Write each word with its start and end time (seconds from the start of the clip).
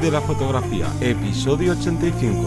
De 0.00 0.10
la 0.10 0.20
fotografía, 0.20 0.86
episodio 1.00 1.72
85. 1.72 2.46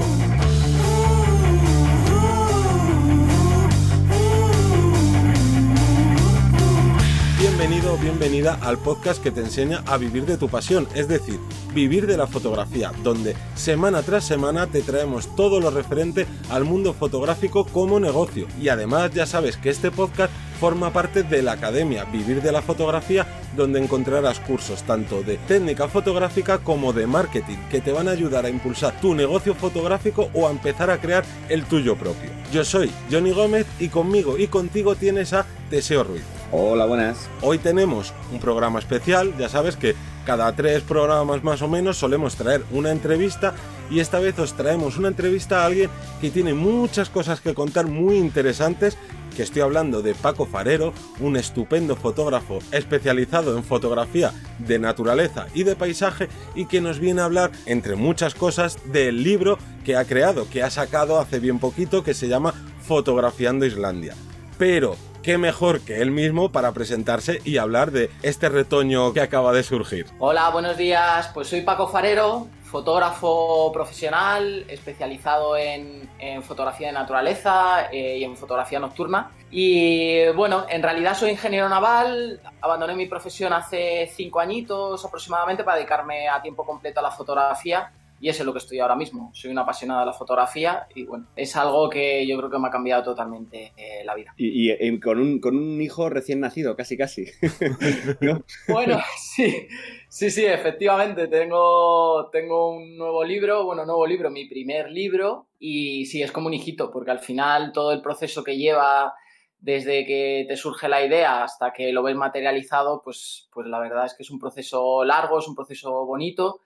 Bienvenido 7.39 7.93
o 7.93 7.97
bienvenida 7.97 8.57
al 8.61 8.77
podcast 8.77 9.21
que 9.21 9.31
te 9.31 9.41
enseña 9.41 9.83
a 9.85 9.97
vivir 9.97 10.25
de 10.25 10.37
tu 10.37 10.49
pasión, 10.49 10.87
es 10.95 11.07
decir, 11.07 11.39
vivir 11.73 12.07
de 12.07 12.17
la 12.17 12.27
fotografía, 12.27 12.91
donde 13.03 13.35
semana 13.55 14.01
tras 14.01 14.25
semana 14.25 14.67
te 14.67 14.81
traemos 14.81 15.35
todo 15.35 15.59
lo 15.59 15.71
referente 15.71 16.25
al 16.49 16.63
mundo 16.63 16.93
fotográfico 16.93 17.65
como 17.65 17.99
negocio. 17.99 18.47
Y 18.61 18.69
además 18.69 19.11
ya 19.13 19.25
sabes 19.25 19.57
que 19.57 19.69
este 19.69 19.91
podcast 19.91 20.33
forma 20.59 20.91
parte 20.91 21.23
de 21.23 21.41
la 21.41 21.53
Academia 21.53 22.05
Vivir 22.05 22.41
de 22.41 22.51
la 22.51 22.61
Fotografía, 22.61 23.27
donde 23.55 23.81
encontrarás 23.81 24.39
cursos 24.39 24.83
tanto 24.83 25.23
de 25.23 25.37
técnica 25.37 25.87
fotográfica 25.87 26.59
como 26.59 26.93
de 26.93 27.07
marketing, 27.07 27.57
que 27.69 27.81
te 27.81 27.91
van 27.91 28.07
a 28.07 28.11
ayudar 28.11 28.45
a 28.45 28.49
impulsar 28.49 28.99
tu 28.99 29.15
negocio 29.15 29.55
fotográfico 29.55 30.29
o 30.33 30.47
a 30.47 30.51
empezar 30.51 30.89
a 30.89 30.99
crear 30.99 31.23
el 31.49 31.65
tuyo 31.65 31.95
propio. 31.95 32.29
Yo 32.51 32.63
soy 32.63 32.91
Johnny 33.11 33.31
Gómez 33.31 33.65
y 33.79 33.89
conmigo 33.89 34.37
y 34.37 34.47
contigo 34.47 34.95
tienes 34.95 35.33
a 35.33 35.45
Teseo 35.69 36.03
Ruiz. 36.03 36.23
Hola, 36.51 36.85
buenas. 36.85 37.29
Hoy 37.41 37.57
tenemos 37.57 38.13
un 38.31 38.39
programa 38.39 38.79
especial, 38.79 39.33
ya 39.37 39.49
sabes 39.49 39.75
que 39.75 39.95
cada 40.25 40.51
tres 40.55 40.81
programas 40.81 41.43
más 41.43 41.61
o 41.61 41.67
menos 41.67 41.97
solemos 41.97 42.35
traer 42.35 42.63
una 42.71 42.91
entrevista 42.91 43.53
y 43.89 43.99
esta 43.99 44.19
vez 44.19 44.37
os 44.39 44.53
traemos 44.53 44.97
una 44.97 45.09
entrevista 45.09 45.61
a 45.61 45.65
alguien 45.65 45.89
que 46.21 46.31
tiene 46.31 46.53
muchas 46.53 47.09
cosas 47.09 47.41
que 47.41 47.53
contar 47.53 47.87
muy 47.87 48.17
interesantes 48.17 48.97
que 49.35 49.43
estoy 49.43 49.61
hablando 49.61 50.01
de 50.01 50.15
Paco 50.15 50.45
Farero, 50.45 50.93
un 51.19 51.37
estupendo 51.37 51.95
fotógrafo 51.95 52.59
especializado 52.71 53.57
en 53.57 53.63
fotografía 53.63 54.31
de 54.59 54.79
naturaleza 54.79 55.47
y 55.53 55.63
de 55.63 55.75
paisaje 55.75 56.29
y 56.55 56.65
que 56.65 56.81
nos 56.81 56.99
viene 56.99 57.21
a 57.21 57.25
hablar, 57.25 57.51
entre 57.65 57.95
muchas 57.95 58.33
cosas, 58.33 58.77
del 58.91 59.23
libro 59.23 59.59
que 59.83 59.95
ha 59.95 60.05
creado, 60.05 60.49
que 60.49 60.63
ha 60.63 60.69
sacado 60.69 61.19
hace 61.19 61.39
bien 61.39 61.59
poquito, 61.59 62.03
que 62.03 62.13
se 62.13 62.27
llama 62.27 62.53
Fotografiando 62.81 63.65
Islandia. 63.65 64.15
Pero, 64.57 64.95
qué 65.25 65.39
mejor 65.39 65.81
que 65.81 66.03
él 66.03 66.11
mismo 66.11 66.51
para 66.51 66.71
presentarse 66.71 67.41
y 67.43 67.57
hablar 67.57 67.89
de 67.89 68.11
este 68.21 68.47
retoño 68.47 69.11
que 69.11 69.21
acaba 69.21 69.53
de 69.53 69.63
surgir. 69.63 70.05
Hola, 70.19 70.51
buenos 70.51 70.77
días. 70.77 71.31
Pues 71.33 71.47
soy 71.47 71.61
Paco 71.61 71.87
Farero, 71.87 72.47
fotógrafo 72.63 73.71
profesional 73.73 74.65
especializado 74.67 75.57
en, 75.57 76.07
fotografía 76.43 76.87
de 76.87 76.93
naturaleza 76.93 77.89
eh, 77.91 78.19
y 78.19 78.23
en 78.23 78.37
fotografía 78.37 78.79
nocturna. 78.79 79.31
Y 79.49 80.27
bueno, 80.35 80.67
en 80.69 80.83
realidad 80.83 81.17
soy 81.17 81.31
ingeniero 81.31 81.69
naval, 81.69 82.39
abandoné 82.61 82.93
mi 82.93 83.07
profesión 83.07 83.51
hace 83.51 84.11
cinco 84.15 84.39
añitos 84.39 85.03
aproximadamente 85.03 85.63
para 85.63 85.77
dedicarme 85.77 86.29
a 86.29 86.39
tiempo 86.39 86.63
completo 86.63 86.99
a 86.99 87.03
la 87.03 87.11
fotografía 87.11 87.91
y 88.25 88.29
eso 88.29 88.41
es 88.41 88.47
lo 88.47 88.53
que 88.53 88.57
estoy 88.57 88.79
ahora 88.79 88.95
mismo. 88.95 89.29
Soy 89.35 89.51
una 89.51 89.61
apasionada 89.61 89.99
de 89.99 90.07
la 90.07 90.13
fotografía 90.13 90.87
y 90.95 91.03
bueno, 91.03 91.27
es 91.35 91.55
algo 91.55 91.87
que 91.91 92.25
yo 92.25 92.35
creo 92.39 92.49
que 92.49 92.57
me 92.57 92.69
ha 92.69 92.71
cambiado 92.71 93.03
totalmente 93.03 93.71
eh, 93.77 94.03
la 94.03 94.15
vida. 94.15 94.33
Y, 94.35 94.99
con, 94.99 95.19
un, 95.19 95.39
con, 95.39 95.55
un, 95.55 95.79
hijo 95.79 96.09
recién 96.09 96.39
nacido, 96.39 96.75
casi 96.75 96.97
casi. 96.97 97.25
Bueno, 98.67 98.97
sí, 99.35 99.67
sí, 100.09 100.31
sí, 100.31 100.43
efectivamente. 100.43 101.27
Tengo, 101.27 102.31
tengo 102.31 102.71
un 102.71 102.97
nuevo 102.97 103.23
libro, 103.23 103.63
bueno, 103.63 103.85
nuevo 103.85 104.07
libro, 104.07 104.31
mi 104.31 104.45
primer 104.47 104.89
libro 104.89 105.45
y 105.59 106.07
sí, 106.07 106.23
es 106.23 106.31
como 106.31 106.47
un 106.47 106.55
hijito 106.55 106.89
porque 106.89 107.11
al 107.11 107.19
final 107.19 107.73
todo 107.73 107.91
el 107.91 108.01
proceso 108.01 108.43
que 108.43 108.57
lleva 108.57 109.13
desde 109.59 110.03
que 110.03 110.45
te 110.47 110.57
surge 110.57 110.89
la 110.89 111.05
idea 111.05 111.43
hasta 111.43 111.71
que 111.71 111.91
lo 111.91 112.01
ves 112.01 112.15
materializado, 112.15 113.03
pues, 113.03 113.49
pues 113.53 113.67
la 113.67 113.77
verdad 113.77 114.07
es 114.07 114.15
que 114.15 114.23
es 114.23 114.31
un 114.31 114.39
proceso 114.39 115.05
largo, 115.05 115.37
es 115.37 115.47
un 115.47 115.53
proceso 115.53 116.07
bonito 116.07 116.61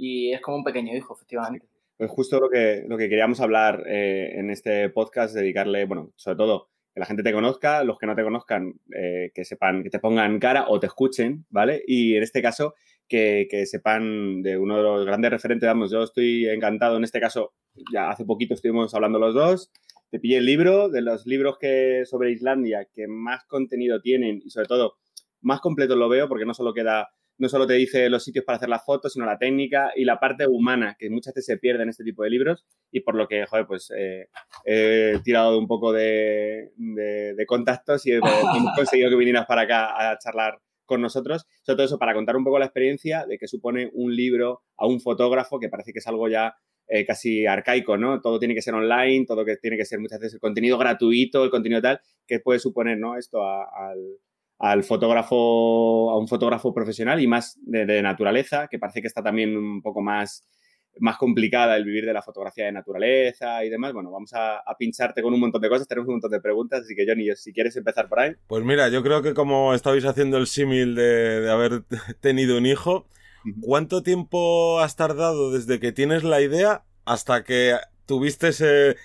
y 0.00 0.32
es 0.32 0.40
como 0.40 0.56
un 0.56 0.64
pequeño 0.64 0.96
hijo, 0.96 1.14
efectivamente. 1.14 1.66
Pues 1.98 2.10
justo 2.10 2.40
lo 2.40 2.48
que, 2.48 2.84
lo 2.88 2.96
que 2.96 3.10
queríamos 3.10 3.40
hablar 3.40 3.84
eh, 3.86 4.32
en 4.36 4.48
este 4.48 4.88
podcast, 4.88 5.34
dedicarle, 5.34 5.84
bueno, 5.84 6.12
sobre 6.16 6.38
todo 6.38 6.68
que 6.94 7.00
la 7.00 7.06
gente 7.06 7.22
te 7.22 7.32
conozca, 7.32 7.84
los 7.84 7.98
que 7.98 8.06
no 8.06 8.16
te 8.16 8.22
conozcan, 8.22 8.72
eh, 8.96 9.30
que 9.34 9.44
sepan, 9.44 9.82
que 9.82 9.90
te 9.90 9.98
pongan 9.98 10.38
cara 10.38 10.64
o 10.68 10.80
te 10.80 10.86
escuchen, 10.86 11.44
¿vale? 11.50 11.82
Y 11.86 12.16
en 12.16 12.22
este 12.22 12.40
caso, 12.40 12.74
que, 13.06 13.46
que, 13.50 13.66
sepan 13.66 14.42
de 14.42 14.56
uno 14.56 14.78
de 14.78 14.82
los 14.82 15.04
grandes 15.04 15.30
referentes, 15.30 15.66
vamos, 15.66 15.90
yo 15.90 16.02
estoy 16.02 16.48
encantado, 16.48 16.96
en 16.96 17.04
este 17.04 17.20
caso, 17.20 17.52
ya 17.92 18.08
hace 18.08 18.24
poquito 18.24 18.54
estuvimos 18.54 18.94
hablando 18.94 19.18
los 19.18 19.34
dos, 19.34 19.70
te 20.10 20.18
pillé 20.18 20.38
el 20.38 20.46
libro, 20.46 20.88
de 20.88 21.02
los 21.02 21.26
libros 21.26 21.58
que 21.58 22.04
sobre 22.06 22.32
Islandia 22.32 22.88
que 22.92 23.06
más 23.06 23.44
contenido 23.44 24.00
tienen 24.00 24.40
y 24.44 24.50
sobre 24.50 24.66
todo 24.66 24.96
más 25.42 25.60
completo 25.60 25.94
lo 25.96 26.08
veo 26.08 26.28
porque 26.28 26.46
no 26.46 26.54
solo 26.54 26.74
queda 26.74 27.10
no 27.40 27.48
solo 27.48 27.66
te 27.66 27.72
dice 27.72 28.10
los 28.10 28.22
sitios 28.22 28.44
para 28.44 28.56
hacer 28.56 28.68
las 28.68 28.84
fotos, 28.84 29.14
sino 29.14 29.24
la 29.24 29.38
técnica 29.38 29.92
y 29.96 30.04
la 30.04 30.20
parte 30.20 30.46
humana, 30.46 30.94
que 30.98 31.08
muchas 31.08 31.32
veces 31.32 31.46
se 31.46 31.56
pierde 31.56 31.82
en 31.82 31.88
este 31.88 32.04
tipo 32.04 32.22
de 32.22 32.28
libros 32.28 32.66
y 32.92 33.00
por 33.00 33.14
lo 33.14 33.26
que, 33.26 33.46
joder, 33.46 33.66
pues 33.66 33.90
eh, 33.96 34.28
he 34.66 35.18
tirado 35.24 35.58
un 35.58 35.66
poco 35.66 35.90
de, 35.92 36.70
contactos 37.46 38.06
y 38.06 38.12
hemos 38.12 38.76
conseguido 38.76 39.08
que 39.08 39.16
vinieras 39.16 39.46
para 39.46 39.62
acá 39.62 40.10
a 40.10 40.18
charlar 40.18 40.60
con 40.84 41.00
nosotros, 41.00 41.46
sobre 41.62 41.76
todo 41.76 41.86
eso 41.86 41.98
para 41.98 42.12
contar 42.12 42.36
un 42.36 42.44
poco 42.44 42.58
la 42.58 42.66
experiencia 42.66 43.24
de 43.24 43.38
que 43.38 43.48
supone 43.48 43.90
un 43.94 44.14
libro 44.14 44.62
a 44.76 44.86
un 44.86 45.00
fotógrafo, 45.00 45.58
que 45.58 45.70
parece 45.70 45.92
que 45.92 46.00
es 46.00 46.06
algo 46.06 46.28
ya 46.28 46.56
eh, 46.88 47.06
casi 47.06 47.46
arcaico, 47.46 47.96
¿no? 47.96 48.20
Todo 48.20 48.38
tiene 48.38 48.54
que 48.54 48.60
ser 48.60 48.74
online, 48.74 49.24
todo 49.24 49.46
que 49.46 49.56
tiene 49.56 49.78
que 49.78 49.86
ser 49.86 49.98
muchas 49.98 50.18
veces 50.18 50.34
el 50.34 50.40
contenido 50.40 50.76
gratuito, 50.76 51.42
el 51.42 51.50
contenido 51.50 51.80
tal, 51.80 52.00
que 52.26 52.40
puede 52.40 52.58
suponer, 52.58 52.98
¿no? 52.98 53.16
Esto 53.16 53.42
al 53.42 54.18
al 54.60 54.84
fotógrafo, 54.84 56.10
a 56.10 56.18
un 56.18 56.28
fotógrafo 56.28 56.74
profesional 56.74 57.18
y 57.20 57.26
más 57.26 57.58
de, 57.62 58.02
naturaleza, 58.02 58.68
que 58.68 58.78
parece 58.78 59.00
que 59.00 59.06
está 59.06 59.22
también 59.22 59.56
un 59.56 59.80
poco 59.80 60.02
más, 60.02 60.46
más 60.98 61.16
complicada 61.16 61.76
el 61.78 61.84
vivir 61.86 62.04
de 62.04 62.12
la 62.12 62.20
fotografía 62.20 62.66
de 62.66 62.72
naturaleza 62.72 63.64
y 63.64 63.70
demás. 63.70 63.94
Bueno, 63.94 64.10
vamos 64.10 64.32
a, 64.34 64.62
pincharte 64.78 65.22
con 65.22 65.32
un 65.32 65.40
montón 65.40 65.62
de 65.62 65.70
cosas, 65.70 65.88
tenemos 65.88 66.08
un 66.08 66.16
montón 66.16 66.30
de 66.30 66.42
preguntas, 66.42 66.82
así 66.82 66.94
que 66.94 67.06
Johnny, 67.08 67.34
si 67.36 67.54
quieres 67.54 67.74
empezar 67.76 68.06
por 68.10 68.20
ahí. 68.20 68.32
Pues 68.48 68.62
mira, 68.62 68.90
yo 68.90 69.02
creo 69.02 69.22
que 69.22 69.32
como 69.32 69.72
estabais 69.72 70.04
haciendo 70.04 70.36
el 70.36 70.46
símil 70.46 70.94
de, 70.94 71.40
de 71.40 71.50
haber 71.50 71.82
tenido 72.20 72.58
un 72.58 72.66
hijo, 72.66 73.06
¿cuánto 73.62 74.02
tiempo 74.02 74.78
has 74.80 74.94
tardado 74.94 75.52
desde 75.52 75.80
que 75.80 75.92
tienes 75.92 76.22
la 76.22 76.42
idea 76.42 76.84
hasta 77.06 77.44
que 77.44 77.76
tuviste 78.04 78.50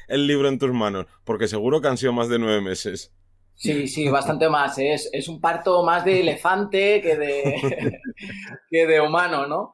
el 0.09 0.27
libro 0.27 0.49
en 0.49 0.59
tus 0.59 0.73
manos? 0.73 1.05
Porque 1.23 1.47
seguro 1.47 1.79
que 1.79 1.87
han 1.87 1.97
sido 1.97 2.11
más 2.11 2.27
de 2.27 2.39
nueve 2.39 2.59
meses. 2.59 3.13
Sí, 3.55 3.87
sí, 3.87 4.09
bastante 4.09 4.49
más. 4.49 4.77
¿eh? 4.77 4.93
Es, 4.93 5.09
es 5.13 5.27
un 5.29 5.39
parto 5.39 5.83
más 5.83 6.03
de 6.03 6.21
elefante 6.21 7.01
que 7.01 7.15
de, 7.15 7.55
que 8.69 8.85
de 8.85 9.01
humano, 9.01 9.47
¿no? 9.47 9.73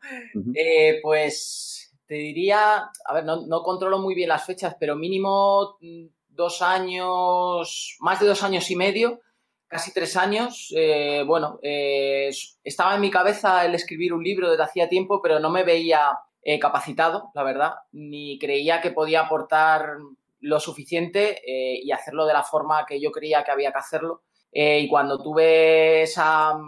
Eh, 0.53 0.99
pues 1.01 1.91
te 2.05 2.15
diría, 2.15 2.89
a 3.05 3.13
ver, 3.13 3.25
no, 3.25 3.47
no, 3.47 3.63
controlo 3.63 3.99
muy 3.99 4.13
bien 4.13 4.29
las 4.29 4.45
fechas, 4.45 4.75
pero 4.79 4.95
mínimo 4.95 5.77
mm, 5.81 6.05
dos 6.29 6.61
años, 6.61 7.97
más 8.01 8.19
de 8.19 8.27
dos 8.27 8.43
años 8.43 8.69
y 8.69 8.75
medio, 8.75 9.19
casi 9.67 9.91
tres 9.91 10.15
años. 10.15 10.71
Eh, 10.75 11.23
bueno, 11.25 11.59
estaba 11.63 12.95
en 12.95 13.01
mi 13.01 13.09
cabeza 13.09 13.65
el 13.65 13.73
escribir 13.73 14.13
un 14.13 14.23
libro 14.23 14.51
desde 14.51 14.63
hacía 14.63 14.89
tiempo, 14.89 15.21
pero 15.23 15.39
no 15.39 15.49
me 15.49 15.63
veía 15.63 16.19
capacitado, 16.59 17.31
la 17.35 17.43
verdad, 17.43 17.73
ni 17.91 18.39
creía 18.39 18.81
que 18.81 18.91
podía 18.91 19.21
aportar 19.21 19.97
lo 20.41 20.59
suficiente 20.59 21.41
eh, 21.45 21.79
y 21.81 21.91
hacerlo 21.91 22.25
de 22.25 22.33
la 22.33 22.43
forma 22.43 22.85
que 22.85 22.99
yo 22.99 23.11
creía 23.11 23.43
que 23.43 23.51
había 23.51 23.71
que 23.71 23.77
hacerlo. 23.77 24.23
Eh, 24.51 24.79
y 24.79 24.87
cuando 24.89 25.21
tuve 25.21 26.01
esa, 26.01 26.59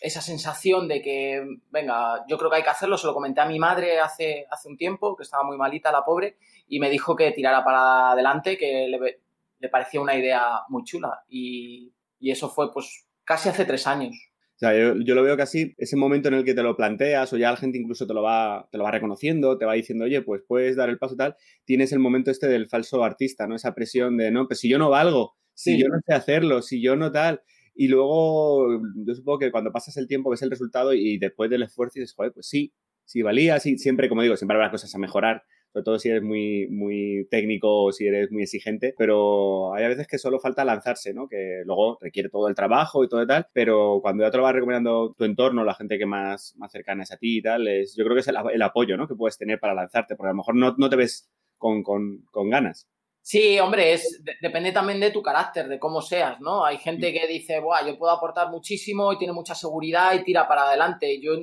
esa 0.00 0.20
sensación 0.20 0.88
de 0.88 1.02
que, 1.02 1.44
venga, 1.70 2.24
yo 2.28 2.38
creo 2.38 2.50
que 2.50 2.56
hay 2.56 2.62
que 2.62 2.70
hacerlo, 2.70 2.96
se 2.96 3.06
lo 3.06 3.14
comenté 3.14 3.40
a 3.40 3.46
mi 3.46 3.58
madre 3.58 4.00
hace, 4.00 4.46
hace 4.50 4.68
un 4.68 4.76
tiempo, 4.76 5.14
que 5.16 5.24
estaba 5.24 5.44
muy 5.44 5.58
malita 5.58 5.92
la 5.92 6.04
pobre, 6.04 6.38
y 6.68 6.80
me 6.80 6.88
dijo 6.88 7.14
que 7.14 7.32
tirara 7.32 7.62
para 7.64 8.12
adelante, 8.12 8.56
que 8.56 8.88
le, 8.88 9.20
le 9.58 9.68
parecía 9.68 10.00
una 10.00 10.14
idea 10.14 10.62
muy 10.68 10.84
chula. 10.84 11.24
Y, 11.28 11.92
y 12.18 12.30
eso 12.30 12.48
fue 12.48 12.72
pues 12.72 13.06
casi 13.24 13.48
hace 13.48 13.64
tres 13.64 13.86
años. 13.86 14.16
O 14.56 14.58
sea, 14.58 14.74
yo, 14.74 14.94
lo 15.14 15.22
veo 15.22 15.36
casi 15.36 15.74
ese 15.76 15.96
momento 15.96 16.28
en 16.28 16.34
el 16.34 16.44
que 16.44 16.54
te 16.54 16.62
lo 16.62 16.76
planteas 16.76 17.30
o 17.30 17.36
ya 17.36 17.50
la 17.50 17.58
gente 17.58 17.76
incluso 17.76 18.06
te 18.06 18.14
lo 18.14 18.22
va, 18.22 18.66
te 18.72 18.78
lo 18.78 18.84
va 18.84 18.90
reconociendo, 18.90 19.58
te 19.58 19.66
va 19.66 19.74
diciendo, 19.74 20.06
oye, 20.06 20.22
pues 20.22 20.42
puedes 20.48 20.76
dar 20.76 20.88
el 20.88 20.96
paso 20.96 21.14
tal, 21.14 21.36
tienes 21.66 21.92
el 21.92 21.98
momento 21.98 22.30
este 22.30 22.48
del 22.48 22.66
falso 22.66 23.04
artista, 23.04 23.46
¿no? 23.46 23.54
Esa 23.54 23.74
presión 23.74 24.16
de, 24.16 24.30
no, 24.30 24.46
pues 24.46 24.60
si 24.60 24.70
yo 24.70 24.78
no 24.78 24.88
valgo, 24.88 25.34
si 25.52 25.78
yo 25.78 25.88
no 25.88 25.98
sé 26.06 26.14
hacerlo, 26.14 26.62
si 26.62 26.80
yo 26.82 26.96
no 26.96 27.12
tal. 27.12 27.42
Y 27.74 27.88
luego, 27.88 28.80
yo 29.06 29.14
supongo 29.14 29.40
que 29.40 29.52
cuando 29.52 29.72
pasas 29.72 29.98
el 29.98 30.08
tiempo 30.08 30.30
ves 30.30 30.40
el 30.40 30.50
resultado 30.50 30.94
y 30.94 31.18
después 31.18 31.50
del 31.50 31.62
esfuerzo 31.62 32.00
dices, 32.00 32.14
joder, 32.14 32.32
pues 32.32 32.48
sí, 32.48 32.72
sí 33.04 33.20
valía, 33.20 33.60
sí, 33.60 33.76
siempre, 33.76 34.08
como 34.08 34.22
digo, 34.22 34.38
siempre 34.38 34.56
habrá 34.56 34.70
cosas 34.70 34.94
a 34.94 34.98
mejorar, 34.98 35.42
sobre 35.76 35.84
todo 35.84 35.98
si 35.98 36.08
eres 36.08 36.22
muy, 36.22 36.68
muy 36.68 37.28
técnico 37.30 37.84
o 37.84 37.92
si 37.92 38.06
eres 38.06 38.32
muy 38.32 38.44
exigente, 38.44 38.94
pero 38.96 39.74
hay 39.74 39.84
a 39.84 39.88
veces 39.88 40.06
que 40.06 40.16
solo 40.16 40.40
falta 40.40 40.64
lanzarse, 40.64 41.12
¿no? 41.12 41.28
Que 41.28 41.64
luego 41.66 41.98
requiere 42.00 42.30
todo 42.30 42.48
el 42.48 42.54
trabajo 42.54 43.04
y 43.04 43.10
todo 43.10 43.22
y 43.22 43.26
tal, 43.26 43.46
pero 43.52 43.98
cuando 44.00 44.24
ya 44.24 44.30
te 44.30 44.38
lo 44.38 44.44
vas 44.44 44.54
recomendando 44.54 45.12
tu 45.12 45.24
entorno, 45.24 45.64
la 45.64 45.74
gente 45.74 45.98
que 45.98 46.06
más, 46.06 46.54
más 46.56 46.72
cercana 46.72 47.02
es 47.02 47.12
a 47.12 47.18
ti 47.18 47.36
y 47.36 47.42
tal, 47.42 47.68
es, 47.68 47.94
yo 47.94 48.04
creo 48.04 48.14
que 48.14 48.20
es 48.20 48.28
el, 48.28 48.62
apoyo, 48.62 48.96
¿no? 48.96 49.06
Que 49.06 49.16
puedes 49.16 49.36
tener 49.36 49.60
para 49.60 49.74
lanzarte, 49.74 50.16
porque 50.16 50.28
a 50.28 50.32
lo 50.32 50.38
mejor 50.38 50.54
no, 50.54 50.74
no 50.78 50.88
te 50.88 50.96
ves 50.96 51.28
con, 51.58 51.82
con, 51.82 52.22
con 52.30 52.48
ganas. 52.48 52.88
Sí, 53.20 53.58
hombre, 53.58 53.92
es, 53.92 54.22
depende 54.40 54.72
también 54.72 54.98
de 54.98 55.10
tu 55.10 55.20
carácter, 55.20 55.68
de 55.68 55.78
cómo 55.78 56.00
seas, 56.00 56.40
¿no? 56.40 56.64
Hay 56.64 56.78
gente 56.78 57.12
que 57.12 57.26
dice, 57.26 57.60
Buah, 57.60 57.86
yo 57.86 57.98
puedo 57.98 58.14
aportar 58.14 58.48
muchísimo 58.48 59.12
y 59.12 59.18
tiene 59.18 59.34
mucha 59.34 59.54
seguridad 59.54 60.14
y 60.14 60.24
tira 60.24 60.48
para 60.48 60.68
adelante. 60.68 61.20
Yo 61.20 61.34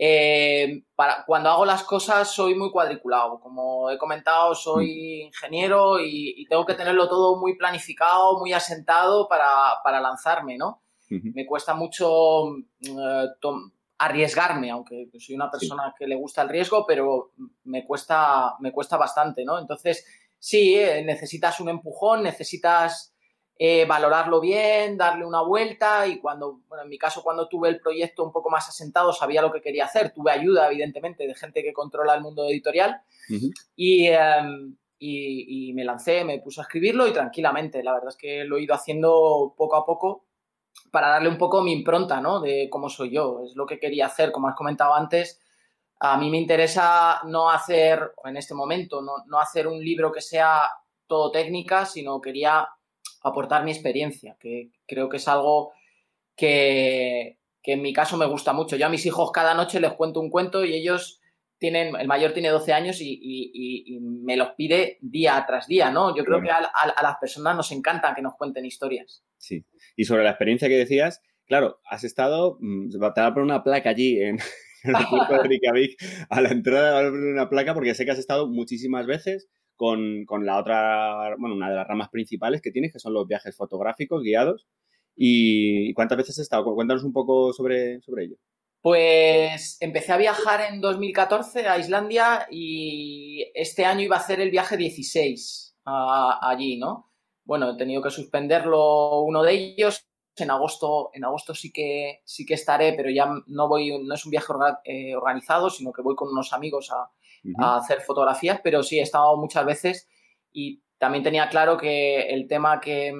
eh, 0.00 0.84
para, 0.94 1.24
cuando 1.26 1.50
hago 1.50 1.64
las 1.64 1.82
cosas 1.82 2.30
soy 2.30 2.54
muy 2.54 2.70
cuadriculado. 2.70 3.40
Como 3.40 3.90
he 3.90 3.98
comentado, 3.98 4.54
soy 4.54 5.22
mm. 5.22 5.26
ingeniero 5.26 5.98
y, 6.00 6.46
tengo 6.48 6.64
que 6.64 6.74
tenerlo 6.74 7.08
todo 7.08 7.38
muy 7.38 7.56
planificado, 7.56 8.38
muy 8.38 8.52
asentado 8.52 9.28
para, 9.28 10.00
lanzarme, 10.00 10.56
¿no? 10.56 10.82
Me 11.10 11.46
cuesta 11.46 11.74
mucho 11.74 12.54
eh, 12.82 13.26
arriesgarme, 13.98 14.70
aunque 14.70 15.08
soy 15.18 15.34
una 15.34 15.50
persona 15.50 15.94
que 15.98 16.06
le 16.06 16.14
gusta 16.16 16.42
el 16.42 16.50
riesgo, 16.50 16.84
pero 16.86 17.32
me 17.64 17.84
cuesta, 17.84 18.54
me 18.60 18.72
cuesta 18.72 18.96
bastante, 18.96 19.44
¿no? 19.44 19.58
Entonces, 19.58 20.06
sí, 20.38 20.74
eh, 20.74 21.02
necesitas 21.04 21.60
un 21.60 21.70
empujón, 21.70 22.22
necesitas 22.22 23.14
eh, 23.60 23.86
valorarlo 23.86 24.40
bien, 24.40 24.96
darle 24.96 25.26
una 25.26 25.42
vuelta 25.42 26.06
y 26.06 26.20
cuando, 26.20 26.60
bueno, 26.68 26.84
en 26.84 26.88
mi 26.88 26.96
caso 26.96 27.24
cuando 27.24 27.48
tuve 27.48 27.68
el 27.68 27.80
proyecto 27.80 28.22
un 28.22 28.30
poco 28.30 28.50
más 28.50 28.68
asentado 28.68 29.12
sabía 29.12 29.42
lo 29.42 29.50
que 29.50 29.60
quería 29.60 29.86
hacer, 29.86 30.12
tuve 30.12 30.30
ayuda 30.30 30.68
evidentemente 30.68 31.26
de 31.26 31.34
gente 31.34 31.64
que 31.64 31.72
controla 31.72 32.14
el 32.14 32.20
mundo 32.20 32.44
editorial 32.44 33.00
em, 33.76 34.76
y, 35.00 35.70
y, 35.70 35.72
me 35.72 35.84
lancé, 35.84 36.24
me 36.24 36.38
puse 36.38 36.60
a 36.60 36.62
escribirlo 36.62 37.08
y 37.08 37.12
tranquilamente, 37.12 37.82
la 37.82 37.94
verdad 37.94 38.10
es 38.10 38.16
que 38.16 38.44
lo 38.44 38.58
he 38.58 38.62
ido 38.62 38.74
haciendo 38.74 39.54
poco 39.56 39.74
a 39.74 39.84
poco 39.84 40.26
para 40.92 41.08
darle 41.08 41.28
un 41.28 41.38
poco 41.38 41.60
mi 41.60 41.72
impronta, 41.72 42.20
¿no? 42.20 42.40
De 42.40 42.68
cómo 42.70 42.88
soy 42.88 43.10
yo, 43.10 43.42
es 43.44 43.56
lo 43.56 43.66
que 43.66 43.80
quería 43.80 44.06
hacer, 44.06 44.30
como 44.30 44.46
has 44.46 44.54
comentado 44.54 44.94
antes. 44.94 45.40
A 45.98 46.16
mí 46.16 46.30
me 46.30 46.38
interesa 46.38 47.22
no 47.24 47.50
hacer, 47.50 48.12
en 48.24 48.36
este 48.36 48.54
momento, 48.54 49.02
no, 49.02 49.24
no 49.26 49.40
hacer 49.40 49.66
un 49.66 49.80
libro 49.80 50.12
que 50.12 50.20
sea 50.20 50.62
todo 51.08 51.32
técnica, 51.32 51.86
sino 51.86 52.20
quería 52.20 52.68
aportar 53.22 53.64
mi 53.64 53.70
experiencia, 53.70 54.36
que 54.38 54.70
creo 54.86 55.08
que 55.08 55.16
es 55.16 55.28
algo 55.28 55.72
que, 56.36 57.38
en 57.64 57.82
mi 57.82 57.92
caso 57.92 58.16
me 58.16 58.26
gusta 58.26 58.52
mucho. 58.52 58.76
Yo 58.76 58.86
a 58.86 58.90
mis 58.90 59.04
hijos 59.04 59.30
cada 59.32 59.54
noche 59.54 59.80
les 59.80 59.92
cuento 59.92 60.20
un 60.20 60.30
cuento 60.30 60.64
y 60.64 60.74
ellos 60.74 61.20
tienen, 61.58 61.94
el 61.96 62.06
mayor 62.06 62.32
tiene 62.32 62.48
12 62.48 62.72
años 62.72 62.98
y, 63.00 63.98
me 64.00 64.36
los 64.36 64.50
pide 64.56 64.98
día 65.00 65.42
tras 65.46 65.66
día, 65.66 65.90
¿no? 65.90 66.14
Yo 66.16 66.24
creo 66.24 66.40
que 66.40 66.50
a, 66.50 66.60
las 67.02 67.16
personas 67.20 67.56
nos 67.56 67.72
encanta 67.72 68.14
que 68.14 68.22
nos 68.22 68.34
cuenten 68.36 68.64
historias. 68.64 69.24
Sí. 69.38 69.64
Y 69.96 70.04
sobre 70.04 70.22
la 70.22 70.30
experiencia 70.30 70.68
que 70.68 70.76
decías, 70.76 71.22
claro, 71.46 71.80
has 71.84 72.04
estado, 72.04 72.58
mm, 72.60 72.90
te 72.90 72.98
va 72.98 73.08
a 73.08 73.34
poner 73.34 73.44
una 73.44 73.64
placa 73.64 73.90
allí 73.90 74.20
en, 74.20 74.38
el 74.84 75.06
puerto 75.10 75.34
de 75.34 75.42
Reykjavik, 75.48 75.96
a 76.28 76.40
la 76.40 76.50
entrada 76.50 76.92
va 76.92 77.00
a 77.00 77.10
poner 77.10 77.32
una 77.32 77.48
placa 77.48 77.74
porque 77.74 77.94
sé 77.94 78.04
que 78.04 78.12
has 78.12 78.18
estado 78.18 78.48
muchísimas 78.48 79.06
veces 79.06 79.48
con, 79.78 80.44
la 80.44 80.58
otra, 80.58 81.36
bueno, 81.38 81.54
una 81.54 81.70
de 81.70 81.76
las 81.76 81.86
ramas 81.86 82.10
principales 82.10 82.60
que 82.60 82.72
tienes, 82.72 82.92
que 82.92 82.98
son 82.98 83.14
los 83.14 83.26
viajes 83.26 83.56
fotográficos 83.56 84.22
guiados. 84.22 84.66
¿Y 85.14 85.94
cuántas 85.94 86.18
veces 86.18 86.34
has 86.34 86.42
estado? 86.42 86.74
Cuéntanos 86.74 87.04
un 87.04 87.12
poco 87.12 87.52
sobre, 87.52 88.00
sobre 88.02 88.24
ello. 88.24 88.36
Pues 88.82 89.78
empecé 89.80 90.12
a 90.12 90.18
viajar 90.18 90.72
en 90.72 90.80
2014 90.80 91.68
a 91.68 91.78
Islandia 91.78 92.46
y 92.50 93.50
este 93.54 93.84
año 93.84 94.02
iba 94.02 94.16
a 94.16 94.20
hacer 94.20 94.40
el 94.40 94.50
viaje 94.50 94.76
16 94.76 95.76
allí, 95.84 96.76
¿no? 96.76 97.10
Bueno, 97.44 97.70
he 97.70 97.76
tenido 97.76 98.02
que 98.02 98.10
suspenderlo 98.10 99.22
uno 99.22 99.42
de 99.42 99.52
ellos. 99.52 100.04
En 100.36 100.50
agosto, 100.52 101.10
en 101.14 101.24
agosto 101.24 101.52
sí 101.52 101.72
que 101.72 102.20
sí 102.24 102.46
que 102.46 102.54
estaré, 102.54 102.92
pero 102.92 103.10
ya 103.10 103.28
no 103.46 103.66
voy, 103.66 103.98
no 104.04 104.14
es 104.14 104.24
un 104.24 104.30
viaje 104.30 104.52
eh, 104.84 105.16
organizado, 105.16 105.68
sino 105.68 105.92
que 105.92 106.02
voy 106.02 106.14
con 106.14 106.28
unos 106.28 106.52
amigos 106.52 106.92
a, 106.92 107.10
a 107.58 107.76
hacer 107.76 108.00
fotografías, 108.00 108.60
pero 108.62 108.82
sí 108.82 108.98
he 108.98 109.02
estado 109.02 109.36
muchas 109.36 109.64
veces 109.64 110.08
y 110.52 110.82
también 110.98 111.22
tenía 111.22 111.48
claro 111.48 111.76
que 111.78 112.22
el 112.30 112.46
tema 112.48 112.80
que, 112.80 113.12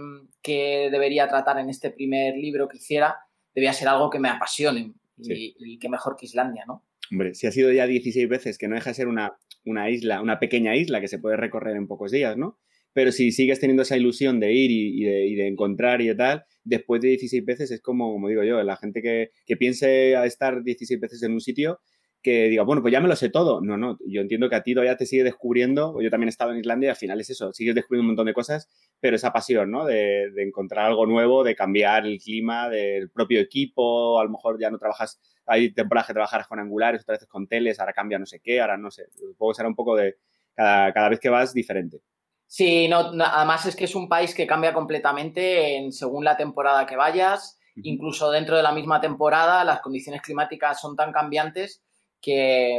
debería 0.90 1.28
tratar 1.28 1.58
en 1.58 1.68
este 1.68 1.90
primer 1.90 2.34
libro 2.34 2.68
que 2.68 2.78
hiciera 2.78 3.16
debía 3.54 3.74
ser 3.74 3.88
algo 3.88 4.08
que 4.08 4.18
me 4.18 4.30
apasione 4.30 4.94
y, 5.18 5.78
que 5.78 5.88
mejor 5.90 6.16
que 6.16 6.24
Islandia, 6.24 6.64
¿no? 6.66 6.86
Hombre, 7.10 7.34
si 7.34 7.46
ha 7.46 7.52
sido 7.52 7.70
ya 7.70 7.86
16 7.86 8.26
veces, 8.28 8.56
que 8.56 8.66
no 8.66 8.74
deja 8.74 8.90
de 8.90 8.94
ser 8.94 9.08
una, 9.08 9.36
una 9.66 9.90
isla, 9.90 10.22
una 10.22 10.38
pequeña 10.38 10.74
isla 10.74 11.02
que 11.02 11.08
se 11.08 11.18
puede 11.18 11.36
recorrer 11.36 11.76
en 11.76 11.86
pocos 11.86 12.12
días, 12.12 12.38
¿no? 12.38 12.58
Pero 12.94 13.12
si 13.12 13.30
sigues 13.30 13.60
teniendo 13.60 13.82
esa 13.82 13.98
ilusión 13.98 14.40
de 14.40 14.52
ir 14.54 14.70
y, 14.70 15.04
de, 15.34 15.46
encontrar 15.46 16.00
y 16.00 16.16
tal, 16.16 16.44
después 16.64 17.02
de 17.02 17.08
16 17.08 17.44
veces 17.44 17.70
es 17.70 17.82
como, 17.82 18.10
como 18.10 18.28
digo 18.28 18.44
yo, 18.44 18.62
la 18.62 18.76
gente 18.76 19.02
que, 19.02 19.32
que 19.44 19.56
piense 19.58 20.16
a 20.16 20.24
estar 20.24 20.62
16 20.62 20.98
veces 20.98 21.22
en 21.22 21.32
un 21.32 21.40
sitio 21.40 21.80
que 22.28 22.48
diga, 22.48 22.62
bueno, 22.62 22.82
pues 22.82 22.92
ya 22.92 23.00
me 23.00 23.08
lo 23.08 23.16
sé 23.16 23.30
todo. 23.30 23.60
No, 23.62 23.78
no, 23.78 23.98
yo 24.06 24.20
entiendo 24.20 24.50
que 24.50 24.56
a 24.56 24.62
ti 24.62 24.74
todavía 24.74 24.96
te 24.96 25.06
sigue 25.06 25.24
descubriendo, 25.24 26.00
yo 26.02 26.10
también 26.10 26.28
he 26.28 26.30
estado 26.30 26.52
en 26.52 26.58
Islandia 26.58 26.88
y 26.88 26.90
al 26.90 26.96
final 26.96 27.20
es 27.20 27.30
eso, 27.30 27.52
sigues 27.52 27.74
descubriendo 27.74 28.02
un 28.02 28.08
montón 28.08 28.26
de 28.26 28.34
cosas, 28.34 28.68
pero 29.00 29.16
esa 29.16 29.32
pasión, 29.32 29.70
¿no? 29.70 29.86
De, 29.86 30.30
encontrar 30.36 30.86
algo 30.86 31.06
nuevo, 31.06 31.42
de 31.44 31.56
cambiar 31.56 32.06
el 32.06 32.18
clima 32.18 32.68
del 32.68 33.10
propio 33.10 33.40
equipo, 33.40 34.20
a 34.20 34.24
lo 34.24 34.30
mejor 34.30 34.60
ya 34.60 34.70
no 34.70 34.78
trabajas, 34.78 35.20
hay 35.46 35.72
temporadas 35.72 36.08
que 36.08 36.12
trabajas 36.12 36.46
con 36.46 36.60
angulares, 36.60 37.02
otras 37.02 37.16
veces 37.16 37.28
con 37.28 37.46
teles, 37.46 37.80
ahora 37.80 37.92
cambia 37.92 38.18
no 38.18 38.26
sé 38.26 38.40
qué, 38.40 38.60
ahora 38.60 38.76
no 38.76 38.90
sé, 38.90 39.06
supongo 39.16 39.52
que 39.52 39.56
será 39.56 39.68
un 39.68 39.74
poco 39.74 39.96
de 39.96 40.16
cada, 40.54 41.08
vez 41.08 41.20
que 41.20 41.30
vas 41.30 41.54
diferente. 41.54 42.02
Sí, 42.46 42.88
no, 42.88 43.12
además 43.24 43.66
es 43.66 43.76
que 43.76 43.84
es 43.84 43.94
un 43.94 44.08
país 44.08 44.34
que 44.34 44.46
cambia 44.46 44.72
completamente 44.74 45.76
en, 45.76 45.92
según 45.92 46.24
la 46.24 46.36
temporada 46.36 46.86
que 46.86 46.96
vayas, 46.96 47.58
incluso 47.82 48.30
dentro 48.30 48.56
de 48.56 48.62
la 48.62 48.72
misma 48.72 49.00
temporada 49.00 49.64
las 49.64 49.80
condiciones 49.80 50.20
climáticas 50.20 50.80
son 50.80 50.96
tan 50.96 51.12
cambiantes 51.12 51.82
que, 52.20 52.78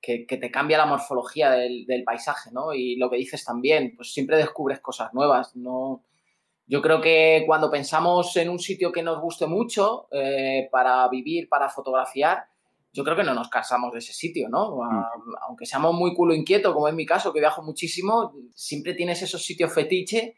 te 0.00 0.50
cambia 0.50 0.78
la 0.78 0.86
morfología 0.86 1.50
del, 1.50 2.04
paisaje, 2.04 2.50
¿no? 2.52 2.72
Y 2.72 2.96
lo 2.96 3.10
que 3.10 3.16
dices 3.16 3.44
también, 3.44 3.94
pues 3.96 4.12
siempre 4.12 4.36
descubres 4.36 4.80
cosas 4.80 5.12
nuevas, 5.12 5.54
¿no? 5.56 6.04
Yo 6.66 6.82
creo 6.82 7.00
que 7.00 7.44
cuando 7.46 7.70
pensamos 7.70 8.36
en 8.36 8.50
un 8.50 8.58
sitio 8.58 8.92
que 8.92 9.02
nos 9.02 9.20
guste 9.20 9.46
mucho 9.46 10.08
eh, 10.12 10.68
para 10.70 11.08
vivir, 11.08 11.48
para 11.48 11.70
fotografiar, 11.70 12.44
yo 12.92 13.04
creo 13.04 13.16
que 13.16 13.24
no 13.24 13.34
nos 13.34 13.48
cansamos 13.48 13.92
de 13.92 13.98
ese 14.00 14.12
sitio, 14.12 14.48
¿no? 14.48 14.76
Mm. 14.76 15.34
Aunque 15.46 15.66
seamos 15.66 15.94
muy 15.94 16.14
culo 16.14 16.34
inquieto, 16.34 16.74
como 16.74 16.88
es 16.88 16.94
mi 16.94 17.06
caso, 17.06 17.32
que 17.32 17.40
viajo 17.40 17.62
muchísimo, 17.62 18.34
siempre 18.54 18.94
tienes 18.94 19.22
esos 19.22 19.42
sitios 19.42 19.72
fetiche 19.72 20.36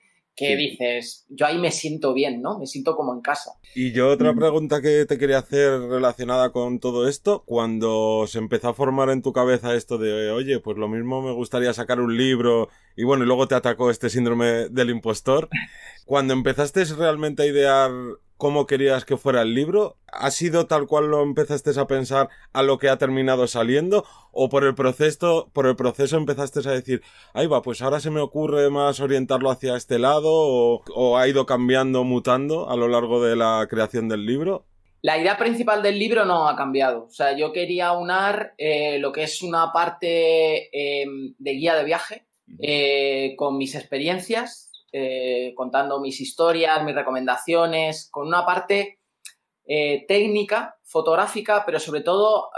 que 0.49 0.57
dices, 0.57 1.27
yo 1.29 1.47
ahí 1.47 1.59
me 1.59 1.71
siento 1.71 2.15
bien, 2.15 2.41
¿no? 2.41 2.59
Me 2.59 2.67
siento 2.67 2.97
como 2.97 3.13
en 3.13 3.21
casa. 3.21 3.53
Y 3.75 3.93
yo 3.93 4.09
otra 4.09 4.33
mm. 4.33 4.39
pregunta 4.39 4.81
que 4.81 5.05
te 5.05 5.19
quería 5.19 5.39
hacer 5.39 5.81
relacionada 5.81 6.51
con 6.51 6.81
todo 6.81 7.07
esto, 7.07 7.43
cuando 7.45 8.25
se 8.27 8.39
empezó 8.39 8.71
a 8.71 8.75
formar 8.75 9.11
en 9.11 9.23
tu 9.23 9.33
cabeza 9.33 9.75
esto 9.75 9.99
de, 9.99 10.31
oye, 10.31 10.59
pues 10.59 10.79
lo 10.79 10.89
mismo 10.89 11.21
me 11.21 11.33
gustaría 11.33 11.73
sacar 11.75 12.01
un 12.01 12.17
libro 12.17 12.69
y 12.97 13.05
bueno, 13.05 13.25
y 13.25 13.27
luego 13.27 13.49
te 13.49 13.55
atacó 13.55 13.91
este 13.91 14.09
síndrome 14.09 14.69
del 14.71 14.91
impostor, 14.91 15.49
cuando 16.07 16.33
empezaste 16.33 16.85
realmente 16.85 17.43
a 17.43 17.47
idear 17.47 17.91
cómo 18.41 18.67
querías 18.67 19.05
que 19.05 19.17
fuera 19.17 19.43
el 19.43 19.55
libro? 19.55 19.99
¿Ha 20.09 20.33
sido 20.33 20.67
tal 20.67 20.89
cual 20.89 21.09
lo 21.11 21.23
empezaste 21.23 21.79
a 21.79 21.87
pensar 21.87 22.29
a 22.53 22.65
lo 22.65 22.79
que 22.79 22.89
ha 22.89 22.99
terminado 22.99 23.47
saliendo? 23.47 24.05
¿O 24.33 24.49
por 24.49 24.65
el 24.65 24.75
proceso, 24.75 25.51
por 25.53 25.67
el 25.67 25.77
proceso 25.77 26.17
empezaste 26.17 26.67
a 26.69 26.73
decir, 26.73 27.03
ahí 27.35 27.47
va, 27.47 27.63
pues 27.63 27.83
ahora 27.83 28.01
se 28.01 28.11
me 28.11 28.19
ocurre 28.19 28.69
más 28.71 28.99
orientarlo 28.99 29.51
hacia 29.51 29.77
este 29.77 30.01
lado? 30.01 30.29
¿O, 30.33 31.17
ha 31.17 31.29
ido 31.29 31.47
cambiando, 31.47 32.03
mutando 32.03 32.69
a 32.69 32.77
lo 32.77 32.89
largo 32.89 33.23
de 33.23 33.37
la 33.37 33.65
creación 33.71 34.09
del 34.09 34.27
libro? 34.27 34.67
La 35.03 35.19
idea 35.19 35.37
principal 35.37 35.83
del 35.83 35.99
libro 35.99 36.25
no 36.25 36.49
ha 36.49 36.57
cambiado. 36.57 37.05
O 37.05 37.11
sea, 37.11 37.37
yo 37.37 37.53
quería 37.53 37.93
unar 37.93 38.55
eh, 38.59 38.99
lo 38.99 39.13
que 39.13 39.23
es 39.23 39.43
una 39.43 39.73
parte 39.73 40.71
eh, 40.73 41.07
de 41.39 41.53
guía 41.53 41.77
de 41.77 41.85
viaje 41.85 42.27
eh, 42.59 43.35
con 43.37 43.59
mis 43.59 43.75
experiencias 43.75 44.70
eh, 44.93 45.53
contando 45.55 46.01
mis 46.01 46.21
historias, 46.21 46.83
mis 46.83 46.97
recomendaciones, 46.97 48.09
con 48.11 48.27
una 48.27 48.45
parte 48.45 48.99
eh, 49.65 50.05
técnica, 50.09 50.79
fotográfica, 50.83 51.63
pero 51.65 51.79
sobre 51.79 52.01
todo 52.01 52.51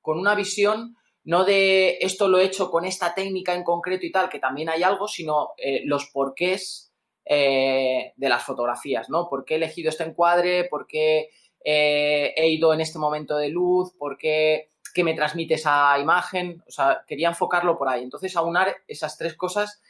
con 0.00 0.18
una 0.18 0.34
visión 0.34 0.96
no 1.22 1.44
de 1.44 1.98
esto 2.00 2.26
lo 2.26 2.38
he 2.38 2.44
hecho 2.44 2.70
con 2.72 2.84
esta 2.84 3.14
técnica 3.14 3.54
en 3.54 3.62
concreto 3.62 4.04
y 4.04 4.10
tal, 4.10 4.28
que 4.28 4.40
también 4.40 4.68
hay 4.68 4.82
algo, 4.82 5.06
sino 5.06 5.50
eh, 5.58 5.82
los 5.84 6.06
porqués 6.06 6.92
de 7.24 8.12
las 8.16 8.42
fotografías, 8.42 9.08
¿no? 9.08 9.28
¿Por 9.28 9.44
qué 9.44 9.54
he 9.54 9.56
elegido 9.58 9.90
este 9.90 10.02
encuadre? 10.02 10.64
¿Por 10.64 10.88
qué 10.88 11.28
he 11.64 12.48
ido 12.48 12.74
en 12.74 12.80
este 12.80 12.98
momento 12.98 13.36
de 13.36 13.50
luz? 13.50 13.92
¿Por 13.96 14.18
qué, 14.18 14.70
qué 14.92 15.04
me 15.04 15.14
transmite 15.14 15.54
esa 15.54 15.96
imagen? 16.00 16.60
O 16.66 16.72
sea, 16.72 17.04
quería 17.06 17.28
enfocarlo 17.28 17.78
por 17.78 17.88
ahí. 17.88 18.02
Entonces, 18.02 18.34
aunar 18.34 18.74
esas 18.88 19.16
tres 19.16 19.36
cosas 19.36 19.80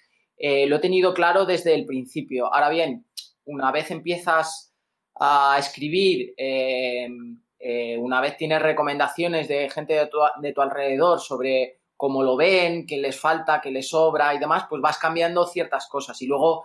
eh, 0.43 0.67
lo 0.67 0.77
he 0.77 0.79
tenido 0.79 1.13
claro 1.13 1.45
desde 1.45 1.75
el 1.75 1.85
principio. 1.85 2.53
Ahora 2.53 2.71
bien, 2.71 3.05
una 3.45 3.71
vez 3.71 3.91
empiezas 3.91 4.73
a 5.21 5.57
escribir, 5.59 6.33
em, 6.39 7.43
eh, 7.59 7.99
una 7.99 8.23
vez 8.23 8.39
tienes 8.39 8.63
recomendaciones 8.63 9.49
de 9.49 9.69
gente 9.69 9.93
de 9.93 10.07
tu, 10.07 10.63
alrededor 10.63 11.21
sobre 11.21 11.81
cómo 11.95 12.23
lo 12.23 12.37
ven, 12.37 12.87
qué 12.87 12.97
les 12.97 13.21
falta, 13.21 13.61
qué 13.61 13.71
les 13.71 13.91
sobra 13.91 14.35
y 14.35 14.39
demás, 14.39 14.65
pues 14.71 14.81
vas 14.81 14.97
cambiando 14.97 15.47
ciertas 15.47 15.87
cosas. 15.89 16.23
Y 16.23 16.27
luego 16.27 16.65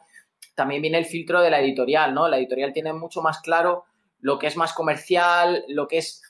también 0.56 0.82
viene 0.82 0.98
el 0.98 1.06
filtro 1.06 1.42
de 1.42 1.50
la 1.50 1.60
editorial, 1.60 2.14
¿no? 2.14 2.30
La 2.30 2.38
editorial 2.38 2.72
tiene 2.72 2.94
mucho 2.94 3.22
más 3.22 3.42
claro 3.42 3.84
lo 4.22 4.40
que 4.40 4.48
es 4.48 4.56
más 4.56 4.72
comercial, 4.72 5.66
lo 5.68 5.90
que 5.90 5.98
es 5.98 6.22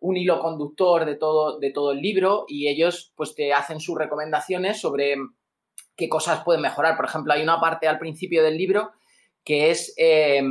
un 0.00 0.16
hilo 0.16 0.40
conductor 0.40 1.04
de 1.04 1.16
todo, 1.16 1.58
de 1.58 1.72
todo 1.72 1.92
el 1.92 2.00
libro 2.00 2.46
y 2.48 2.68
ellos 2.68 3.12
pues 3.14 3.34
te 3.34 3.52
hacen 3.52 3.80
sus 3.80 3.98
recomendaciones 3.98 4.80
sobre 4.80 5.16
qué 5.96 6.08
cosas 6.08 6.44
pueden 6.44 6.62
mejorar. 6.62 6.96
Por 6.96 7.06
ejemplo, 7.06 7.32
hay 7.32 7.42
una 7.42 7.60
parte 7.60 7.88
al 7.88 7.98
principio 7.98 8.42
del 8.42 8.56
libro 8.56 8.92
que 9.44 9.70
es 9.70 9.94
eh, 9.96 10.42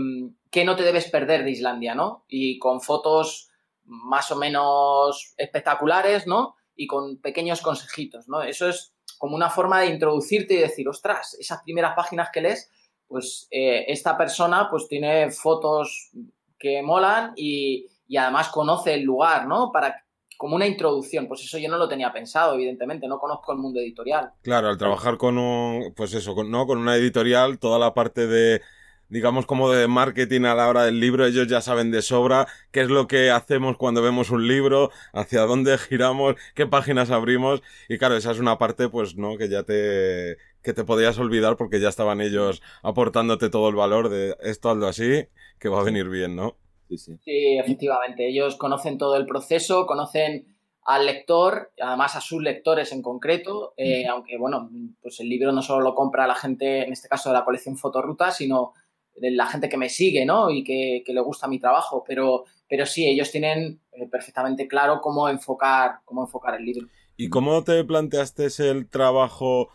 qué 0.50 0.64
no 0.64 0.76
te 0.78 0.84
debes 0.84 1.10
perder 1.10 1.44
de 1.44 1.52
Islandia, 1.52 1.96
¿no? 1.96 2.24
Y 2.30 2.58
con 2.60 2.80
fotos 2.80 3.50
más 3.84 4.32
o 4.32 4.38
menos 4.38 5.34
espectaculares, 5.38 6.28
¿no? 6.28 6.56
Y 6.76 6.88
con 6.88 7.18
pequeños 7.18 7.62
consejitos, 7.62 8.30
¿no? 8.30 8.42
Eso 8.42 8.70
es 8.70 8.94
como 9.18 9.36
una 9.36 9.50
forma 9.50 9.82
de 9.82 9.88
introducirte 9.88 10.54
y 10.54 10.60
decir, 10.60 10.88
ostras, 10.88 11.36
esas 11.40 11.62
primeras 11.64 11.94
páginas 11.94 12.30
que 12.32 12.42
lees, 12.42 12.72
pues 13.08 13.48
eh, 13.52 13.86
esta 13.90 14.18
persona 14.18 14.70
pues 14.70 14.88
tiene 14.88 15.30
fotos 15.30 16.12
que 16.58 16.82
molan 16.82 17.34
y, 17.36 17.88
y, 18.08 18.18
además 18.18 18.48
conoce 18.50 18.94
el 18.94 19.04
lugar, 19.04 19.48
¿no? 19.48 19.72
Para 19.74 20.05
como 20.38 20.56
una 20.56 20.68
introducción, 20.68 21.28
pues 21.28 21.42
eso 21.44 21.58
yo 21.58 21.70
no 21.70 21.78
lo 21.78 21.88
tenía 21.88 22.12
pensado, 22.12 22.56
evidentemente, 22.56 23.08
no 23.08 23.20
conozco 23.20 23.52
el 23.52 23.60
mundo 23.60 23.80
editorial. 23.80 24.32
Claro, 24.42 24.70
al 24.70 24.78
trabajar 24.78 25.18
con 25.18 25.38
un, 25.38 25.94
pues 25.96 26.14
eso, 26.14 26.36
¿no? 26.44 26.68
Con 26.68 26.80
una 26.80 26.96
editorial, 26.96 27.60
toda 27.60 27.80
la 27.80 27.94
parte 27.94 28.28
de 28.28 28.62
digamos, 29.10 29.46
como 29.46 29.72
de 29.72 29.88
marketing 29.88 30.42
a 30.42 30.56
la 30.56 30.68
hora 30.68 30.84
del 30.84 31.00
libro, 31.00 31.26
ellos 31.26 31.48
ya 31.48 31.62
saben 31.62 31.92
de 31.92 32.02
sobra 32.02 32.48
qué 32.72 32.82
es 32.82 32.90
lo 32.90 33.08
que 33.08 33.30
hacemos 33.32 33.78
cuando 33.78 34.02
vemos 34.02 34.32
un 34.32 34.48
libro, 34.48 34.92
hacia 35.14 35.42
dónde 35.42 35.78
giramos, 35.78 36.36
qué 36.54 36.66
páginas 36.68 37.12
abrimos, 37.12 37.62
y 37.88 37.98
claro, 37.98 38.18
esa 38.18 38.32
es 38.32 38.40
una 38.40 38.58
parte, 38.58 38.90
pues, 38.90 39.16
¿no? 39.16 39.38
Que 39.38 39.50
ya 39.50 39.64
te, 39.64 40.38
que 40.62 40.74
te 40.74 40.84
podías 40.84 41.18
olvidar 41.20 41.58
porque 41.58 41.80
ya 41.80 41.90
estaban 41.90 42.22
ellos 42.22 42.62
aportándote 42.82 43.50
todo 43.50 43.70
el 43.70 43.76
valor 43.76 44.10
de 44.10 44.36
esto, 44.42 44.70
algo 44.70 44.88
así, 44.88 45.28
que 45.60 45.70
va 45.70 45.82
a 45.82 45.84
venir 45.84 46.10
bien, 46.10 46.36
¿no? 46.36 46.58
Sí, 46.88 46.98
sí. 46.98 47.18
sí, 47.24 47.58
efectivamente. 47.58 48.28
Ellos 48.28 48.56
conocen 48.56 48.98
todo 48.98 49.16
el 49.18 49.26
proceso, 49.26 49.86
conocen 49.86 50.56
al 50.86 51.08
lector, 51.08 51.72
además 51.82 52.16
a 52.16 52.22
sus 52.22 52.42
lectores 52.44 52.92
en 52.92 53.02
concreto, 53.02 53.74
eh, 53.76 54.06
aunque 54.08 54.38
bueno, 54.38 54.70
pues 55.02 55.20
el 55.20 55.30
libro 55.30 55.52
no 55.52 55.64
solo 55.64 55.82
lo 55.82 55.96
compra 55.96 56.28
la 56.28 56.36
gente, 56.36 56.84
en 56.84 56.94
este 56.94 57.08
caso 57.08 57.30
de 57.30 57.34
la 57.34 57.44
colección 57.44 57.76
Fotoruta, 57.76 58.30
sino 58.30 58.74
de 59.16 59.32
la 59.32 59.48
gente 59.48 59.68
que 59.68 59.78
me 59.78 59.90
sigue, 59.90 60.26
¿no? 60.26 60.52
Y 60.52 60.64
que, 60.64 61.04
le 61.08 61.22
gusta 61.22 61.48
mi 61.48 61.60
trabajo, 61.60 62.04
pero, 62.06 62.44
pero 62.70 62.86
sí, 62.86 63.08
ellos 63.08 63.32
tienen 63.32 63.80
eh, 63.94 64.08
perfectamente 64.12 64.68
claro 64.68 65.02
cómo 65.02 65.28
enfocar, 65.28 66.02
cómo 66.06 66.22
enfocar 66.22 66.54
el 66.54 66.66
libro. 66.66 66.88
¿Y 67.18 67.30
cómo 67.30 67.64
te 67.64 67.84
planteaste 67.84 68.48
el 68.70 68.88
trabajo 68.88 69.70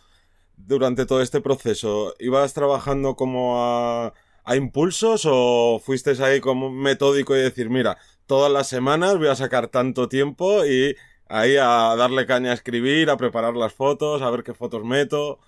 durante 0.57 1.07
todo 1.07 1.23
este 1.23 1.40
proceso? 1.40 2.14
¿Ibas 2.21 2.55
trabajando 2.55 3.17
como 3.17 3.57
a, 3.57 4.14
a 4.50 4.57
impulsos 4.57 5.28
o 5.30 5.78
fuiste 5.78 6.11
ahí 6.25 6.40
como 6.40 6.71
metódico 6.71 7.37
y 7.37 7.40
decir, 7.40 7.71
mira, 7.71 7.99
todas 8.26 8.50
las 8.50 8.69
semanas 8.69 9.16
voy 9.16 9.28
a 9.28 9.37
sacar 9.37 9.69
tanto 9.69 10.09
tiempo 10.09 10.66
y 10.66 10.97
ahí 11.28 11.57
a 11.57 11.95
darle 11.97 12.26
caña 12.26 12.50
a 12.50 12.54
escribir, 12.54 13.11
a 13.11 13.16
preparar 13.16 13.54
las 13.54 13.73
fotos, 13.73 14.23
a 14.23 14.30
ver 14.30 14.42
qué 14.42 14.52
fotos 14.52 14.83
meto? 14.85 15.38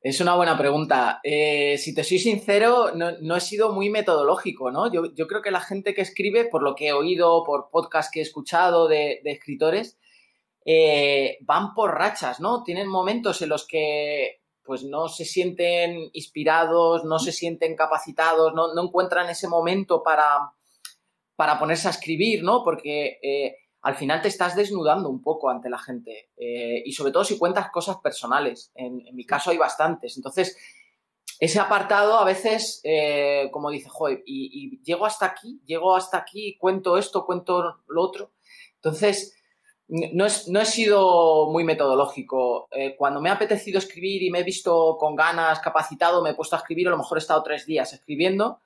Es 0.00 0.20
una 0.20 0.36
buena 0.36 0.56
pregunta. 0.56 1.18
Eh, 1.24 1.76
si 1.78 1.96
te 1.96 2.04
soy 2.04 2.20
sincero, 2.20 2.92
no, 2.94 3.36
he 3.36 3.40
sido 3.40 3.72
muy 3.72 3.90
metodológico, 3.90 4.70
¿no? 4.70 4.92
Yo, 4.92 5.26
creo 5.26 5.42
que 5.42 5.50
la 5.50 5.60
gente 5.60 5.92
que 5.92 6.02
escribe, 6.02 6.44
por 6.44 6.62
lo 6.62 6.76
que 6.76 6.88
he 6.88 6.92
oído, 6.92 7.42
por 7.42 7.70
podcast 7.72 8.12
que 8.14 8.20
he 8.20 8.22
escuchado 8.22 8.86
de, 8.86 9.20
escritores, 9.24 9.98
eh, 10.64 11.38
van 11.40 11.74
por 11.74 11.92
rachas, 11.96 12.38
¿no? 12.38 12.62
Tienen 12.62 12.86
momentos 12.86 13.42
en 13.42 13.48
los 13.48 13.66
que 13.66 14.41
pues 14.64 14.84
no 14.84 15.08
se 15.08 15.24
sienten 15.24 16.10
inspirados, 16.12 17.04
no 17.04 17.18
se 17.18 17.32
sienten 17.32 17.76
capacitados, 17.76 18.54
no, 18.54 18.80
encuentran 18.80 19.28
ese 19.28 19.48
momento 19.48 20.02
para, 20.02 20.52
para 21.36 21.58
ponerse 21.58 21.88
a 21.88 21.90
escribir, 21.90 22.42
¿no? 22.42 22.62
Porque 22.62 23.18
eh, 23.22 23.56
al 23.82 23.96
final 23.96 24.22
te 24.22 24.28
estás 24.28 24.54
desnudando 24.54 25.08
un 25.08 25.20
poco 25.20 25.50
ante 25.50 25.68
la 25.68 25.78
gente. 25.78 26.30
Eh, 26.36 26.82
y 26.84 26.92
sobre 26.92 27.10
todo 27.10 27.24
si 27.24 27.36
cuentas 27.36 27.70
cosas 27.70 27.96
personales. 27.98 28.70
En, 28.74 29.02
mi 29.12 29.26
caso 29.26 29.50
hay 29.50 29.58
bastantes. 29.58 30.16
Entonces, 30.16 30.56
ese 31.40 31.58
apartado 31.58 32.16
a 32.16 32.24
veces, 32.24 32.80
eh, 32.84 33.48
como 33.52 33.70
dice, 33.70 33.88
joder, 33.88 34.22
y, 34.24 34.80
llego 34.84 35.04
hasta 35.04 35.26
aquí, 35.26 35.60
llego 35.66 35.96
hasta 35.96 36.18
aquí, 36.18 36.56
cuento 36.58 36.96
esto, 36.96 37.26
cuento 37.26 37.82
lo 37.88 38.02
otro. 38.02 38.30
Entonces, 38.76 39.36
no, 40.12 40.26
no 40.48 40.60
he 40.60 40.64
sido 40.64 41.50
muy 41.50 41.64
metodológico. 41.64 42.68
Eh, 42.72 42.96
cuando 42.96 43.20
me 43.20 43.30
ha 43.30 43.34
apetecido 43.34 43.78
escribir 43.78 44.22
y 44.22 44.30
me 44.30 44.40
he 44.40 44.44
visto 44.44 44.96
con 44.98 45.14
ganas, 45.14 45.60
capacitado, 45.60 46.22
me 46.22 46.30
he 46.30 46.34
puesto 46.34 46.56
a 46.56 46.58
escribir, 46.58 46.88
a 46.88 46.90
lo 46.90 46.98
mejor 46.98 47.18
he 47.18 47.20
estado 47.20 47.42
tres 47.42 47.66
días 47.66 47.92
escribiendo 47.92 48.60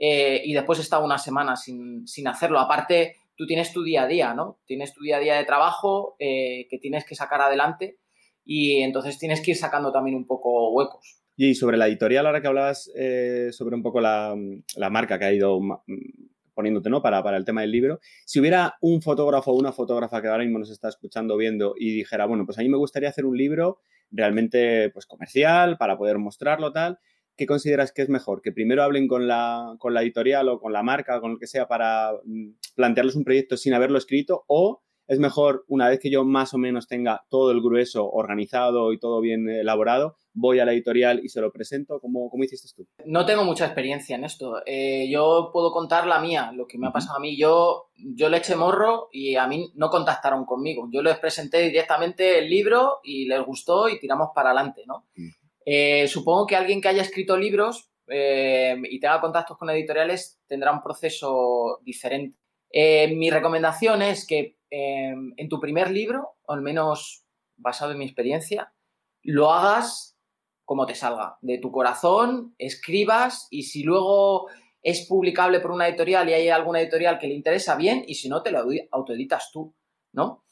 y 0.00 0.52
después 0.52 0.78
he 0.78 0.82
estado 0.82 1.04
una 1.04 1.18
semana 1.18 1.56
sin, 1.56 2.06
sin 2.06 2.28
hacerlo. 2.28 2.60
Aparte, 2.60 3.16
tú 3.38 3.46
tienes 3.46 3.72
tu 3.72 3.82
día 3.82 4.02
a 4.02 4.06
día, 4.08 4.34
¿no? 4.34 4.58
Tienes 4.66 4.92
tu 4.92 5.02
día 5.02 5.16
a 5.16 5.20
día 5.20 5.36
de 5.36 5.44
trabajo 5.44 6.16
eh, 6.18 6.66
que 6.68 6.78
tienes 6.78 7.06
que 7.06 7.14
sacar 7.14 7.40
adelante 7.40 7.96
y 8.44 8.82
entonces 8.82 9.16
tienes 9.18 9.40
que 9.40 9.52
ir 9.52 9.56
sacando 9.56 9.92
también 9.92 10.16
un 10.16 10.26
poco 10.26 10.72
huecos. 10.72 11.22
Y 11.36 11.54
sobre 11.54 11.76
la 11.76 11.86
editorial, 11.86 12.26
ahora 12.26 12.42
que 12.42 12.48
hablabas 12.48 12.90
eh, 12.96 13.50
sobre 13.52 13.76
un 13.76 13.82
poco 13.82 14.00
la, 14.00 14.34
marca 14.90 15.20
que 15.20 15.24
ha 15.24 15.32
ido 15.32 15.60
poniéndote, 16.58 16.90
¿no? 16.90 17.00
Para, 17.00 17.22
para, 17.22 17.36
el 17.36 17.44
tema 17.44 17.60
del 17.60 17.70
libro. 17.70 18.00
Si 18.26 18.40
hubiera 18.40 18.74
un 18.80 19.00
fotógrafo 19.00 19.52
o 19.52 19.54
una 19.54 19.70
fotógrafa 19.70 20.20
que 20.20 20.26
ahora 20.26 20.42
mismo 20.42 20.58
nos 20.58 20.70
está 20.70 20.88
escuchando, 20.88 21.36
viendo 21.36 21.74
y 21.78 21.92
dijera, 21.92 22.26
bueno, 22.26 22.46
pues 22.46 22.58
a 22.58 22.62
mí 22.62 22.68
me 22.68 22.76
gustaría 22.76 23.08
hacer 23.08 23.26
un 23.26 23.36
libro 23.36 23.78
realmente 24.10 24.90
pues 24.90 25.06
comercial 25.06 25.78
para 25.78 25.96
poder 25.96 26.18
mostrarlo 26.18 26.72
tal, 26.72 26.98
¿qué 27.36 27.46
consideras 27.46 27.92
que 27.92 28.02
es 28.02 28.08
mejor? 28.08 28.42
¿Que 28.42 28.50
primero 28.50 28.82
hablen 28.82 29.06
con 29.06 29.28
la, 29.28 29.76
con 29.78 29.94
la 29.94 30.02
editorial 30.02 30.48
o 30.48 30.58
con 30.58 30.72
la 30.72 30.82
marca, 30.82 31.20
con 31.20 31.34
lo 31.34 31.38
que 31.38 31.46
sea, 31.46 31.68
para 31.68 32.10
mm, 32.24 32.54
plantearles 32.74 33.14
un 33.14 33.22
proyecto 33.22 33.56
sin 33.56 33.74
haberlo 33.74 33.96
escrito? 33.96 34.42
¿O 34.48 34.82
es 35.06 35.20
mejor, 35.20 35.64
una 35.68 35.88
vez 35.88 36.00
que 36.00 36.10
yo 36.10 36.24
más 36.24 36.54
o 36.54 36.58
menos 36.58 36.88
tenga 36.88 37.24
todo 37.30 37.52
el 37.52 37.62
grueso 37.62 38.10
organizado 38.10 38.92
y 38.92 38.98
todo 38.98 39.20
bien 39.20 39.48
elaborado, 39.48 40.16
voy 40.38 40.60
a 40.60 40.64
la 40.64 40.72
editorial 40.72 41.20
y 41.22 41.28
se 41.28 41.40
lo 41.40 41.50
presento? 41.50 42.00
¿Cómo, 42.00 42.30
cómo 42.30 42.44
hiciste 42.44 42.68
tú? 42.76 42.86
No 43.04 43.26
tengo 43.26 43.44
mucha 43.44 43.66
experiencia 43.66 44.16
en 44.16 44.24
esto. 44.24 44.62
Eh, 44.66 45.08
yo 45.10 45.50
puedo 45.52 45.72
contar 45.72 46.06
la 46.06 46.20
mía, 46.20 46.52
lo 46.54 46.66
que 46.66 46.78
me 46.78 46.88
ha 46.88 46.92
pasado 46.92 47.16
a 47.16 47.20
mí. 47.20 47.36
Yo, 47.36 47.90
yo 47.96 48.28
le 48.28 48.38
eché 48.38 48.56
morro 48.56 49.08
y 49.12 49.36
a 49.36 49.46
mí 49.46 49.70
no 49.74 49.90
contactaron 49.90 50.44
conmigo. 50.44 50.88
Yo 50.92 51.02
les 51.02 51.18
presenté 51.18 51.62
directamente 51.62 52.38
el 52.38 52.48
libro 52.48 53.00
y 53.02 53.26
les 53.26 53.44
gustó 53.44 53.88
y 53.88 53.98
tiramos 53.98 54.30
para 54.34 54.50
adelante, 54.50 54.82
¿no? 54.86 55.06
Eh, 55.70 56.08
supongo 56.08 56.46
que 56.46 56.56
alguien 56.56 56.80
que 56.80 56.88
haya 56.88 57.02
escrito 57.02 57.36
libros 57.36 57.90
eh, 58.06 58.74
y 58.84 59.00
tenga 59.00 59.20
contactos 59.20 59.58
con 59.58 59.68
editoriales 59.68 60.40
tendrá 60.46 60.72
un 60.72 60.82
proceso 60.82 61.80
diferente. 61.82 62.38
Eh, 62.70 63.14
mi 63.14 63.28
recomendación 63.30 64.00
es 64.00 64.26
que 64.26 64.56
en 64.70 65.48
tu 65.48 65.60
primer 65.60 65.90
libro, 65.90 66.36
o 66.46 66.52
al 66.52 66.60
menos 66.60 67.24
basado 67.56 67.92
en 67.92 67.98
mi 67.98 68.04
experiencia, 68.04 68.72
lo 69.22 69.50
hagas 69.50 70.17
como 70.68 70.84
te 70.84 70.94
salga, 70.94 71.38
de 71.40 71.56
tu 71.56 71.72
corazón, 71.72 72.54
escribas 72.58 73.48
y 73.50 73.62
si 73.62 73.84
luego 73.84 74.48
es 74.82 75.06
publicable 75.06 75.60
por 75.60 75.70
una 75.70 75.88
editorial 75.88 76.28
y 76.28 76.34
hay 76.34 76.50
alguna 76.50 76.82
editorial 76.82 77.18
que 77.18 77.26
le 77.26 77.32
interesa 77.32 77.74
bien 77.74 78.04
y 78.06 78.16
si 78.16 78.28
no 78.28 78.42
te 78.42 78.50
lo 78.50 78.66
autoeditas 78.90 79.50
tú, 79.50 79.74
¿no? 80.12 80.44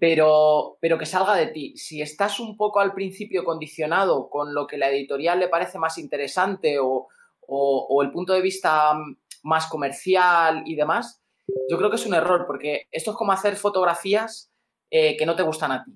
Pero, 0.00 0.76
pero 0.80 0.98
que 0.98 1.06
salga 1.06 1.36
de 1.36 1.46
ti. 1.46 1.76
Si 1.76 2.02
estás 2.02 2.40
un 2.40 2.56
poco 2.56 2.80
al 2.80 2.94
principio 2.94 3.44
condicionado 3.44 4.28
con 4.28 4.54
lo 4.54 4.66
que 4.66 4.76
la 4.76 4.90
editorial 4.90 5.38
le 5.38 5.46
parece 5.46 5.78
más 5.78 5.98
interesante 5.98 6.78
o, 6.80 7.06
el 8.02 8.10
punto 8.10 8.32
de 8.32 8.40
vista 8.40 8.92
más 9.44 9.68
comercial 9.68 10.64
y 10.66 10.74
demás, 10.74 11.22
yo 11.68 11.78
creo 11.78 11.90
que 11.90 11.96
es 11.96 12.06
un 12.06 12.14
error, 12.14 12.44
porque 12.44 12.88
esto 12.90 13.12
es 13.12 13.16
como 13.16 13.30
hacer 13.30 13.54
fotografías 13.54 14.50
eh, 14.90 15.16
que 15.16 15.26
no 15.26 15.36
te 15.36 15.44
gustan 15.44 15.70
a 15.70 15.84
ti. 15.84 15.92